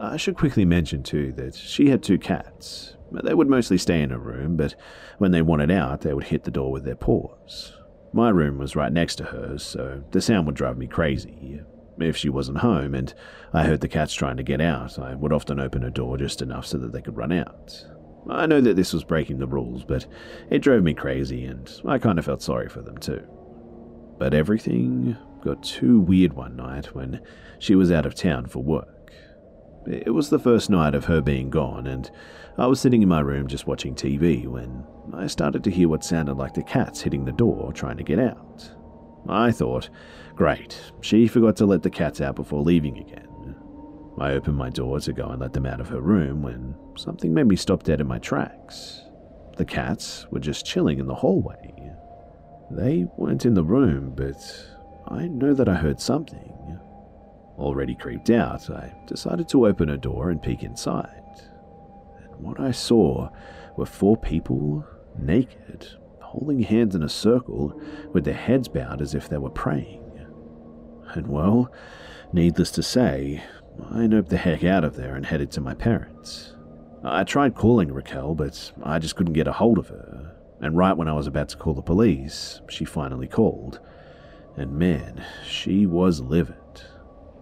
I 0.00 0.16
should 0.16 0.36
quickly 0.36 0.64
mention, 0.64 1.02
too, 1.02 1.32
that 1.32 1.54
she 1.54 1.88
had 1.88 2.02
two 2.02 2.18
cats. 2.18 2.96
They 3.12 3.34
would 3.34 3.48
mostly 3.48 3.78
stay 3.78 4.00
in 4.02 4.10
her 4.10 4.18
room, 4.18 4.56
but 4.56 4.74
when 5.18 5.32
they 5.32 5.42
wanted 5.42 5.70
out, 5.70 6.00
they 6.00 6.14
would 6.14 6.24
hit 6.24 6.44
the 6.44 6.50
door 6.50 6.72
with 6.72 6.84
their 6.84 6.96
paws. 6.96 7.74
My 8.12 8.30
room 8.30 8.58
was 8.58 8.76
right 8.76 8.92
next 8.92 9.16
to 9.16 9.24
hers, 9.24 9.62
so 9.62 10.02
the 10.10 10.20
sound 10.20 10.46
would 10.46 10.54
drive 10.54 10.78
me 10.78 10.86
crazy. 10.86 11.60
If 11.98 12.16
she 12.16 12.28
wasn't 12.28 12.58
home 12.58 12.94
and 12.94 13.12
I 13.52 13.64
heard 13.64 13.80
the 13.80 13.88
cats 13.88 14.14
trying 14.14 14.36
to 14.38 14.42
get 14.42 14.60
out, 14.60 14.98
I 14.98 15.14
would 15.14 15.32
often 15.32 15.60
open 15.60 15.82
her 15.82 15.90
door 15.90 16.16
just 16.16 16.42
enough 16.42 16.66
so 16.66 16.78
that 16.78 16.92
they 16.92 17.02
could 17.02 17.16
run 17.16 17.32
out. 17.32 17.84
I 18.30 18.46
know 18.46 18.60
that 18.60 18.76
this 18.76 18.92
was 18.92 19.04
breaking 19.04 19.38
the 19.38 19.46
rules, 19.46 19.84
but 19.84 20.06
it 20.50 20.60
drove 20.60 20.82
me 20.82 20.94
crazy 20.94 21.44
and 21.44 21.70
I 21.86 21.98
kind 21.98 22.18
of 22.18 22.24
felt 22.24 22.42
sorry 22.42 22.68
for 22.68 22.80
them 22.80 22.98
too. 22.98 23.22
But 24.18 24.34
everything 24.34 25.16
got 25.42 25.62
too 25.62 26.00
weird 26.00 26.32
one 26.32 26.56
night 26.56 26.94
when 26.94 27.20
she 27.58 27.74
was 27.74 27.90
out 27.90 28.06
of 28.06 28.14
town 28.14 28.46
for 28.46 28.62
work. 28.62 29.12
It 29.86 30.14
was 30.14 30.30
the 30.30 30.38
first 30.38 30.70
night 30.70 30.94
of 30.94 31.06
her 31.06 31.20
being 31.20 31.50
gone, 31.50 31.88
and 31.88 32.08
I 32.56 32.66
was 32.68 32.80
sitting 32.80 33.02
in 33.02 33.08
my 33.08 33.18
room 33.18 33.48
just 33.48 33.66
watching 33.66 33.96
TV 33.96 34.46
when 34.46 34.84
I 35.12 35.26
started 35.26 35.64
to 35.64 35.72
hear 35.72 35.88
what 35.88 36.04
sounded 36.04 36.34
like 36.34 36.54
the 36.54 36.62
cats 36.62 37.00
hitting 37.00 37.24
the 37.24 37.32
door 37.32 37.72
trying 37.72 37.96
to 37.96 38.04
get 38.04 38.20
out. 38.20 38.70
I 39.28 39.52
thought, 39.52 39.88
great, 40.34 40.92
she 41.00 41.26
forgot 41.26 41.56
to 41.56 41.66
let 41.66 41.82
the 41.82 41.90
cats 41.90 42.20
out 42.20 42.36
before 42.36 42.62
leaving 42.62 42.98
again. 42.98 43.56
I 44.18 44.32
opened 44.32 44.56
my 44.56 44.70
door 44.70 45.00
to 45.00 45.12
go 45.12 45.28
and 45.28 45.40
let 45.40 45.52
them 45.52 45.66
out 45.66 45.80
of 45.80 45.88
her 45.88 46.00
room 46.00 46.42
when 46.42 46.74
something 46.96 47.32
made 47.32 47.46
me 47.46 47.56
stop 47.56 47.82
dead 47.82 48.00
in 48.00 48.06
my 48.06 48.18
tracks. 48.18 49.02
The 49.56 49.64
cats 49.64 50.26
were 50.30 50.40
just 50.40 50.66
chilling 50.66 50.98
in 50.98 51.06
the 51.06 51.14
hallway. 51.14 51.72
They 52.70 53.06
weren't 53.16 53.46
in 53.46 53.54
the 53.54 53.64
room, 53.64 54.12
but 54.14 54.36
I 55.08 55.28
know 55.28 55.54
that 55.54 55.68
I 55.68 55.74
heard 55.74 56.00
something. 56.00 56.78
Already 57.58 57.94
creeped 57.94 58.30
out, 58.30 58.70
I 58.70 58.94
decided 59.06 59.48
to 59.50 59.66
open 59.66 59.90
a 59.90 59.98
door 59.98 60.30
and 60.30 60.42
peek 60.42 60.62
inside. 60.62 61.40
And 62.30 62.40
what 62.40 62.60
I 62.60 62.70
saw 62.70 63.28
were 63.76 63.86
four 63.86 64.16
people, 64.16 64.84
naked, 65.18 65.86
holding 66.32 66.60
hands 66.60 66.94
in 66.94 67.02
a 67.02 67.08
circle, 67.08 67.80
with 68.12 68.24
their 68.24 68.34
heads 68.34 68.68
bowed 68.68 69.00
as 69.00 69.14
if 69.14 69.28
they 69.28 69.38
were 69.38 69.50
praying. 69.50 70.02
And 71.14 71.26
well, 71.26 71.72
needless 72.32 72.70
to 72.72 72.82
say, 72.82 73.42
I 73.90 74.00
noped 74.00 74.28
the 74.28 74.38
heck 74.38 74.64
out 74.64 74.84
of 74.84 74.96
there 74.96 75.14
and 75.14 75.26
headed 75.26 75.50
to 75.52 75.60
my 75.60 75.74
parents. 75.74 76.54
I 77.04 77.24
tried 77.24 77.54
calling 77.54 77.92
Raquel, 77.92 78.34
but 78.34 78.72
I 78.82 78.98
just 78.98 79.16
couldn't 79.16 79.32
get 79.34 79.48
a 79.48 79.52
hold 79.52 79.78
of 79.78 79.88
her. 79.88 80.36
And 80.60 80.76
right 80.76 80.96
when 80.96 81.08
I 81.08 81.12
was 81.12 81.26
about 81.26 81.48
to 81.50 81.56
call 81.56 81.74
the 81.74 81.82
police, 81.82 82.60
she 82.68 82.84
finally 82.84 83.26
called 83.26 83.80
and 84.56 84.78
man, 84.78 85.24
she 85.46 85.86
was 85.86 86.20
livid. 86.20 86.56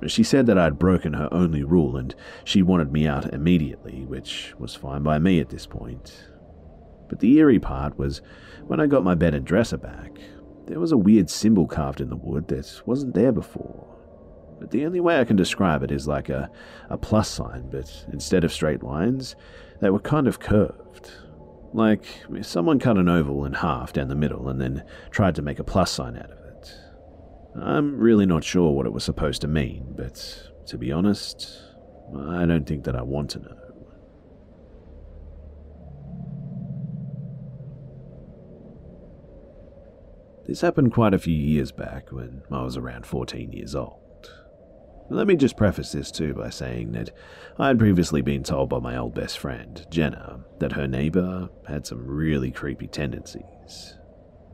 She 0.06 0.22
said 0.22 0.46
that 0.46 0.58
I'd 0.58 0.78
broken 0.78 1.12
her 1.14 1.28
only 1.32 1.62
rule 1.62 1.96
and 1.96 2.14
she 2.44 2.62
wanted 2.62 2.92
me 2.92 3.06
out 3.06 3.32
immediately, 3.34 4.04
which 4.06 4.54
was 4.58 4.74
fine 4.74 5.02
by 5.02 5.18
me 5.18 5.40
at 5.40 5.50
this 5.50 5.66
point. 5.66 6.24
But 7.08 7.20
the 7.20 7.36
eerie 7.38 7.58
part 7.58 7.98
was 7.98 8.22
when 8.70 8.78
I 8.78 8.86
got 8.86 9.02
my 9.02 9.16
bed 9.16 9.34
and 9.34 9.44
dresser 9.44 9.78
back, 9.78 10.16
there 10.66 10.78
was 10.78 10.92
a 10.92 10.96
weird 10.96 11.28
symbol 11.28 11.66
carved 11.66 12.00
in 12.00 12.08
the 12.08 12.14
wood 12.14 12.46
that 12.46 12.80
wasn't 12.86 13.14
there 13.14 13.32
before. 13.32 13.84
But 14.60 14.70
the 14.70 14.86
only 14.86 15.00
way 15.00 15.18
I 15.18 15.24
can 15.24 15.34
describe 15.34 15.82
it 15.82 15.90
is 15.90 16.06
like 16.06 16.28
a, 16.28 16.48
a 16.88 16.96
plus 16.96 17.28
sign, 17.28 17.68
but 17.68 18.06
instead 18.12 18.44
of 18.44 18.52
straight 18.52 18.84
lines, 18.84 19.34
they 19.80 19.90
were 19.90 19.98
kind 19.98 20.28
of 20.28 20.38
curved. 20.38 21.10
Like 21.72 22.04
someone 22.42 22.78
cut 22.78 22.96
an 22.96 23.08
oval 23.08 23.44
in 23.44 23.54
half 23.54 23.92
down 23.92 24.06
the 24.06 24.14
middle 24.14 24.48
and 24.48 24.60
then 24.60 24.84
tried 25.10 25.34
to 25.34 25.42
make 25.42 25.58
a 25.58 25.64
plus 25.64 25.90
sign 25.90 26.16
out 26.16 26.30
of 26.30 26.38
it. 26.38 26.72
I'm 27.60 27.98
really 27.98 28.24
not 28.24 28.44
sure 28.44 28.70
what 28.70 28.86
it 28.86 28.92
was 28.92 29.02
supposed 29.02 29.40
to 29.40 29.48
mean, 29.48 29.94
but 29.96 30.48
to 30.66 30.78
be 30.78 30.92
honest, 30.92 31.60
I 32.16 32.46
don't 32.46 32.68
think 32.68 32.84
that 32.84 32.94
I 32.94 33.02
want 33.02 33.30
to 33.30 33.40
know. 33.40 33.69
This 40.50 40.62
happened 40.62 40.92
quite 40.92 41.14
a 41.14 41.18
few 41.20 41.36
years 41.36 41.70
back 41.70 42.10
when 42.10 42.42
I 42.50 42.64
was 42.64 42.76
around 42.76 43.06
14 43.06 43.52
years 43.52 43.76
old. 43.76 44.32
Let 45.08 45.28
me 45.28 45.36
just 45.36 45.56
preface 45.56 45.92
this 45.92 46.10
too 46.10 46.34
by 46.34 46.50
saying 46.50 46.90
that 46.90 47.12
I 47.56 47.68
had 47.68 47.78
previously 47.78 48.20
been 48.20 48.42
told 48.42 48.68
by 48.68 48.80
my 48.80 48.96
old 48.96 49.14
best 49.14 49.38
friend, 49.38 49.86
Jenna, 49.90 50.40
that 50.58 50.72
her 50.72 50.88
neighbour 50.88 51.50
had 51.68 51.86
some 51.86 52.04
really 52.04 52.50
creepy 52.50 52.88
tendencies. 52.88 53.94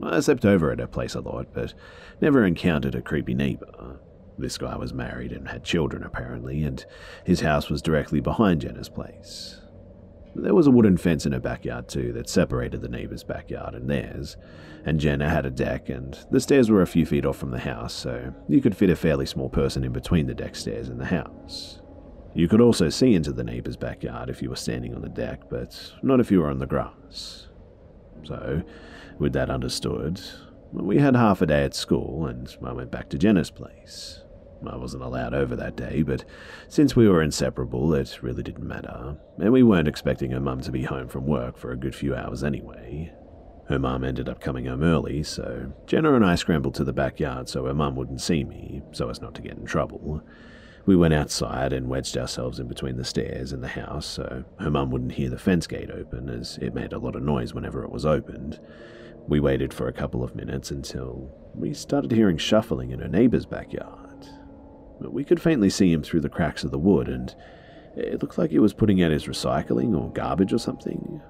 I 0.03 0.21
slept 0.21 0.45
over 0.45 0.71
at 0.71 0.81
her 0.81 0.87
place 0.87 1.15
a 1.15 1.21
lot, 1.21 1.55
but 1.55 1.73
never 2.21 2.45
encountered 2.45 2.95
a 2.95 3.01
creepy 3.01 3.33
neighbour. 3.33 3.99
This 4.37 4.59
guy 4.59 4.77
was 4.77 4.93
married 4.93 5.33
and 5.33 5.49
had 5.49 5.65
children, 5.65 6.03
apparently, 6.03 6.63
and 6.63 6.85
his 7.25 7.41
house 7.41 7.71
was 7.71 7.81
directly 7.81 8.21
behind 8.21 8.61
Jenna's 8.61 8.91
place. 8.91 9.63
There 10.39 10.55
was 10.55 10.67
a 10.67 10.71
wooden 10.71 10.99
fence 10.99 11.25
in 11.25 11.33
her 11.33 11.41
backyard, 11.41 11.89
too, 11.89 12.13
that 12.13 12.29
separated 12.29 12.83
the 12.83 12.89
neighbour's 12.89 13.25
backyard 13.25 13.75
and 13.75 13.89
theirs, 13.89 14.37
and 14.85 15.01
Jenna 15.01 15.29
had 15.29 15.47
a 15.47 15.51
deck, 15.51 15.89
and 15.89 16.19
the 16.31 16.41
stairs 16.41 16.71
were 16.71 16.83
a 16.83 16.87
few 16.87 17.07
feet 17.07 17.25
off 17.25 17.39
from 17.39 17.51
the 17.51 17.59
house, 17.59 17.95
so 17.95 18.35
you 18.49 18.61
could 18.61 18.77
fit 18.77 18.91
a 18.91 18.97
fairly 18.97 19.25
small 19.27 19.49
person 19.49 19.83
in 19.83 19.93
between 19.93 20.27
the 20.27 20.35
deck 20.35 20.55
stairs 20.55 20.89
and 20.89 21.01
the 21.01 21.07
house. 21.07 21.81
You 22.35 22.49
could 22.49 22.61
also 22.61 22.91
see 22.91 23.15
into 23.15 23.33
the 23.33 23.45
neighbour's 23.45 23.79
backyard 23.79 24.29
if 24.29 24.43
you 24.43 24.51
were 24.51 24.57
standing 24.57 24.95
on 24.95 25.01
the 25.01 25.09
deck, 25.09 25.49
but 25.49 25.95
not 26.03 26.21
if 26.21 26.31
you 26.31 26.41
were 26.41 26.51
on 26.51 26.59
the 26.59 26.67
grass. 26.67 27.49
So, 28.25 28.63
with 29.19 29.33
that 29.33 29.49
understood, 29.49 30.21
we 30.73 30.99
had 30.99 31.17
half 31.17 31.41
a 31.41 31.47
day 31.47 31.65
at 31.65 31.75
school, 31.75 32.27
and 32.27 32.55
I 32.63 32.73
went 32.73 32.91
back 32.91 33.09
to 33.11 33.19
Jenna's 33.19 33.51
place. 33.51 34.23
I 34.67 34.77
wasn't 34.77 35.03
allowed 35.03 35.35
over 35.35 35.57
that 35.57 35.77
day, 35.77 36.03
but 36.03 36.25
since 36.69 36.95
we 36.97 37.09
were 37.09 37.23
inseparable, 37.23 37.93
it 37.95 38.23
really 38.23 38.43
didn't 38.43 38.67
matter, 38.67 39.17
and 39.39 39.53
we 39.53 39.63
weren't 39.63 39.89
expecting 39.89 40.31
her 40.31 40.41
mum 40.41 40.61
to 40.63 40.73
be 40.73 40.83
home 40.83 41.09
from 41.09 41.27
work 41.27 41.57
for 41.57 41.73
a 41.73 41.77
good 41.77 41.95
few 41.95 42.15
hours 42.15 42.43
anyway. 42.43 43.13
Her 43.69 43.79
mum 43.79 44.05
ended 44.05 44.29
up 44.29 44.41
coming 44.41 44.67
home 44.67 44.83
early, 44.83 45.23
so 45.25 45.73
Jenna 45.87 46.15
and 46.15 46.25
I 46.25 46.37
scrambled 46.37 46.75
to 46.77 46.85
the 46.85 46.93
backyard 46.93 47.49
so 47.49 47.65
her 47.65 47.75
mum 47.75 47.97
wouldn't 47.97 48.21
see 48.21 48.45
me, 48.45 48.83
so 48.93 49.11
as 49.11 49.21
not 49.21 49.35
to 49.35 49.43
get 49.43 49.57
in 49.57 49.67
trouble. 49.67 50.23
We 50.87 50.95
went 50.95 51.15
outside 51.15 51.73
and 51.73 51.89
wedged 51.89 52.17
ourselves 52.17 52.61
in 52.61 52.69
between 52.69 52.97
the 52.97 53.05
stairs 53.05 53.51
and 53.51 53.63
the 53.63 53.69
house 53.69 54.07
so 54.07 54.45
her 54.61 54.71
mum 54.71 54.91
wouldn't 54.91 55.13
hear 55.13 55.29
the 55.29 55.39
fence 55.39 55.67
gate 55.67 55.91
open, 55.91 56.29
as 56.29 56.59
it 56.63 56.75
made 56.75 56.93
a 56.93 56.99
lot 56.99 57.17
of 57.17 57.25
noise 57.25 57.53
whenever 57.53 57.83
it 57.83 57.91
was 57.91 58.07
opened. 58.07 58.61
We 59.27 59.41
waited 59.41 59.75
for 59.75 59.89
a 59.89 59.93
couple 59.93 60.23
of 60.23 60.37
minutes 60.37 60.71
until 60.71 61.29
we 61.53 61.75
started 61.75 62.13
hearing 62.13 62.39
shuffling 62.39 62.93
in 62.93 63.01
her 63.01 63.09
neighbour's 63.09 63.47
backyard. 63.47 64.06
We 65.01 65.25
could 65.25 65.41
faintly 65.41 65.71
see 65.71 65.93
him 65.93 66.03
through 66.03 66.21
the 66.21 66.29
cracks 66.29 66.65
of 66.65 66.71
the 66.71 66.79
wood, 66.79 67.09
and 67.09 67.35
it 67.97 68.21
looked 68.21 68.39
like 68.39 68.51
he 68.51 68.59
was 68.59 68.75
putting 68.75 69.03
out 69.03 69.11
his 69.11 69.27
recycling 69.27 69.99
or 69.99 70.11
garbage 70.11 70.53
or 70.53 70.59
something. 70.59 71.21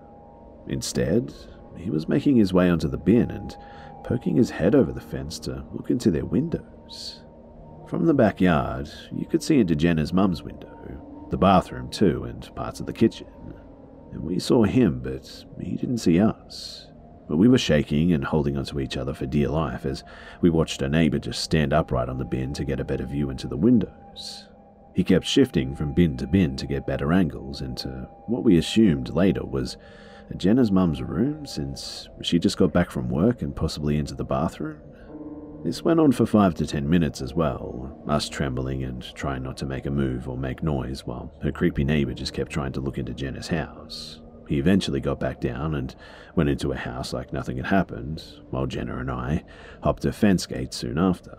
Instead, 0.69 1.33
he 1.77 1.91
was 1.91 2.09
making 2.09 2.37
his 2.37 2.53
way 2.53 2.69
onto 2.71 2.89
the 2.89 2.97
bin 2.97 3.31
and 3.31 3.57
poking 4.05 4.37
his 4.37 4.51
head 4.51 4.75
over 4.75 4.93
the 4.93 5.01
fence 5.01 5.39
to 5.41 5.65
look 5.73 5.91
into 5.91 6.11
their 6.11 6.25
windows. 6.25 7.23
From 7.89 8.07
the 8.07 8.15
backyard, 8.15 8.89
you 9.13 9.27
could 9.27 9.43
see 9.43 9.61
into 9.61 9.77
Jenna's 9.77 10.13
mum's 10.13 10.43
window, 10.43 11.27
the 11.31 11.37
bathroom 11.37 11.89
too, 11.91 12.25
and 12.25 12.53
parts 12.55 12.81
of 12.81 12.87
the 12.87 12.93
kitchen. 12.93 13.29
And 14.13 14.23
we 14.23 14.39
saw 14.39 14.65
him, 14.65 15.01
but 15.01 15.45
he 15.61 15.77
didn't 15.77 15.99
see 15.99 16.21
us. 16.21 16.89
But 17.29 17.39
we 17.39 17.49
were 17.49 17.59
shaking 17.59 18.13
and 18.13 18.25
holding 18.25 18.57
onto 18.57 18.79
each 18.79 18.97
other 18.97 19.13
for 19.13 19.27
dear 19.27 19.49
life 19.49 19.85
as 19.85 20.05
we 20.41 20.51
watched 20.51 20.83
a 20.83 20.89
neighbour 20.89 21.19
just 21.19 21.43
stand 21.43 21.73
upright 21.73 22.09
on 22.09 22.19
the 22.19 22.25
bin 22.25 22.53
to 22.55 22.65
get 22.65 22.81
a 22.81 22.85
better 22.85 23.05
view 23.05 23.31
into 23.31 23.49
the 23.49 23.57
windows. 23.57 24.49
He 24.95 25.05
kept 25.05 25.27
shifting 25.27 25.75
from 25.77 25.93
bin 25.93 26.17
to 26.19 26.27
bin 26.27 26.57
to 26.57 26.67
get 26.67 26.87
better 26.87 27.13
angles 27.13 27.61
into 27.61 28.09
what 28.27 28.45
we 28.45 28.57
assumed 28.57 29.11
later 29.11 29.45
was 29.45 29.77
Jenna's 30.37 30.73
mum's 30.73 31.03
room 31.03 31.47
since 31.47 32.09
she 32.23 32.39
just 32.39 32.57
got 32.57 32.73
back 32.73 32.91
from 32.91 33.09
work 33.09 33.43
and 33.43 33.55
possibly 33.55 33.99
into 33.99 34.15
the 34.15 34.25
bathroom. 34.25 34.81
This 35.65 35.83
went 35.83 36.01
on 36.01 36.13
for 36.13 36.27
five 36.27 36.55
to 36.55 36.67
ten 36.67 36.89
minutes 36.89 37.21
as 37.21 37.35
well, 37.35 38.03
us 38.09 38.29
trembling 38.29 38.85
and 38.85 39.03
trying 39.15 39.43
not 39.43 39.57
to 39.59 39.67
make 39.67 39.87
a 39.87 39.91
move 39.91 40.29
or 40.29 40.37
make 40.37 40.63
noise 40.63 41.05
while 41.07 41.33
her 41.43 41.53
creepy 41.53 41.85
neighbour 41.85 42.15
just 42.15 42.33
kept 42.33 42.53
trying 42.53 42.73
to 42.73 42.81
look 42.81 42.99
into 42.99 43.13
Jenna's 43.15 43.49
house. 43.49 44.21
He 44.49 44.59
eventually 44.59 45.01
got 45.01 45.21
back 45.21 45.41
down 45.41 45.75
and 45.75 45.95
went 46.35 46.51
into 46.51 46.73
a 46.73 46.77
house 46.77 47.13
like 47.13 47.33
nothing 47.33 47.57
had 47.57 47.67
happened, 47.67 48.23
while 48.51 48.67
Jenna 48.67 48.99
and 48.99 49.11
I 49.11 49.45
hopped 49.83 50.05
a 50.05 50.13
fence 50.13 50.47
gate 50.47 50.73
soon 50.73 50.99
after. 50.99 51.37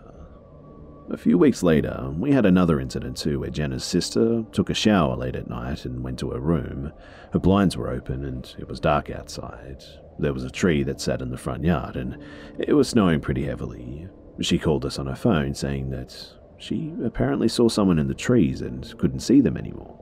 A 1.10 1.16
few 1.16 1.38
weeks 1.38 1.62
later, 1.62 2.12
we 2.18 2.32
had 2.32 2.44
another 2.44 2.78
incident 2.78 3.16
too 3.16 3.40
where 3.40 3.48
Jenna's 3.48 3.84
sister 3.84 4.44
took 4.52 4.68
a 4.68 4.74
shower 4.74 5.16
late 5.16 5.36
at 5.36 5.48
night 5.48 5.86
and 5.86 6.04
went 6.04 6.18
to 6.18 6.30
her 6.32 6.40
room. 6.40 6.92
Her 7.32 7.38
blinds 7.38 7.78
were 7.78 7.88
open 7.88 8.26
and 8.26 8.54
it 8.58 8.68
was 8.68 8.78
dark 8.78 9.08
outside. 9.08 9.82
There 10.18 10.34
was 10.34 10.44
a 10.44 10.50
tree 10.50 10.82
that 10.82 11.00
sat 11.00 11.22
in 11.22 11.30
the 11.30 11.38
front 11.38 11.64
yard 11.64 11.96
and 11.96 12.18
it 12.58 12.74
was 12.74 12.90
snowing 12.90 13.20
pretty 13.20 13.44
heavily. 13.44 14.06
She 14.40 14.58
called 14.58 14.84
us 14.84 14.98
on 14.98 15.06
her 15.06 15.16
phone 15.16 15.54
saying 15.54 15.88
that 15.90 16.14
she 16.58 16.92
apparently 17.02 17.48
saw 17.48 17.68
someone 17.68 17.98
in 17.98 18.08
the 18.08 18.14
trees 18.14 18.60
and 18.60 18.96
couldn't 18.98 19.20
see 19.20 19.40
them 19.40 19.56
anymore. 19.56 19.97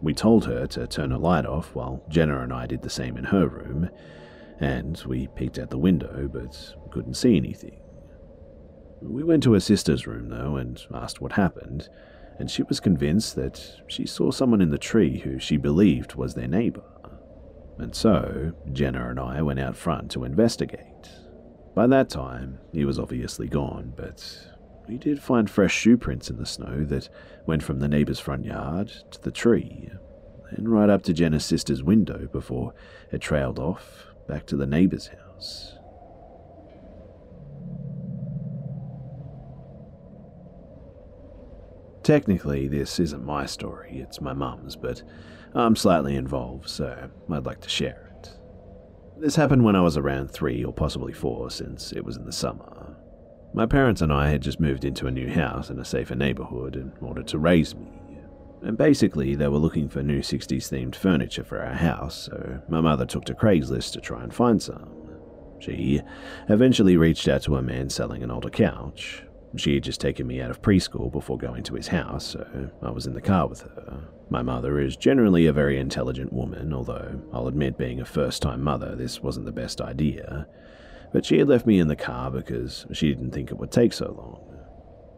We 0.00 0.14
told 0.14 0.44
her 0.46 0.66
to 0.68 0.86
turn 0.86 1.10
her 1.10 1.18
light 1.18 1.46
off 1.46 1.74
while 1.74 2.04
Jenna 2.08 2.42
and 2.42 2.52
I 2.52 2.66
did 2.66 2.82
the 2.82 2.90
same 2.90 3.16
in 3.16 3.24
her 3.24 3.48
room, 3.48 3.90
and 4.60 5.02
we 5.06 5.28
peeked 5.28 5.58
out 5.58 5.70
the 5.70 5.78
window 5.78 6.28
but 6.32 6.74
couldn't 6.90 7.14
see 7.14 7.36
anything. 7.36 7.80
We 9.00 9.22
went 9.22 9.42
to 9.42 9.52
her 9.52 9.60
sister's 9.60 10.06
room, 10.06 10.28
though, 10.28 10.56
and 10.56 10.80
asked 10.92 11.20
what 11.20 11.32
happened, 11.32 11.88
and 12.38 12.50
she 12.50 12.62
was 12.62 12.80
convinced 12.80 13.34
that 13.36 13.82
she 13.86 14.06
saw 14.06 14.30
someone 14.30 14.60
in 14.60 14.70
the 14.70 14.78
tree 14.78 15.18
who 15.18 15.38
she 15.38 15.56
believed 15.56 16.14
was 16.14 16.34
their 16.34 16.48
neighbour. 16.48 16.84
And 17.78 17.94
so, 17.94 18.52
Jenna 18.72 19.10
and 19.10 19.20
I 19.20 19.42
went 19.42 19.60
out 19.60 19.76
front 19.76 20.10
to 20.12 20.24
investigate. 20.24 21.08
By 21.74 21.86
that 21.88 22.08
time, 22.08 22.60
he 22.72 22.84
was 22.84 22.98
obviously 22.98 23.48
gone, 23.48 23.92
but 23.96 24.48
we 24.88 24.98
did 24.98 25.22
find 25.22 25.48
fresh 25.48 25.74
shoe 25.74 25.96
prints 25.96 26.30
in 26.30 26.36
the 26.36 26.46
snow 26.46 26.84
that 26.84 27.08
went 27.46 27.62
from 27.62 27.78
the 27.78 27.88
neighbour's 27.88 28.20
front 28.20 28.44
yard 28.44 28.88
to 29.10 29.22
the 29.22 29.30
tree, 29.30 29.90
and 30.50 30.68
right 30.68 30.90
up 30.90 31.02
to 31.02 31.12
Jenna's 31.12 31.44
sister's 31.44 31.82
window 31.82 32.28
before 32.30 32.74
it 33.10 33.20
trailed 33.20 33.58
off 33.58 34.06
back 34.28 34.46
to 34.46 34.56
the 34.56 34.66
neighbour's 34.66 35.08
house. 35.08 35.76
Technically, 42.02 42.68
this 42.68 43.00
isn't 43.00 43.24
my 43.24 43.46
story, 43.46 43.98
it's 43.98 44.20
my 44.20 44.34
mum's, 44.34 44.76
but 44.76 45.02
I'm 45.54 45.74
slightly 45.74 46.16
involved, 46.16 46.68
so 46.68 47.08
I'd 47.30 47.46
like 47.46 47.62
to 47.62 47.68
share 47.70 48.12
it. 48.18 48.30
This 49.16 49.36
happened 49.36 49.64
when 49.64 49.76
I 49.76 49.80
was 49.80 49.96
around 49.96 50.30
three 50.30 50.62
or 50.64 50.72
possibly 50.72 51.14
four, 51.14 51.50
since 51.50 51.92
it 51.92 52.04
was 52.04 52.18
in 52.18 52.26
the 52.26 52.32
summer. 52.32 52.83
My 53.54 53.66
parents 53.66 54.02
and 54.02 54.12
I 54.12 54.30
had 54.30 54.42
just 54.42 54.58
moved 54.58 54.84
into 54.84 55.06
a 55.06 55.12
new 55.12 55.30
house 55.30 55.70
in 55.70 55.78
a 55.78 55.84
safer 55.84 56.16
neighbourhood 56.16 56.74
in 56.74 56.92
order 57.00 57.22
to 57.22 57.38
raise 57.38 57.74
me. 57.74 57.86
And 58.62 58.76
basically, 58.76 59.36
they 59.36 59.46
were 59.46 59.58
looking 59.58 59.88
for 59.88 60.02
new 60.02 60.22
60s 60.22 60.68
themed 60.68 60.96
furniture 60.96 61.44
for 61.44 61.60
our 61.60 61.74
house, 61.74 62.24
so 62.24 62.60
my 62.68 62.80
mother 62.80 63.06
took 63.06 63.24
to 63.26 63.34
Craigslist 63.34 63.92
to 63.92 64.00
try 64.00 64.24
and 64.24 64.34
find 64.34 64.60
some. 64.60 64.90
She 65.60 66.00
eventually 66.48 66.96
reached 66.96 67.28
out 67.28 67.42
to 67.42 67.56
a 67.56 67.62
man 67.62 67.90
selling 67.90 68.24
an 68.24 68.30
older 68.32 68.50
couch, 68.50 69.22
she 69.56 69.74
had 69.74 69.84
just 69.84 70.00
taken 70.00 70.26
me 70.26 70.40
out 70.40 70.50
of 70.50 70.62
preschool 70.62 71.12
before 71.12 71.38
going 71.38 71.62
to 71.64 71.74
his 71.74 71.88
house, 71.88 72.26
so 72.26 72.70
I 72.82 72.90
was 72.90 73.06
in 73.06 73.14
the 73.14 73.20
car 73.20 73.46
with 73.46 73.60
her. 73.62 74.08
My 74.28 74.42
mother 74.42 74.80
is 74.80 74.96
generally 74.96 75.46
a 75.46 75.52
very 75.52 75.78
intelligent 75.78 76.32
woman, 76.32 76.72
although 76.72 77.22
I'll 77.32 77.46
admit 77.46 77.78
being 77.78 78.00
a 78.00 78.04
first 78.04 78.42
time 78.42 78.62
mother, 78.62 78.96
this 78.96 79.22
wasn't 79.22 79.46
the 79.46 79.52
best 79.52 79.80
idea. 79.80 80.46
But 81.14 81.24
she 81.24 81.38
had 81.38 81.48
left 81.48 81.64
me 81.64 81.78
in 81.78 81.86
the 81.86 81.94
car 81.94 82.28
because 82.28 82.86
she 82.92 83.08
didn't 83.08 83.30
think 83.30 83.52
it 83.52 83.56
would 83.56 83.70
take 83.70 83.92
so 83.92 84.10
long. 84.10 84.58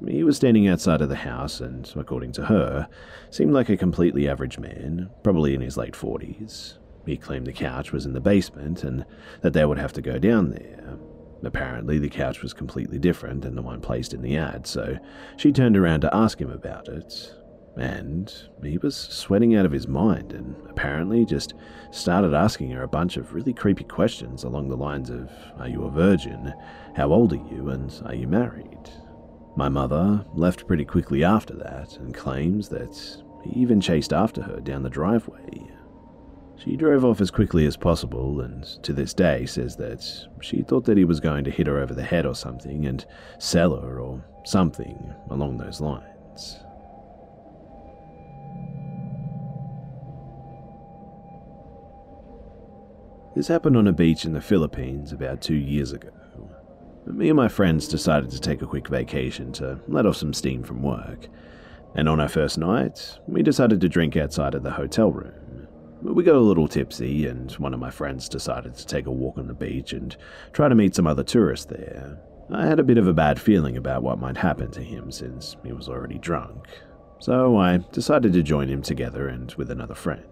He 0.07 0.23
was 0.23 0.37
standing 0.37 0.69
outside 0.69 1.01
of 1.01 1.09
the 1.09 1.17
house 1.17 1.59
and, 1.59 1.91
according 1.97 2.33
to 2.33 2.45
her, 2.45 2.87
seemed 3.31 3.55
like 3.55 3.71
a 3.71 3.79
completely 3.79 4.29
average 4.29 4.59
man, 4.59 5.09
probably 5.23 5.55
in 5.55 5.63
his 5.63 5.79
late 5.79 5.95
40s. 5.95 6.77
He 7.07 7.17
claimed 7.17 7.47
the 7.47 7.53
couch 7.53 7.93
was 7.93 8.05
in 8.05 8.13
the 8.13 8.21
basement 8.21 8.85
and 8.85 9.07
that 9.41 9.55
they 9.55 9.65
would 9.65 9.79
have 9.79 9.95
to 9.95 10.03
go 10.03 10.19
down 10.19 10.51
there. 10.51 10.99
Apparently, 11.43 11.99
the 11.99 12.11
couch 12.11 12.43
was 12.43 12.53
completely 12.53 12.99
different 12.99 13.41
than 13.41 13.55
the 13.55 13.63
one 13.63 13.81
placed 13.81 14.13
in 14.13 14.21
the 14.21 14.37
ad, 14.37 14.67
so 14.67 14.99
she 15.39 15.51
turned 15.51 15.79
around 15.79 16.03
to 16.03 16.15
ask 16.15 16.39
him 16.39 16.51
about 16.51 16.89
it. 16.89 17.35
And 17.77 18.33
he 18.63 18.79
was 18.79 18.97
sweating 18.97 19.55
out 19.55 19.67
of 19.67 19.73
his 19.73 19.87
mind 19.87 20.33
and 20.33 20.57
apparently 20.69 21.27
just 21.27 21.55
started 21.91 22.33
asking 22.33 22.71
her 22.71 22.83
a 22.83 22.89
bunch 22.89 23.17
of 23.17 23.35
really 23.35 23.53
creepy 23.53 23.85
questions 23.85 24.45
along 24.45 24.69
the 24.69 24.77
lines 24.77 25.11
of 25.11 25.31
Are 25.59 25.69
you 25.69 25.85
a 25.85 25.91
virgin? 25.91 26.55
How 26.95 27.13
old 27.13 27.33
are 27.35 27.37
you? 27.37 27.69
And 27.69 27.93
are 28.07 28.15
you 28.15 28.27
married? 28.27 28.91
My 29.57 29.69
mother 29.69 30.25
left 30.35 30.67
pretty 30.67 30.85
quickly 30.85 31.23
after 31.23 31.55
that 31.55 31.97
and 31.99 32.15
claims 32.15 32.69
that 32.71 33.23
he 33.45 33.61
even 33.61 33.81
chased 33.81 34.13
after 34.13 34.43
her 34.43 34.61
down 34.61 34.83
the 34.83 34.91
driveway. 34.91 35.71
She 36.57 36.77
drove 36.77 37.05
off 37.05 37.21
as 37.21 37.31
quickly 37.31 37.67
as 37.67 37.77
possible, 37.77 38.41
and 38.41 38.65
to 38.83 38.93
this 38.93 39.13
day 39.13 39.45
says 39.45 39.77
that 39.77 40.03
she 40.41 40.63
thought 40.63 40.85
that 40.87 40.97
he 40.97 41.05
was 41.05 41.21
going 41.21 41.45
to 41.45 41.51
hit 41.51 41.67
her 41.67 41.79
over 41.79 41.95
the 41.95 42.03
head 42.03 42.25
or 42.25 42.35
something 42.35 42.87
and 42.87 43.05
sell 43.39 43.79
her 43.79 44.01
or 44.01 44.25
something 44.45 45.15
along 45.31 45.59
those 45.59 45.81
lines. 45.81 46.59
This 53.37 53.49
happened 53.49 53.77
on 53.77 53.87
a 53.87 53.93
beach 53.93 54.25
in 54.25 54.33
the 54.33 54.41
Philippines 54.41 55.13
about 55.13 55.43
two 55.43 55.57
years 55.57 55.93
ago. 55.93 56.09
Me 57.05 57.29
and 57.29 57.37
my 57.37 57.49
friends 57.49 57.87
decided 57.87 58.31
to 58.31 58.41
take 58.41 58.63
a 58.63 58.67
quick 58.67 58.89
vacation 58.89 59.53
to 59.53 59.79
let 59.89 60.07
off 60.07 60.17
some 60.17 60.33
steam 60.33 60.63
from 60.63 60.83
work, 60.83 61.29
and 61.95 62.09
on 62.09 62.19
our 62.19 62.31
first 62.31 62.57
night, 62.57 63.19
we 63.29 63.43
decided 63.43 63.79
to 63.83 63.91
drink 63.91 64.17
outside 64.17 64.55
of 64.55 64.63
the 64.63 64.71
hotel 64.71 65.13
room. 65.13 65.69
We 66.01 66.25
got 66.25 66.37
a 66.37 66.41
little 66.41 66.67
tipsy, 66.67 67.27
and 67.27 67.53
one 67.53 67.75
of 67.75 67.79
my 67.79 67.91
friends 67.91 68.27
decided 68.27 68.75
to 68.75 68.87
take 68.87 69.05
a 69.05 69.13
walk 69.13 69.37
on 69.37 69.49
the 69.49 69.55
beach 69.55 69.93
and 69.93 70.17
try 70.55 70.71
to 70.71 70.75
meet 70.75 70.95
some 70.95 71.07
other 71.07 71.23
tourists 71.23 71.67
there. 71.67 72.19
I 72.51 72.65
had 72.65 72.81
a 72.81 72.85
bit 72.85 72.97
of 72.97 73.07
a 73.07 73.13
bad 73.13 73.39
feeling 73.39 73.77
about 73.77 74.03
what 74.03 74.19
might 74.19 74.39
happen 74.39 74.71
to 74.71 74.83
him 74.83 75.13
since 75.13 75.59
he 75.63 75.75
was 75.75 75.91
already 75.91 76.17
drunk, 76.17 76.69
so 77.19 77.59
I 77.59 77.81
decided 77.93 78.33
to 78.33 78.43
join 78.43 78.69
him 78.69 78.81
together 78.81 79.29
and 79.29 79.53
with 79.57 79.71
another 79.71 79.95
friend. 79.95 80.25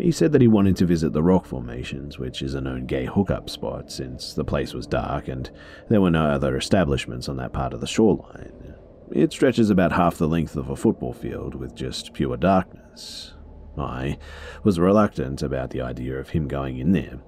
He 0.00 0.12
said 0.12 0.32
that 0.32 0.40
he 0.40 0.48
wanted 0.48 0.76
to 0.76 0.86
visit 0.86 1.12
the 1.12 1.22
rock 1.22 1.46
formations, 1.46 2.18
which 2.18 2.42
is 2.42 2.54
a 2.54 2.60
known 2.60 2.86
gay 2.86 3.06
hookup 3.06 3.48
spot 3.48 3.90
since 3.90 4.34
the 4.34 4.44
place 4.44 4.74
was 4.74 4.86
dark 4.86 5.28
and 5.28 5.50
there 5.88 6.00
were 6.00 6.10
no 6.10 6.26
other 6.26 6.56
establishments 6.56 7.28
on 7.28 7.36
that 7.36 7.52
part 7.52 7.72
of 7.72 7.80
the 7.80 7.86
shoreline. 7.86 8.74
It 9.10 9.32
stretches 9.32 9.70
about 9.70 9.92
half 9.92 10.18
the 10.18 10.28
length 10.28 10.56
of 10.56 10.68
a 10.68 10.76
football 10.76 11.12
field 11.12 11.54
with 11.54 11.74
just 11.74 12.12
pure 12.12 12.36
darkness. 12.36 13.34
I 13.78 14.18
was 14.64 14.80
reluctant 14.80 15.42
about 15.42 15.70
the 15.70 15.80
idea 15.82 16.18
of 16.18 16.30
him 16.30 16.48
going 16.48 16.78
in 16.78 16.92
there. 16.92 17.20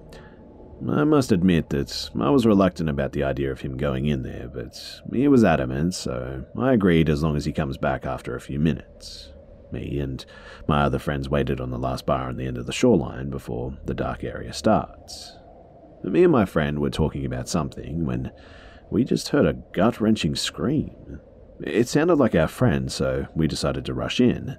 I 0.87 1.03
must 1.03 1.31
admit 1.31 1.69
that 1.69 2.09
I 2.19 2.29
was 2.29 2.45
reluctant 2.45 2.89
about 2.89 3.11
the 3.11 3.23
idea 3.23 3.51
of 3.51 3.61
him 3.61 3.75
going 3.75 4.05
in 4.05 4.23
there, 4.23 4.49
but 4.53 5.01
he 5.11 5.27
was 5.27 5.43
adamant, 5.43 5.93
so 5.93 6.45
I 6.57 6.73
agreed 6.73 7.09
as 7.09 7.21
long 7.21 7.35
as 7.35 7.45
he 7.45 7.51
comes 7.51 7.77
back 7.77 8.05
after 8.05 8.35
a 8.35 8.41
few 8.41 8.59
minutes. 8.59 9.33
Me 9.71 9.99
and 9.99 10.25
my 10.67 10.83
other 10.83 10.99
friends 10.99 11.29
waited 11.29 11.61
on 11.61 11.71
the 11.71 11.77
last 11.77 12.05
bar 12.05 12.29
on 12.29 12.37
the 12.37 12.47
end 12.47 12.57
of 12.57 12.65
the 12.65 12.73
shoreline 12.73 13.29
before 13.29 13.77
the 13.85 13.93
dark 13.93 14.23
area 14.23 14.53
starts. 14.53 15.35
Me 16.03 16.23
and 16.23 16.31
my 16.31 16.45
friend 16.45 16.79
were 16.79 16.89
talking 16.89 17.25
about 17.25 17.49
something 17.49 18.05
when 18.05 18.31
we 18.89 19.03
just 19.03 19.29
heard 19.29 19.45
a 19.45 19.53
gut 19.53 19.99
wrenching 19.99 20.35
scream. 20.35 21.19
It 21.61 21.87
sounded 21.89 22.15
like 22.15 22.35
our 22.35 22.47
friend, 22.47 22.91
so 22.91 23.27
we 23.35 23.47
decided 23.47 23.85
to 23.85 23.93
rush 23.93 24.19
in. 24.19 24.57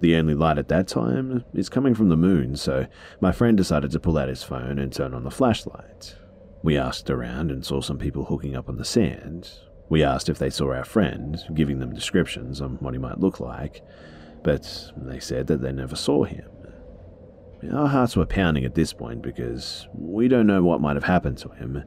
The 0.00 0.16
only 0.16 0.34
light 0.34 0.58
at 0.58 0.68
that 0.68 0.88
time 0.88 1.44
is 1.52 1.68
coming 1.68 1.94
from 1.94 2.08
the 2.08 2.16
moon, 2.16 2.56
so 2.56 2.86
my 3.20 3.32
friend 3.32 3.56
decided 3.56 3.90
to 3.90 4.00
pull 4.00 4.16
out 4.16 4.28
his 4.28 4.42
phone 4.42 4.78
and 4.78 4.92
turn 4.92 5.12
on 5.12 5.24
the 5.24 5.30
flashlight. 5.30 6.16
We 6.62 6.78
asked 6.78 7.10
around 7.10 7.50
and 7.50 7.66
saw 7.66 7.80
some 7.80 7.98
people 7.98 8.26
hooking 8.26 8.56
up 8.56 8.68
on 8.68 8.76
the 8.76 8.84
sand. 8.84 9.50
We 9.88 10.04
asked 10.04 10.28
if 10.28 10.38
they 10.38 10.50
saw 10.50 10.72
our 10.72 10.84
friend, 10.84 11.42
giving 11.52 11.80
them 11.80 11.92
descriptions 11.92 12.60
on 12.60 12.76
what 12.76 12.94
he 12.94 12.98
might 12.98 13.18
look 13.18 13.40
like, 13.40 13.82
but 14.42 14.92
they 14.96 15.20
said 15.20 15.46
that 15.48 15.60
they 15.60 15.72
never 15.72 15.96
saw 15.96 16.24
him. 16.24 16.48
Our 17.72 17.88
hearts 17.88 18.16
were 18.16 18.26
pounding 18.26 18.64
at 18.64 18.74
this 18.74 18.92
point 18.92 19.20
because 19.20 19.86
we 19.92 20.28
don't 20.28 20.46
know 20.46 20.62
what 20.62 20.80
might 20.80 20.96
have 20.96 21.04
happened 21.04 21.38
to 21.38 21.50
him. 21.50 21.84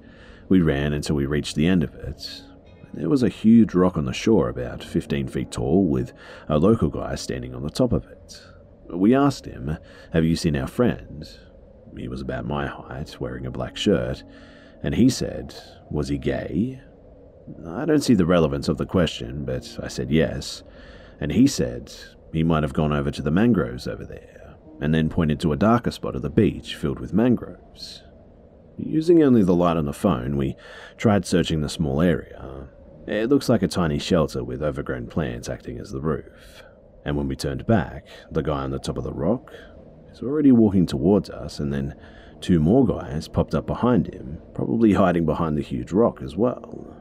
We 0.48 0.62
ran 0.62 0.94
until 0.94 1.16
we 1.16 1.26
reached 1.26 1.56
the 1.56 1.68
end 1.68 1.84
of 1.84 1.96
it. 1.96 2.44
there 2.94 3.10
was 3.10 3.24
a 3.24 3.30
huge 3.30 3.74
rock 3.74 3.98
on 3.98 4.06
the 4.06 4.14
shore 4.14 4.50
about 4.50 4.84
15 4.84 5.28
feet 5.28 5.52
tall 5.52 5.88
with 5.88 6.14
a 6.48 6.60
local 6.60 6.90
guy 6.90 7.16
standing 7.16 7.56
on 7.56 7.64
the 7.64 7.72
top 7.72 7.92
of 7.92 8.06
it. 8.06 8.42
We 8.94 9.16
asked 9.16 9.46
him, 9.46 9.78
Have 10.12 10.26
you 10.26 10.36
seen 10.36 10.56
our 10.56 10.68
friend? 10.68 11.28
He 11.98 12.08
was 12.08 12.22
about 12.22 12.46
my 12.46 12.68
height, 12.68 13.20
wearing 13.20 13.48
a 13.48 13.52
black 13.52 13.76
shirt, 13.76 14.24
and 14.84 14.94
he 14.94 15.10
said, 15.10 15.56
Was 15.90 16.10
he 16.10 16.20
gay? 16.20 16.82
I 17.68 17.86
don't 17.86 18.04
see 18.04 18.14
the 18.14 18.26
relevance 18.26 18.68
of 18.68 18.78
the 18.78 18.86
question, 18.86 19.44
but 19.44 19.78
I 19.82 19.88
said 19.88 20.12
yes, 20.12 20.64
and 21.20 21.32
he 21.32 21.48
said 21.48 21.92
he 22.34 22.44
might 22.44 22.64
have 22.64 22.74
gone 22.74 22.92
over 22.92 23.12
to 23.12 23.22
the 23.22 23.32
mangroves 23.32 23.88
over 23.88 24.04
there, 24.04 24.56
and 24.82 24.94
then 24.94 25.08
pointed 25.08 25.40
to 25.40 25.54
a 25.54 25.58
darker 25.58 25.92
spot 25.92 26.16
of 26.16 26.22
the 26.22 26.30
beach 26.30 26.76
filled 26.76 27.00
with 27.00 27.14
mangroves. 27.14 28.04
Using 28.78 29.22
only 29.22 29.44
the 29.44 29.54
light 29.54 29.78
on 29.78 29.86
the 29.86 29.94
phone, 29.94 30.36
we 30.36 30.56
tried 30.98 31.26
searching 31.26 31.62
the 31.62 31.70
small 31.70 32.02
area. 32.02 32.68
It 33.06 33.30
looks 33.30 33.50
like 33.50 33.62
a 33.62 33.68
tiny 33.68 34.00
shelter 34.00 34.44
with 34.44 34.64
overgrown 34.64 35.08
plants 35.08 35.48
acting 35.48 35.80
as 35.80 35.92
the 35.92 36.02
roof. 36.02 36.64
And 37.06 37.16
when 37.16 37.28
we 37.28 37.36
turned 37.36 37.68
back, 37.68 38.08
the 38.32 38.42
guy 38.42 38.64
on 38.64 38.72
the 38.72 38.80
top 38.80 38.98
of 38.98 39.04
the 39.04 39.14
rock 39.14 39.54
is 40.12 40.22
already 40.22 40.52
walking 40.52 40.86
towards 40.86 41.30
us, 41.30 41.60
and 41.60 41.72
then 41.72 41.96
two 42.42 42.60
more 42.60 42.86
guys 42.86 43.28
popped 43.28 43.54
up 43.54 43.68
behind 43.68 44.14
him, 44.14 44.42
probably 44.56 44.94
hiding 44.94 45.26
behind 45.26 45.58
the 45.58 45.62
huge 45.62 45.92
rock 45.92 46.22
as 46.22 46.36
well. 46.36 46.98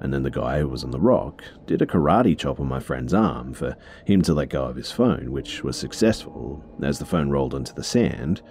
And 0.00 0.12
then 0.12 0.22
the 0.22 0.30
guy 0.30 0.58
who 0.60 0.68
was 0.68 0.84
on 0.84 0.90
the 0.90 1.00
rock 1.00 1.42
did 1.66 1.80
a 1.80 1.86
karate 1.86 2.36
chop 2.36 2.60
on 2.60 2.68
my 2.68 2.80
friend's 2.80 3.14
arm 3.14 3.54
for 3.54 3.76
him 4.04 4.22
to 4.22 4.34
let 4.34 4.50
go 4.50 4.64
of 4.64 4.76
his 4.76 4.90
phone, 4.90 5.32
which 5.32 5.62
was 5.62 5.76
successful. 5.76 6.62
As 6.82 6.98
the 6.98 7.06
phone 7.06 7.30
rolled 7.30 7.54
onto 7.54 7.72
the 7.72 7.84
sand, 7.84 8.42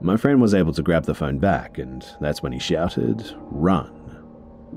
my 0.00 0.16
friend 0.16 0.40
was 0.40 0.54
able 0.54 0.72
to 0.72 0.82
grab 0.82 1.04
the 1.04 1.14
phone 1.14 1.38
back, 1.38 1.78
and 1.78 2.04
that's 2.20 2.42
when 2.42 2.52
he 2.52 2.58
shouted, 2.58 3.34
Run. 3.36 4.00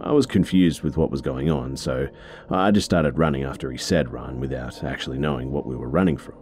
I 0.02 0.12
was 0.12 0.26
confused 0.26 0.84
with 0.84 0.96
what 0.96 1.10
was 1.10 1.22
going 1.22 1.50
on, 1.50 1.76
so 1.76 2.08
I 2.52 2.72
just 2.72 2.86
started 2.86 3.18
running 3.18 3.44
after 3.44 3.72
he 3.72 3.78
said 3.78 4.12
run 4.12 4.40
without 4.40 4.84
actually 4.84 5.18
knowing 5.18 5.52
what 5.52 5.66
we 5.66 5.76
were 5.76 5.90
running 5.90 6.18
from. 6.18 6.36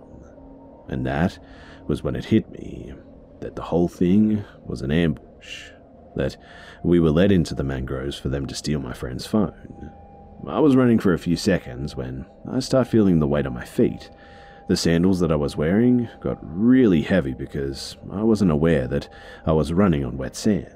And 0.90 1.06
that 1.06 1.40
was 1.88 2.04
when 2.04 2.16
it 2.16 2.26
hit 2.26 2.50
me 2.52 2.94
that 3.40 3.56
the 3.56 3.62
whole 3.62 3.88
thing 3.88 4.44
was 4.66 4.82
an 4.82 4.92
ambush, 4.92 5.70
that 6.16 6.38
we 6.84 7.00
were 7.00 7.12
led 7.12 7.32
into 7.32 7.56
the 7.56 7.64
mangroves 7.64 8.18
for 8.18 8.30
them 8.30 8.46
to 8.48 8.56
steal 8.56 8.80
my 8.80 8.94
friend's 8.94 9.26
phone. 9.26 9.92
I 10.48 10.60
was 10.60 10.76
running 10.76 11.00
for 11.00 11.14
a 11.14 11.20
few 11.20 11.36
seconds 11.36 11.96
when 11.96 12.26
I 12.52 12.60
start 12.60 12.88
feeling 12.88 13.20
the 13.20 13.28
weight 13.28 13.48
on 13.48 13.54
my 13.54 13.66
feet, 13.66 14.10
the 14.68 14.78
sandals 14.78 15.20
that 15.20 15.32
I 15.32 15.36
was 15.36 15.56
wearing 15.56 16.10
got 16.22 16.40
really 16.42 17.04
heavy 17.04 17.34
because 17.34 17.98
I 18.12 18.24
wasn't 18.24 18.52
aware 18.52 18.88
that 18.88 19.10
I 19.46 19.52
was 19.52 19.74
running 19.74 20.04
on 20.04 20.18
wet 20.18 20.36
sand. 20.36 20.76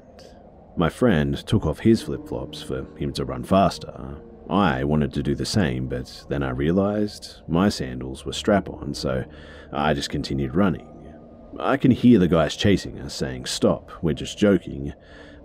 My 0.76 0.88
friend 0.88 1.36
took 1.46 1.66
off 1.66 1.80
his 1.80 2.02
flip 2.02 2.28
flops 2.28 2.62
for 2.62 2.86
him 2.96 3.12
to 3.14 3.24
run 3.24 3.42
faster. 3.42 4.16
I 4.48 4.84
wanted 4.84 5.12
to 5.14 5.22
do 5.22 5.34
the 5.34 5.46
same, 5.46 5.88
but 5.88 6.24
then 6.28 6.42
I 6.42 6.50
realized 6.50 7.40
my 7.48 7.68
sandals 7.68 8.24
were 8.24 8.32
strap 8.32 8.68
on, 8.68 8.94
so 8.94 9.24
I 9.72 9.94
just 9.94 10.10
continued 10.10 10.54
running. 10.54 10.86
I 11.58 11.76
can 11.76 11.90
hear 11.90 12.18
the 12.18 12.28
guys 12.28 12.56
chasing 12.56 13.00
us 13.00 13.14
saying, 13.14 13.46
Stop, 13.46 13.90
we're 14.02 14.14
just 14.14 14.38
joking. 14.38 14.94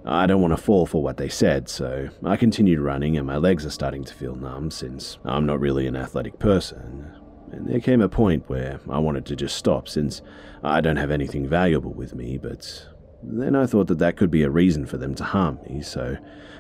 I 0.06 0.28
don't 0.28 0.42
want 0.42 0.52
to 0.52 0.62
fall 0.62 0.86
for 0.86 1.02
what 1.02 1.18
they 1.18 1.30
said, 1.30 1.68
so 1.68 2.10
I 2.24 2.38
continued 2.38 2.80
running, 2.80 3.18
and 3.18 3.26
my 3.26 3.38
legs 3.38 3.66
are 3.66 3.72
starting 3.72 4.04
to 4.04 4.14
feel 4.14 4.36
numb 4.36 4.70
since 4.70 5.18
I'm 5.26 5.46
not 5.46 5.60
really 5.60 5.88
an 5.88 5.96
athletic 5.96 6.38
person 6.38 7.16
and 7.56 7.68
there 7.68 7.80
came 7.80 8.02
a 8.02 8.10
point 8.10 8.50
where 8.50 8.80
I 8.90 9.00
wanted 9.00 9.26
to 9.28 9.36
just 9.36 9.56
stop 9.56 9.88
since 9.88 10.22
I 10.64 10.82
don't 10.82 10.98
have 10.98 11.12
anything 11.12 11.48
valuable 11.48 11.94
with 11.94 12.14
me, 12.14 12.38
but 12.38 12.88
then 13.24 13.56
I 13.56 13.66
thought 13.66 13.88
that 13.88 14.00
that 14.00 14.18
could 14.18 14.32
be 14.32 14.44
a 14.44 14.50
reason 14.50 14.86
for 14.86 14.98
them 14.98 15.16
to 15.16 15.24
harm 15.24 15.60
me, 15.68 15.82
so 15.82 16.18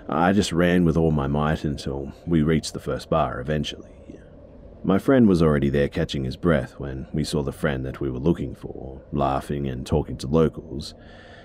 I 0.07 0.33
just 0.33 0.51
ran 0.51 0.85
with 0.85 0.97
all 0.97 1.11
my 1.11 1.27
might 1.27 1.63
until 1.63 2.13
we 2.25 2.41
reached 2.41 2.73
the 2.73 2.79
first 2.79 3.09
bar 3.09 3.39
eventually. 3.39 3.91
My 4.83 4.99
friend 4.99 5.27
was 5.27 5.41
already 5.41 5.69
there 5.69 5.89
catching 5.89 6.23
his 6.23 6.37
breath 6.37 6.79
when 6.79 7.07
we 7.11 7.23
saw 7.23 7.41
the 7.41 7.51
friend 7.51 7.83
that 7.85 7.99
we 7.99 8.09
were 8.09 8.19
looking 8.19 8.53
for, 8.53 9.01
laughing 9.11 9.67
and 9.67 9.85
talking 9.85 10.15
to 10.17 10.27
locals. 10.27 10.93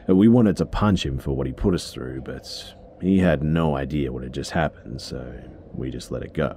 Uh, 0.09 0.15
we 0.15 0.29
wanted 0.29 0.57
to 0.57 0.67
punch 0.67 1.05
him 1.05 1.19
for 1.19 1.37
what 1.37 1.47
he 1.47 1.53
put 1.53 1.75
us 1.75 1.93
through, 1.93 2.23
but 2.23 2.75
he 3.01 3.19
had 3.19 3.43
no 3.43 3.77
idea 3.77 4.13
what 4.13 4.23
had 4.23 4.35
just 4.35 4.53
happened, 4.53 5.01
so 5.01 5.41
we 5.73 5.91
just 5.91 6.11
let 6.11 6.23
it 6.23 6.35
go. 6.35 6.57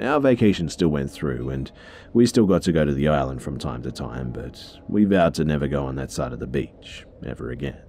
Our 0.00 0.20
vacation 0.20 0.68
still 0.68 0.88
went 0.88 1.10
through, 1.10 1.50
and 1.50 1.70
we 2.12 2.26
still 2.26 2.46
got 2.46 2.62
to 2.62 2.72
go 2.72 2.84
to 2.84 2.92
the 2.92 3.08
island 3.08 3.42
from 3.42 3.58
time 3.58 3.82
to 3.82 3.92
time, 3.92 4.32
but 4.32 4.80
we 4.88 5.04
vowed 5.04 5.34
to 5.34 5.44
never 5.44 5.68
go 5.68 5.86
on 5.86 5.94
that 5.96 6.10
side 6.10 6.32
of 6.32 6.40
the 6.40 6.46
beach 6.46 7.06
ever 7.24 7.50
again. 7.50 7.80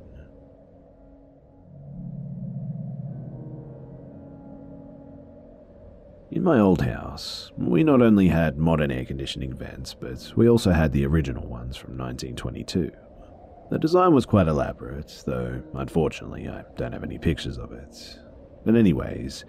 In 6.32 6.44
my 6.44 6.60
old 6.60 6.82
house, 6.82 7.52
we 7.58 7.84
not 7.84 8.02
only 8.02 8.28
had 8.28 8.58
modern 8.58 8.92
air 8.92 9.06
conditioning 9.06 9.54
vents, 9.54 9.94
but 9.94 10.34
we 10.36 10.50
also 10.50 10.72
had 10.72 10.92
the 10.92 11.06
original 11.06 11.48
ones 11.48 11.78
from 11.78 11.98
1922. 11.98 12.92
The 13.72 13.80
design 13.80 14.13
was 14.13 14.26
quite 14.26 14.47
elaborate, 14.47 15.24
though 15.26 15.61
unfortunately 15.74 16.47
I 16.47 16.63
don't 16.78 16.93
have 16.93 17.03
any 17.03 17.18
pictures 17.18 17.57
of 17.57 17.72
it. 17.72 18.20
But, 18.63 18.76
anyways, 18.76 19.43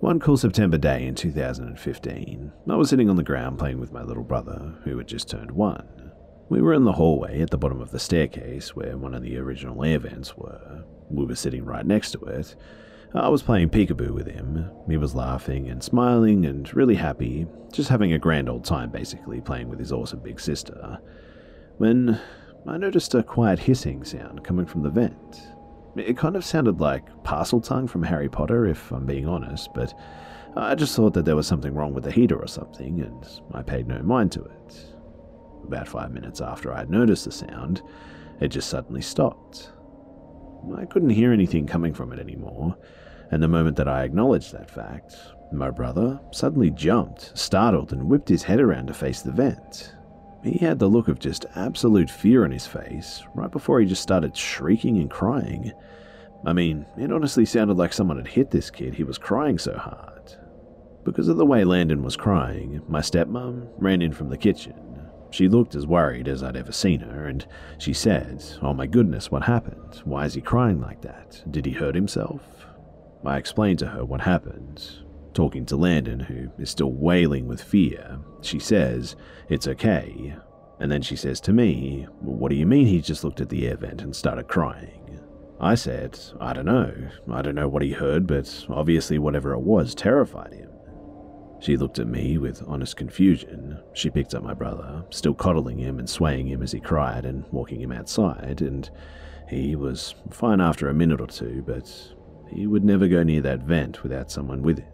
one 0.00 0.18
cool 0.18 0.36
September 0.36 0.78
day 0.78 1.06
in 1.06 1.14
2015, 1.14 2.52
I 2.68 2.74
was 2.74 2.90
sitting 2.90 3.08
on 3.08 3.16
the 3.16 3.22
ground 3.22 3.58
playing 3.58 3.78
with 3.78 3.92
my 3.92 4.02
little 4.02 4.24
brother, 4.24 4.74
who 4.82 4.98
had 4.98 5.06
just 5.06 5.30
turned 5.30 5.52
one. 5.52 6.12
We 6.48 6.60
were 6.60 6.74
in 6.74 6.84
the 6.84 6.92
hallway 6.92 7.40
at 7.40 7.50
the 7.50 7.56
bottom 7.56 7.80
of 7.80 7.92
the 7.92 7.98
staircase 7.98 8.74
where 8.74 8.96
one 8.96 9.14
of 9.14 9.22
the 9.22 9.38
original 9.38 9.84
air 9.84 10.00
vents 10.00 10.36
were. 10.36 10.84
We 11.08 11.24
were 11.24 11.36
sitting 11.36 11.64
right 11.64 11.86
next 11.86 12.10
to 12.12 12.20
it. 12.24 12.56
I 13.14 13.28
was 13.28 13.42
playing 13.42 13.70
peekaboo 13.70 14.10
with 14.10 14.26
him. 14.26 14.70
He 14.88 14.96
was 14.96 15.14
laughing 15.14 15.68
and 15.68 15.82
smiling 15.82 16.46
and 16.46 16.72
really 16.74 16.96
happy, 16.96 17.46
just 17.72 17.88
having 17.88 18.12
a 18.12 18.18
grand 18.18 18.48
old 18.48 18.64
time 18.64 18.90
basically, 18.90 19.40
playing 19.40 19.68
with 19.68 19.78
his 19.78 19.92
awesome 19.92 20.20
big 20.20 20.40
sister. 20.40 20.98
When 21.78 22.20
I 22.66 22.76
noticed 22.76 23.14
a 23.14 23.22
quiet 23.24 23.58
hissing 23.58 24.04
sound 24.04 24.44
coming 24.44 24.66
from 24.66 24.82
the 24.82 24.90
vent. 24.90 25.48
It 25.96 26.16
kind 26.16 26.36
of 26.36 26.44
sounded 26.44 26.80
like 26.80 27.06
Parseltongue 27.24 27.90
from 27.90 28.04
Harry 28.04 28.28
Potter, 28.28 28.66
if 28.66 28.92
I'm 28.92 29.04
being 29.04 29.26
honest, 29.26 29.70
but 29.74 29.92
I 30.56 30.74
just 30.74 30.94
thought 30.94 31.14
that 31.14 31.24
there 31.24 31.36
was 31.36 31.46
something 31.46 31.74
wrong 31.74 31.92
with 31.92 32.04
the 32.04 32.12
heater 32.12 32.38
or 32.38 32.46
something, 32.46 33.00
and 33.00 33.26
I 33.52 33.62
paid 33.62 33.88
no 33.88 34.00
mind 34.02 34.32
to 34.32 34.44
it. 34.44 34.94
About 35.64 35.88
five 35.88 36.12
minutes 36.12 36.40
after 36.40 36.72
I 36.72 36.78
had 36.78 36.90
noticed 36.90 37.24
the 37.24 37.32
sound, 37.32 37.82
it 38.40 38.48
just 38.48 38.70
suddenly 38.70 39.02
stopped. 39.02 39.72
I 40.76 40.84
couldn't 40.84 41.10
hear 41.10 41.32
anything 41.32 41.66
coming 41.66 41.92
from 41.92 42.12
it 42.12 42.20
anymore, 42.20 42.76
and 43.32 43.42
the 43.42 43.48
moment 43.48 43.76
that 43.76 43.88
I 43.88 44.04
acknowledged 44.04 44.52
that 44.52 44.70
fact, 44.70 45.16
my 45.52 45.70
brother 45.70 46.20
suddenly 46.30 46.70
jumped, 46.70 47.36
startled, 47.36 47.92
and 47.92 48.04
whipped 48.04 48.28
his 48.28 48.44
head 48.44 48.60
around 48.60 48.86
to 48.86 48.94
face 48.94 49.20
the 49.20 49.32
vent. 49.32 49.94
He 50.42 50.58
had 50.58 50.78
the 50.78 50.88
look 50.88 51.06
of 51.08 51.20
just 51.20 51.46
absolute 51.54 52.10
fear 52.10 52.44
on 52.44 52.50
his 52.50 52.66
face 52.66 53.22
right 53.34 53.50
before 53.50 53.80
he 53.80 53.86
just 53.86 54.02
started 54.02 54.36
shrieking 54.36 54.98
and 54.98 55.10
crying. 55.10 55.72
I 56.44 56.52
mean, 56.52 56.84
it 56.98 57.12
honestly 57.12 57.44
sounded 57.44 57.76
like 57.76 57.92
someone 57.92 58.16
had 58.16 58.26
hit 58.26 58.50
this 58.50 58.70
kid, 58.70 58.94
he 58.94 59.04
was 59.04 59.18
crying 59.18 59.58
so 59.58 59.76
hard. 59.76 60.36
Because 61.04 61.28
of 61.28 61.36
the 61.36 61.46
way 61.46 61.62
Landon 61.62 62.02
was 62.02 62.16
crying, 62.16 62.82
my 62.88 63.00
stepmom 63.00 63.68
ran 63.78 64.02
in 64.02 64.12
from 64.12 64.28
the 64.28 64.36
kitchen. 64.36 64.74
She 65.30 65.48
looked 65.48 65.74
as 65.74 65.86
worried 65.86 66.28
as 66.28 66.42
I'd 66.42 66.56
ever 66.56 66.72
seen 66.72 67.00
her, 67.00 67.26
and 67.26 67.46
she 67.78 67.92
said, 67.92 68.44
Oh 68.60 68.74
my 68.74 68.86
goodness, 68.86 69.30
what 69.30 69.44
happened? 69.44 70.02
Why 70.04 70.26
is 70.26 70.34
he 70.34 70.40
crying 70.40 70.80
like 70.80 71.00
that? 71.02 71.42
Did 71.50 71.64
he 71.66 71.72
hurt 71.72 71.94
himself? 71.94 72.42
I 73.24 73.38
explained 73.38 73.78
to 73.78 73.86
her 73.88 74.04
what 74.04 74.20
happened, 74.22 75.02
Talking 75.34 75.64
to 75.66 75.76
Landon, 75.76 76.20
who 76.20 76.50
is 76.58 76.68
still 76.70 76.92
wailing 76.92 77.46
with 77.46 77.62
fear, 77.62 78.18
she 78.44 78.58
says, 78.58 79.16
It's 79.48 79.68
okay. 79.68 80.34
And 80.80 80.90
then 80.90 81.02
she 81.02 81.16
says 81.16 81.40
to 81.42 81.52
me, 81.52 82.06
What 82.20 82.50
do 82.50 82.56
you 82.56 82.66
mean 82.66 82.86
he 82.86 83.00
just 83.00 83.24
looked 83.24 83.40
at 83.40 83.48
the 83.48 83.66
air 83.68 83.76
vent 83.76 84.02
and 84.02 84.14
started 84.14 84.48
crying? 84.48 85.20
I 85.60 85.76
said, 85.76 86.18
I 86.40 86.52
don't 86.52 86.66
know. 86.66 86.92
I 87.30 87.40
don't 87.40 87.54
know 87.54 87.68
what 87.68 87.82
he 87.82 87.92
heard, 87.92 88.26
but 88.26 88.66
obviously 88.68 89.18
whatever 89.18 89.52
it 89.52 89.60
was 89.60 89.94
terrified 89.94 90.52
him. 90.52 90.68
She 91.60 91.76
looked 91.76 92.00
at 92.00 92.08
me 92.08 92.38
with 92.38 92.64
honest 92.66 92.96
confusion. 92.96 93.78
She 93.92 94.10
picked 94.10 94.34
up 94.34 94.42
my 94.42 94.54
brother, 94.54 95.04
still 95.10 95.34
coddling 95.34 95.78
him 95.78 96.00
and 96.00 96.10
swaying 96.10 96.48
him 96.48 96.60
as 96.60 96.72
he 96.72 96.80
cried 96.80 97.24
and 97.24 97.44
walking 97.52 97.80
him 97.80 97.92
outside, 97.92 98.60
and 98.60 98.90
he 99.48 99.76
was 99.76 100.16
fine 100.30 100.60
after 100.60 100.88
a 100.88 100.94
minute 100.94 101.20
or 101.20 101.28
two, 101.28 101.62
but 101.64 101.88
he 102.50 102.66
would 102.66 102.84
never 102.84 103.06
go 103.06 103.22
near 103.22 103.42
that 103.42 103.60
vent 103.60 104.02
without 104.02 104.32
someone 104.32 104.62
with 104.62 104.80
him. 104.80 104.91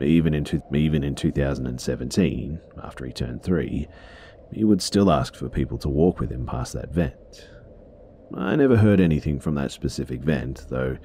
Even 0.00 0.34
in, 0.34 0.62
even 0.74 1.04
in 1.04 1.14
2017, 1.14 2.60
after 2.82 3.06
he 3.06 3.12
turned 3.12 3.42
three, 3.42 3.88
he 4.52 4.64
would 4.64 4.82
still 4.82 5.10
ask 5.10 5.34
for 5.34 5.48
people 5.48 5.78
to 5.78 5.88
walk 5.88 6.20
with 6.20 6.30
him 6.30 6.46
past 6.46 6.72
that 6.72 6.90
vent. 6.90 7.48
I 8.36 8.56
never 8.56 8.76
heard 8.76 9.00
anything 9.00 9.38
from 9.38 9.54
that 9.56 9.70
specific 9.70 10.22
vent, 10.22 10.66
though 10.68 10.96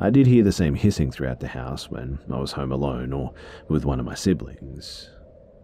I 0.00 0.10
did 0.10 0.26
hear 0.26 0.42
the 0.42 0.52
same 0.52 0.74
hissing 0.74 1.10
throughout 1.10 1.40
the 1.40 1.48
house 1.48 1.90
when 1.90 2.18
I 2.32 2.38
was 2.38 2.52
home 2.52 2.72
alone 2.72 3.12
or 3.12 3.34
with 3.68 3.84
one 3.84 4.00
of 4.00 4.06
my 4.06 4.14
siblings. 4.14 5.10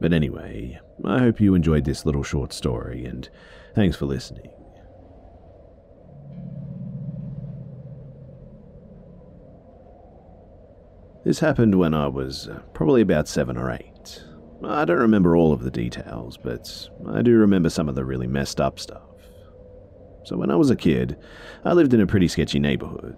But 0.00 0.12
anyway, 0.12 0.80
I 1.04 1.20
hope 1.20 1.40
you 1.40 1.54
enjoyed 1.54 1.84
this 1.84 2.04
little 2.04 2.24
short 2.24 2.52
story, 2.52 3.06
and 3.06 3.28
thanks 3.74 3.96
for 3.96 4.06
listening. 4.06 4.53
This 11.24 11.40
happened 11.40 11.76
when 11.76 11.94
I 11.94 12.06
was 12.06 12.48
uh, 12.48 12.60
probably 12.74 13.00
about 13.00 13.28
seven 13.28 13.56
or 13.56 13.70
eight. 13.70 14.22
I 14.62 14.84
don't 14.84 14.98
remember 14.98 15.36
all 15.36 15.52
of 15.52 15.62
the 15.62 15.70
details, 15.70 16.36
but 16.36 16.88
I 17.08 17.22
do 17.22 17.36
remember 17.36 17.70
some 17.70 17.88
of 17.88 17.94
the 17.94 18.04
really 18.04 18.26
messed 18.26 18.60
up 18.60 18.78
stuff. 18.78 19.02
So, 20.24 20.36
when 20.36 20.50
I 20.50 20.56
was 20.56 20.70
a 20.70 20.76
kid, 20.76 21.16
I 21.64 21.72
lived 21.72 21.94
in 21.94 22.00
a 22.00 22.06
pretty 22.06 22.28
sketchy 22.28 22.58
neighborhood. 22.58 23.16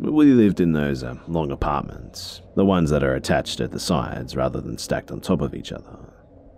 We 0.00 0.32
lived 0.32 0.60
in 0.60 0.72
those 0.72 1.04
uh, 1.04 1.14
long 1.28 1.52
apartments, 1.52 2.42
the 2.56 2.64
ones 2.64 2.90
that 2.90 3.04
are 3.04 3.14
attached 3.14 3.60
at 3.60 3.70
the 3.70 3.78
sides 3.78 4.34
rather 4.34 4.60
than 4.60 4.76
stacked 4.76 5.12
on 5.12 5.20
top 5.20 5.40
of 5.40 5.54
each 5.54 5.70
other. 5.70 6.12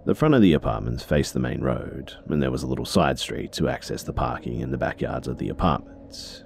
The 0.06 0.14
front 0.14 0.34
of 0.34 0.40
the 0.40 0.54
apartments 0.54 1.04
faced 1.04 1.34
the 1.34 1.40
main 1.40 1.60
road, 1.60 2.14
and 2.28 2.42
there 2.42 2.50
was 2.50 2.62
a 2.62 2.66
little 2.66 2.86
side 2.86 3.18
street 3.18 3.52
to 3.52 3.68
access 3.68 4.02
the 4.02 4.14
parking 4.14 4.60
in 4.60 4.70
the 4.70 4.78
backyards 4.78 5.28
of 5.28 5.36
the 5.36 5.50
apartments. 5.50 6.44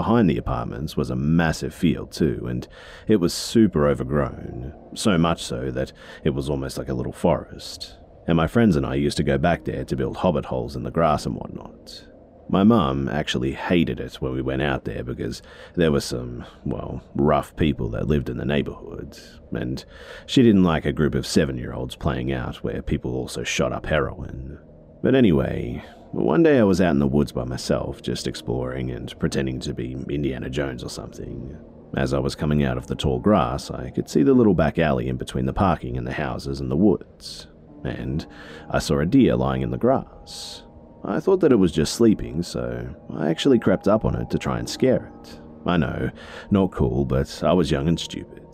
Behind 0.00 0.30
the 0.30 0.38
apartments 0.38 0.96
was 0.96 1.10
a 1.10 1.14
massive 1.14 1.74
field, 1.74 2.10
too, 2.10 2.46
and 2.48 2.66
it 3.06 3.16
was 3.16 3.34
super 3.34 3.86
overgrown, 3.86 4.72
so 4.94 5.18
much 5.18 5.42
so 5.42 5.70
that 5.72 5.92
it 6.24 6.30
was 6.30 6.48
almost 6.48 6.78
like 6.78 6.88
a 6.88 6.94
little 6.94 7.12
forest. 7.12 7.98
And 8.26 8.34
my 8.34 8.46
friends 8.46 8.76
and 8.76 8.86
I 8.86 8.94
used 8.94 9.18
to 9.18 9.22
go 9.22 9.36
back 9.36 9.64
there 9.64 9.84
to 9.84 9.96
build 9.96 10.16
hobbit 10.16 10.46
holes 10.46 10.74
in 10.74 10.84
the 10.84 10.90
grass 10.90 11.26
and 11.26 11.34
whatnot. 11.34 12.06
My 12.48 12.64
mum 12.64 13.10
actually 13.10 13.52
hated 13.52 14.00
it 14.00 14.14
when 14.22 14.32
we 14.32 14.40
went 14.40 14.62
out 14.62 14.86
there 14.86 15.04
because 15.04 15.42
there 15.74 15.92
were 15.92 16.00
some, 16.00 16.46
well, 16.64 17.02
rough 17.14 17.54
people 17.56 17.90
that 17.90 18.08
lived 18.08 18.30
in 18.30 18.38
the 18.38 18.46
neighborhood, 18.46 19.18
and 19.52 19.84
she 20.24 20.42
didn't 20.42 20.64
like 20.64 20.86
a 20.86 20.94
group 20.94 21.14
of 21.14 21.26
seven 21.26 21.58
year 21.58 21.74
olds 21.74 21.94
playing 21.94 22.32
out 22.32 22.64
where 22.64 22.80
people 22.80 23.14
also 23.14 23.42
shot 23.42 23.70
up 23.70 23.84
heroin. 23.84 24.58
But 25.02 25.14
anyway, 25.14 25.84
one 26.12 26.42
day 26.42 26.58
I 26.58 26.64
was 26.64 26.80
out 26.80 26.90
in 26.90 26.98
the 26.98 27.06
woods 27.06 27.32
by 27.32 27.44
myself, 27.44 28.02
just 28.02 28.26
exploring 28.26 28.90
and 28.90 29.16
pretending 29.18 29.60
to 29.60 29.74
be 29.74 29.92
Indiana 30.08 30.50
Jones 30.50 30.82
or 30.82 30.90
something. 30.90 31.56
As 31.96 32.12
I 32.12 32.18
was 32.18 32.34
coming 32.34 32.64
out 32.64 32.76
of 32.76 32.86
the 32.86 32.94
tall 32.94 33.18
grass, 33.18 33.70
I 33.70 33.90
could 33.90 34.08
see 34.08 34.22
the 34.22 34.34
little 34.34 34.54
back 34.54 34.78
alley 34.78 35.08
in 35.08 35.16
between 35.16 35.46
the 35.46 35.52
parking 35.52 35.96
and 35.96 36.06
the 36.06 36.12
houses 36.12 36.60
and 36.60 36.70
the 36.70 36.76
woods, 36.76 37.48
and 37.84 38.26
I 38.70 38.78
saw 38.78 39.00
a 39.00 39.06
deer 39.06 39.36
lying 39.36 39.62
in 39.62 39.70
the 39.70 39.78
grass. 39.78 40.62
I 41.04 41.18
thought 41.18 41.40
that 41.40 41.52
it 41.52 41.56
was 41.56 41.72
just 41.72 41.94
sleeping, 41.94 42.42
so 42.42 42.94
I 43.14 43.30
actually 43.30 43.58
crept 43.58 43.88
up 43.88 44.04
on 44.04 44.14
it 44.14 44.30
to 44.30 44.38
try 44.38 44.58
and 44.58 44.68
scare 44.68 45.12
it. 45.22 45.40
I 45.66 45.76
know, 45.76 46.10
not 46.50 46.72
cool, 46.72 47.04
but 47.04 47.42
I 47.42 47.52
was 47.52 47.70
young 47.70 47.88
and 47.88 47.98
stupid. 47.98 48.44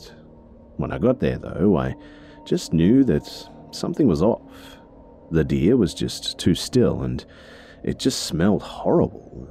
When 0.77 0.93
I 0.93 0.99
got 0.99 1.21
there, 1.21 1.39
though, 1.39 1.77
I 1.77 1.97
just 2.45 2.73
knew 2.73 3.05
that 3.05 3.27
something 3.71 4.07
was 4.07 4.23
off. 4.23 4.76
The 5.31 5.45
deer 5.45 5.77
was 5.77 5.95
just 5.95 6.39
too 6.39 6.55
still, 6.55 7.03
and 7.03 7.25
it 7.83 7.99
just 7.99 8.25
smelled 8.25 8.63
horrible. 8.63 9.49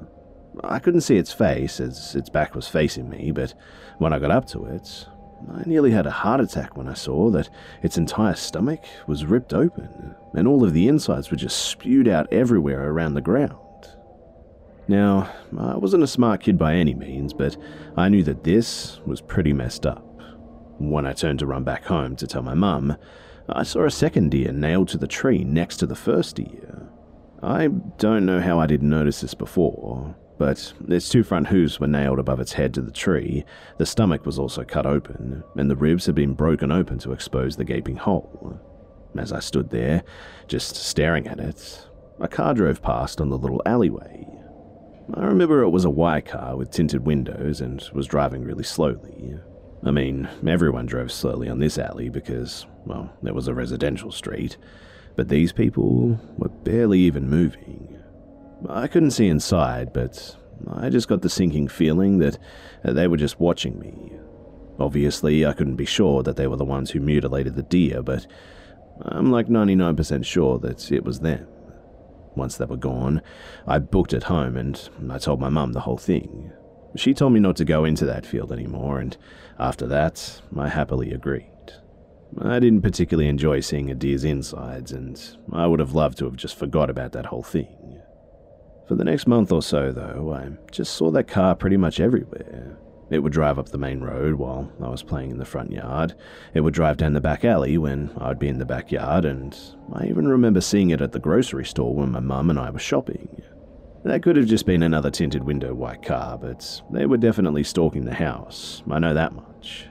I 0.63 0.79
couldn't 0.79 1.01
see 1.01 1.17
its 1.17 1.33
face, 1.33 1.79
as 1.79 2.15
its 2.15 2.29
back 2.29 2.55
was 2.55 2.67
facing 2.67 3.09
me, 3.09 3.31
but 3.31 3.53
when 3.97 4.13
I 4.13 4.19
got 4.19 4.31
up 4.31 4.47
to 4.47 4.65
it, 4.65 5.07
I 5.53 5.63
nearly 5.65 5.91
had 5.91 6.05
a 6.05 6.11
heart 6.11 6.39
attack 6.39 6.77
when 6.77 6.87
I 6.87 6.93
saw 6.93 7.29
that 7.31 7.49
its 7.83 7.97
entire 7.97 8.35
stomach 8.35 8.83
was 9.05 9.25
ripped 9.25 9.53
open, 9.53 10.15
and 10.33 10.47
all 10.47 10.63
of 10.63 10.73
the 10.73 10.87
insides 10.87 11.29
were 11.29 11.37
just 11.37 11.65
spewed 11.65 12.07
out 12.07 12.31
everywhere 12.31 12.89
around 12.89 13.13
the 13.13 13.21
ground. 13.21 13.59
Now, 14.87 15.29
I 15.57 15.75
wasn't 15.77 16.03
a 16.03 16.07
smart 16.07 16.41
kid 16.41 16.57
by 16.57 16.75
any 16.75 16.93
means, 16.93 17.33
but 17.33 17.57
I 17.97 18.07
knew 18.07 18.23
that 18.23 18.43
this 18.43 18.99
was 19.05 19.19
pretty 19.19 19.51
messed 19.51 19.85
up. 19.85 20.03
When 20.77 21.05
I 21.05 21.13
turned 21.13 21.39
to 21.39 21.47
run 21.47 21.63
back 21.63 21.85
home 21.85 22.15
to 22.17 22.27
tell 22.27 22.43
my 22.43 22.53
mum, 22.53 22.95
I 23.47 23.63
saw 23.63 23.85
a 23.85 23.91
second 23.91 24.31
deer 24.31 24.51
nailed 24.51 24.87
to 24.89 24.97
the 24.97 25.07
tree 25.07 25.43
next 25.43 25.77
to 25.77 25.85
the 25.85 25.95
first 25.95 26.37
deer. 26.37 26.87
I 27.43 27.67
don't 27.67 28.25
know 28.25 28.41
how 28.41 28.59
I 28.59 28.65
didn't 28.65 28.89
notice 28.89 29.21
this 29.21 29.35
before, 29.35 30.15
but 30.37 30.73
its 30.87 31.09
two 31.09 31.23
front 31.23 31.47
hooves 31.47 31.79
were 31.79 31.87
nailed 31.87 32.19
above 32.19 32.39
its 32.39 32.53
head 32.53 32.73
to 32.73 32.81
the 32.81 32.91
tree, 32.91 33.45
the 33.77 33.85
stomach 33.85 34.25
was 34.25 34.39
also 34.39 34.63
cut 34.63 34.85
open, 34.85 35.43
and 35.55 35.69
the 35.69 35.75
ribs 35.75 36.07
had 36.07 36.15
been 36.15 36.33
broken 36.33 36.71
open 36.71 36.97
to 36.99 37.11
expose 37.11 37.55
the 37.55 37.63
gaping 37.63 37.97
hole. 37.97 38.59
As 39.17 39.31
I 39.31 39.39
stood 39.39 39.69
there, 39.69 40.03
just 40.47 40.75
staring 40.75 41.27
at 41.27 41.39
it, 41.39 41.87
a 42.19 42.27
car 42.27 42.53
drove 42.53 42.81
past 42.81 43.21
on 43.21 43.29
the 43.29 43.37
little 43.37 43.61
alleyway. 43.65 44.27
I 45.13 45.25
remember 45.25 45.61
it 45.61 45.69
was 45.69 45.85
a 45.85 45.89
white 45.89 46.25
car 46.25 46.57
with 46.57 46.71
tinted 46.71 47.05
windows 47.05 47.61
and 47.61 47.81
was 47.93 48.07
driving 48.07 48.43
really 48.43 48.63
slowly. 48.63 49.37
I 49.85 49.91
mean, 49.91 50.27
everyone 50.47 50.87
drove 50.87 51.11
slowly 51.11 51.47
on 51.47 51.59
this 51.59 51.77
alley 51.77 52.09
because, 52.09 52.65
well, 52.85 53.13
it 53.23 53.35
was 53.35 53.47
a 53.47 53.53
residential 53.53 54.11
street, 54.11 54.57
but 55.15 55.29
these 55.29 55.53
people 55.53 56.19
were 56.37 56.49
barely 56.49 56.99
even 57.01 57.29
moving. 57.29 57.95
I 58.67 58.87
couldn't 58.87 59.11
see 59.11 59.27
inside, 59.27 59.93
but 59.93 60.35
I 60.73 60.89
just 60.89 61.07
got 61.07 61.21
the 61.21 61.29
sinking 61.29 61.67
feeling 61.67 62.17
that 62.17 62.39
they 62.83 63.07
were 63.07 63.17
just 63.17 63.39
watching 63.39 63.79
me. 63.79 64.13
Obviously, 64.79 65.45
I 65.45 65.53
couldn't 65.53 65.75
be 65.75 65.85
sure 65.85 66.23
that 66.23 66.35
they 66.35 66.47
were 66.47 66.57
the 66.57 66.65
ones 66.65 66.89
who 66.89 66.99
mutilated 66.99 67.55
the 67.55 67.63
deer, 67.63 68.01
but 68.01 68.25
I'm 69.03 69.31
like 69.31 69.47
99% 69.47 70.25
sure 70.25 70.57
that 70.59 70.91
it 70.91 71.03
was 71.03 71.19
them. 71.19 71.47
Once 72.35 72.57
they 72.57 72.65
were 72.65 72.75
gone, 72.75 73.21
I 73.67 73.77
booked 73.79 74.13
it 74.13 74.23
home 74.23 74.57
and 74.57 74.89
I 75.09 75.19
told 75.19 75.39
my 75.39 75.49
mum 75.49 75.73
the 75.73 75.81
whole 75.81 75.97
thing. 75.97 76.51
She 76.95 77.13
told 77.13 77.33
me 77.33 77.39
not 77.39 77.55
to 77.57 77.65
go 77.65 77.85
into 77.85 78.05
that 78.05 78.25
field 78.25 78.51
anymore, 78.53 78.99
and 78.99 79.17
after 79.59 79.87
that, 79.87 80.41
I 80.57 80.69
happily 80.69 81.11
agreed. 81.11 81.49
I 82.41 82.59
didn't 82.59 82.81
particularly 82.81 83.29
enjoy 83.29 83.61
seeing 83.61 83.89
a 83.89 83.95
deer's 83.95 84.25
insides, 84.25 84.91
and 84.91 85.21
I 85.53 85.67
would 85.67 85.79
have 85.79 85.93
loved 85.93 86.17
to 86.17 86.25
have 86.25 86.35
just 86.35 86.57
forgot 86.57 86.89
about 86.89 87.13
that 87.13 87.27
whole 87.27 87.43
thing. 87.43 88.01
For 88.87 88.95
the 88.95 89.03
next 89.05 89.25
month 89.25 89.51
or 89.51 89.61
so, 89.61 89.91
though, 89.91 90.33
I 90.33 90.49
just 90.71 90.93
saw 90.93 91.11
that 91.11 91.27
car 91.27 91.55
pretty 91.55 91.77
much 91.77 91.99
everywhere. 91.99 92.77
It 93.09 93.19
would 93.19 93.31
drive 93.31 93.59
up 93.59 93.69
the 93.69 93.77
main 93.77 94.01
road 94.01 94.35
while 94.35 94.71
I 94.81 94.89
was 94.89 95.03
playing 95.03 95.31
in 95.31 95.37
the 95.37 95.45
front 95.45 95.71
yard. 95.71 96.15
It 96.53 96.61
would 96.61 96.73
drive 96.73 96.97
down 96.97 97.13
the 97.13 97.21
back 97.21 97.45
alley 97.45 97.77
when 97.77 98.11
I'd 98.17 98.39
be 98.39 98.47
in 98.47 98.57
the 98.57 98.65
backyard, 98.65 99.25
and 99.25 99.57
I 99.93 100.07
even 100.07 100.27
remember 100.27 100.59
seeing 100.59 100.89
it 100.89 101.01
at 101.01 101.11
the 101.11 101.19
grocery 101.19 101.65
store 101.65 101.95
when 101.95 102.11
my 102.11 102.19
mum 102.19 102.49
and 102.49 102.59
I 102.59 102.69
were 102.71 102.79
shopping. 102.79 103.43
That 104.05 104.21
could 104.21 104.35
have 104.35 104.45
just 104.45 104.67
been 104.67 104.83
another 104.83 105.09
tinted 105.09 105.43
window 105.43 105.73
white 105.73 106.03
car, 106.03 106.37
but 106.37 106.81
they 106.91 107.07
were 107.07 107.17
definitely 107.17 107.63
stalking 107.63 108.05
the 108.05 108.13
house. 108.13 108.83
I 108.89 108.99
know 108.99 109.15
that 109.15 109.33
much. 109.33 109.87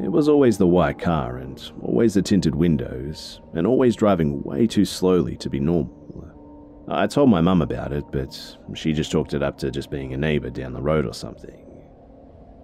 It 0.00 0.12
was 0.12 0.28
always 0.28 0.58
the 0.58 0.66
white 0.68 1.00
car 1.00 1.38
and 1.38 1.60
always 1.82 2.14
the 2.14 2.22
tinted 2.22 2.54
windows, 2.54 3.40
and 3.52 3.66
always 3.66 3.96
driving 3.96 4.44
way 4.44 4.68
too 4.68 4.84
slowly 4.84 5.36
to 5.38 5.50
be 5.50 5.58
normal. 5.58 5.98
I 6.86 7.08
told 7.08 7.30
my 7.30 7.40
mum 7.40 7.62
about 7.62 7.92
it, 7.92 8.04
but 8.12 8.56
she 8.74 8.92
just 8.92 9.10
chalked 9.10 9.34
it 9.34 9.42
up 9.42 9.58
to 9.58 9.72
just 9.72 9.90
being 9.90 10.14
a 10.14 10.16
neighbour 10.16 10.50
down 10.50 10.72
the 10.72 10.80
road 10.80 11.04
or 11.04 11.12
something. 11.12 11.66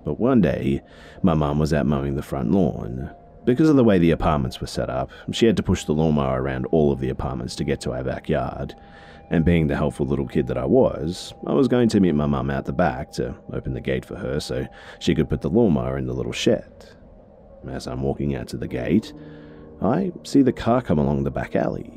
But 0.04 0.20
one 0.20 0.40
day, 0.40 0.82
my 1.22 1.34
mum 1.34 1.58
was 1.58 1.72
out 1.72 1.86
mowing 1.86 2.14
the 2.14 2.22
front 2.22 2.52
lawn. 2.52 3.10
Because 3.44 3.68
of 3.68 3.76
the 3.76 3.84
way 3.84 3.98
the 3.98 4.12
apartments 4.12 4.60
were 4.60 4.68
set 4.68 4.90
up, 4.90 5.10
she 5.32 5.46
had 5.46 5.56
to 5.56 5.62
push 5.62 5.84
the 5.84 5.92
lawnmower 5.92 6.40
around 6.40 6.66
all 6.66 6.92
of 6.92 7.00
the 7.00 7.08
apartments 7.08 7.56
to 7.56 7.64
get 7.64 7.80
to 7.80 7.92
our 7.92 8.04
backyard. 8.04 8.76
And 9.30 9.44
being 9.44 9.66
the 9.66 9.76
helpful 9.76 10.06
little 10.06 10.26
kid 10.26 10.46
that 10.46 10.56
I 10.56 10.64
was, 10.64 11.34
I 11.46 11.52
was 11.52 11.68
going 11.68 11.90
to 11.90 12.00
meet 12.00 12.14
my 12.14 12.26
mum 12.26 12.50
out 12.50 12.64
the 12.64 12.72
back 12.72 13.12
to 13.12 13.34
open 13.52 13.74
the 13.74 13.80
gate 13.80 14.04
for 14.04 14.16
her 14.16 14.40
so 14.40 14.66
she 15.00 15.14
could 15.14 15.28
put 15.28 15.42
the 15.42 15.50
lawnmower 15.50 15.98
in 15.98 16.06
the 16.06 16.14
little 16.14 16.32
shed. 16.32 16.86
As 17.68 17.86
I'm 17.86 18.02
walking 18.02 18.34
out 18.34 18.48
to 18.48 18.56
the 18.56 18.68
gate, 18.68 19.12
I 19.82 20.12
see 20.24 20.42
the 20.42 20.52
car 20.52 20.80
come 20.80 20.98
along 20.98 21.24
the 21.24 21.30
back 21.30 21.54
alley. 21.54 21.92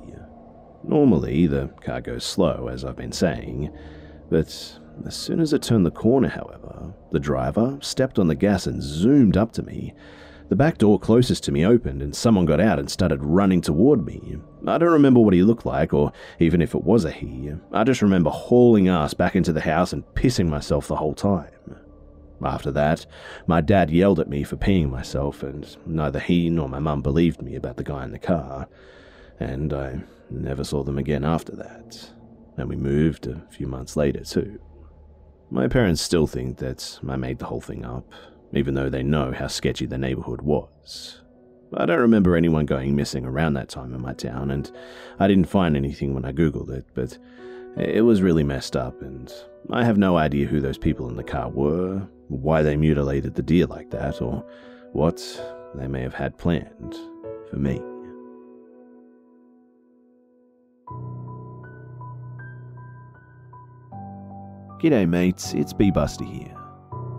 Normally, 0.83 1.47
the 1.47 1.67
car 1.81 2.01
goes 2.01 2.25
slow, 2.25 2.67
as 2.67 2.83
I've 2.83 2.95
been 2.95 3.11
saying, 3.11 3.71
but 4.29 4.47
as 5.05 5.15
soon 5.15 5.39
as 5.39 5.53
it 5.53 5.61
turned 5.61 5.85
the 5.85 5.91
corner, 5.91 6.27
however, 6.27 6.93
the 7.11 7.19
driver 7.19 7.77
stepped 7.81 8.17
on 8.17 8.27
the 8.27 8.35
gas 8.35 8.65
and 8.67 8.81
zoomed 8.81 9.37
up 9.37 9.51
to 9.53 9.63
me. 9.63 9.93
The 10.51 10.57
back 10.57 10.77
door 10.77 10.99
closest 10.99 11.43
to 11.45 11.51
me 11.51 11.65
opened, 11.65 12.01
and 12.01 12.13
someone 12.13 12.45
got 12.45 12.59
out 12.59 12.77
and 12.77 12.91
started 12.91 13.23
running 13.23 13.61
toward 13.61 14.05
me. 14.05 14.37
I 14.67 14.77
don't 14.77 14.91
remember 14.91 15.21
what 15.21 15.33
he 15.33 15.41
looked 15.41 15.65
like, 15.65 15.93
or 15.93 16.11
even 16.39 16.61
if 16.61 16.75
it 16.75 16.83
was 16.83 17.05
a 17.05 17.11
he. 17.11 17.51
I 17.71 17.83
just 17.83 18.01
remember 18.01 18.29
hauling 18.29 18.89
ass 18.89 19.13
back 19.13 19.35
into 19.35 19.53
the 19.53 19.61
house 19.61 19.93
and 19.93 20.03
pissing 20.13 20.49
myself 20.49 20.87
the 20.87 20.97
whole 20.97 21.15
time. 21.15 21.49
After 22.43 22.69
that, 22.71 23.05
my 23.47 23.61
dad 23.61 23.89
yelled 23.89 24.19
at 24.19 24.29
me 24.29 24.43
for 24.43 24.57
peeing 24.57 24.89
myself, 24.89 25.41
and 25.41 25.75
neither 25.85 26.19
he 26.19 26.49
nor 26.49 26.67
my 26.67 26.79
mum 26.79 27.01
believed 27.01 27.41
me 27.41 27.55
about 27.55 27.77
the 27.77 27.83
guy 27.83 28.03
in 28.03 28.11
the 28.11 28.19
car. 28.19 28.67
And 29.39 29.73
I 29.73 30.03
Never 30.31 30.63
saw 30.63 30.81
them 30.81 30.97
again 30.97 31.25
after 31.25 31.53
that, 31.57 32.09
and 32.55 32.69
we 32.69 32.77
moved 32.77 33.27
a 33.27 33.43
few 33.49 33.67
months 33.67 33.97
later, 33.97 34.23
too. 34.23 34.59
My 35.49 35.67
parents 35.67 36.01
still 36.01 36.25
think 36.25 36.57
that 36.59 36.99
I 37.05 37.17
made 37.17 37.39
the 37.39 37.47
whole 37.47 37.59
thing 37.59 37.83
up, 37.83 38.05
even 38.53 38.73
though 38.73 38.89
they 38.89 39.03
know 39.03 39.31
how 39.31 39.47
sketchy 39.47 39.85
the 39.85 39.97
neighborhood 39.97 40.41
was. 40.41 41.21
I 41.73 41.85
don't 41.85 41.99
remember 41.99 42.35
anyone 42.35 42.65
going 42.65 42.95
missing 42.95 43.25
around 43.25 43.53
that 43.53 43.69
time 43.69 43.93
in 43.93 44.01
my 44.01 44.13
town, 44.13 44.51
and 44.51 44.69
I 45.19 45.27
didn't 45.27 45.47
find 45.47 45.77
anything 45.77 46.13
when 46.13 46.25
I 46.25 46.33
googled 46.33 46.69
it, 46.69 46.85
but 46.93 47.17
it 47.77 48.03
was 48.03 48.21
really 48.21 48.43
messed 48.43 48.75
up, 48.75 49.01
and 49.01 49.31
I 49.69 49.85
have 49.85 49.97
no 49.97 50.17
idea 50.17 50.47
who 50.47 50.59
those 50.59 50.77
people 50.77 51.07
in 51.07 51.15
the 51.15 51.23
car 51.23 51.49
were, 51.49 52.05
why 52.27 52.61
they 52.61 52.75
mutilated 52.75 53.35
the 53.35 53.41
deer 53.41 53.67
like 53.67 53.89
that, 53.91 54.21
or 54.21 54.45
what 54.91 55.21
they 55.75 55.87
may 55.87 56.01
have 56.01 56.13
had 56.13 56.37
planned 56.37 56.95
for 57.49 57.55
me. 57.57 57.81
G'day, 64.81 65.07
mates, 65.07 65.53
it's 65.53 65.73
Be. 65.73 65.91
Busta 65.91 66.27
here. 66.27 66.60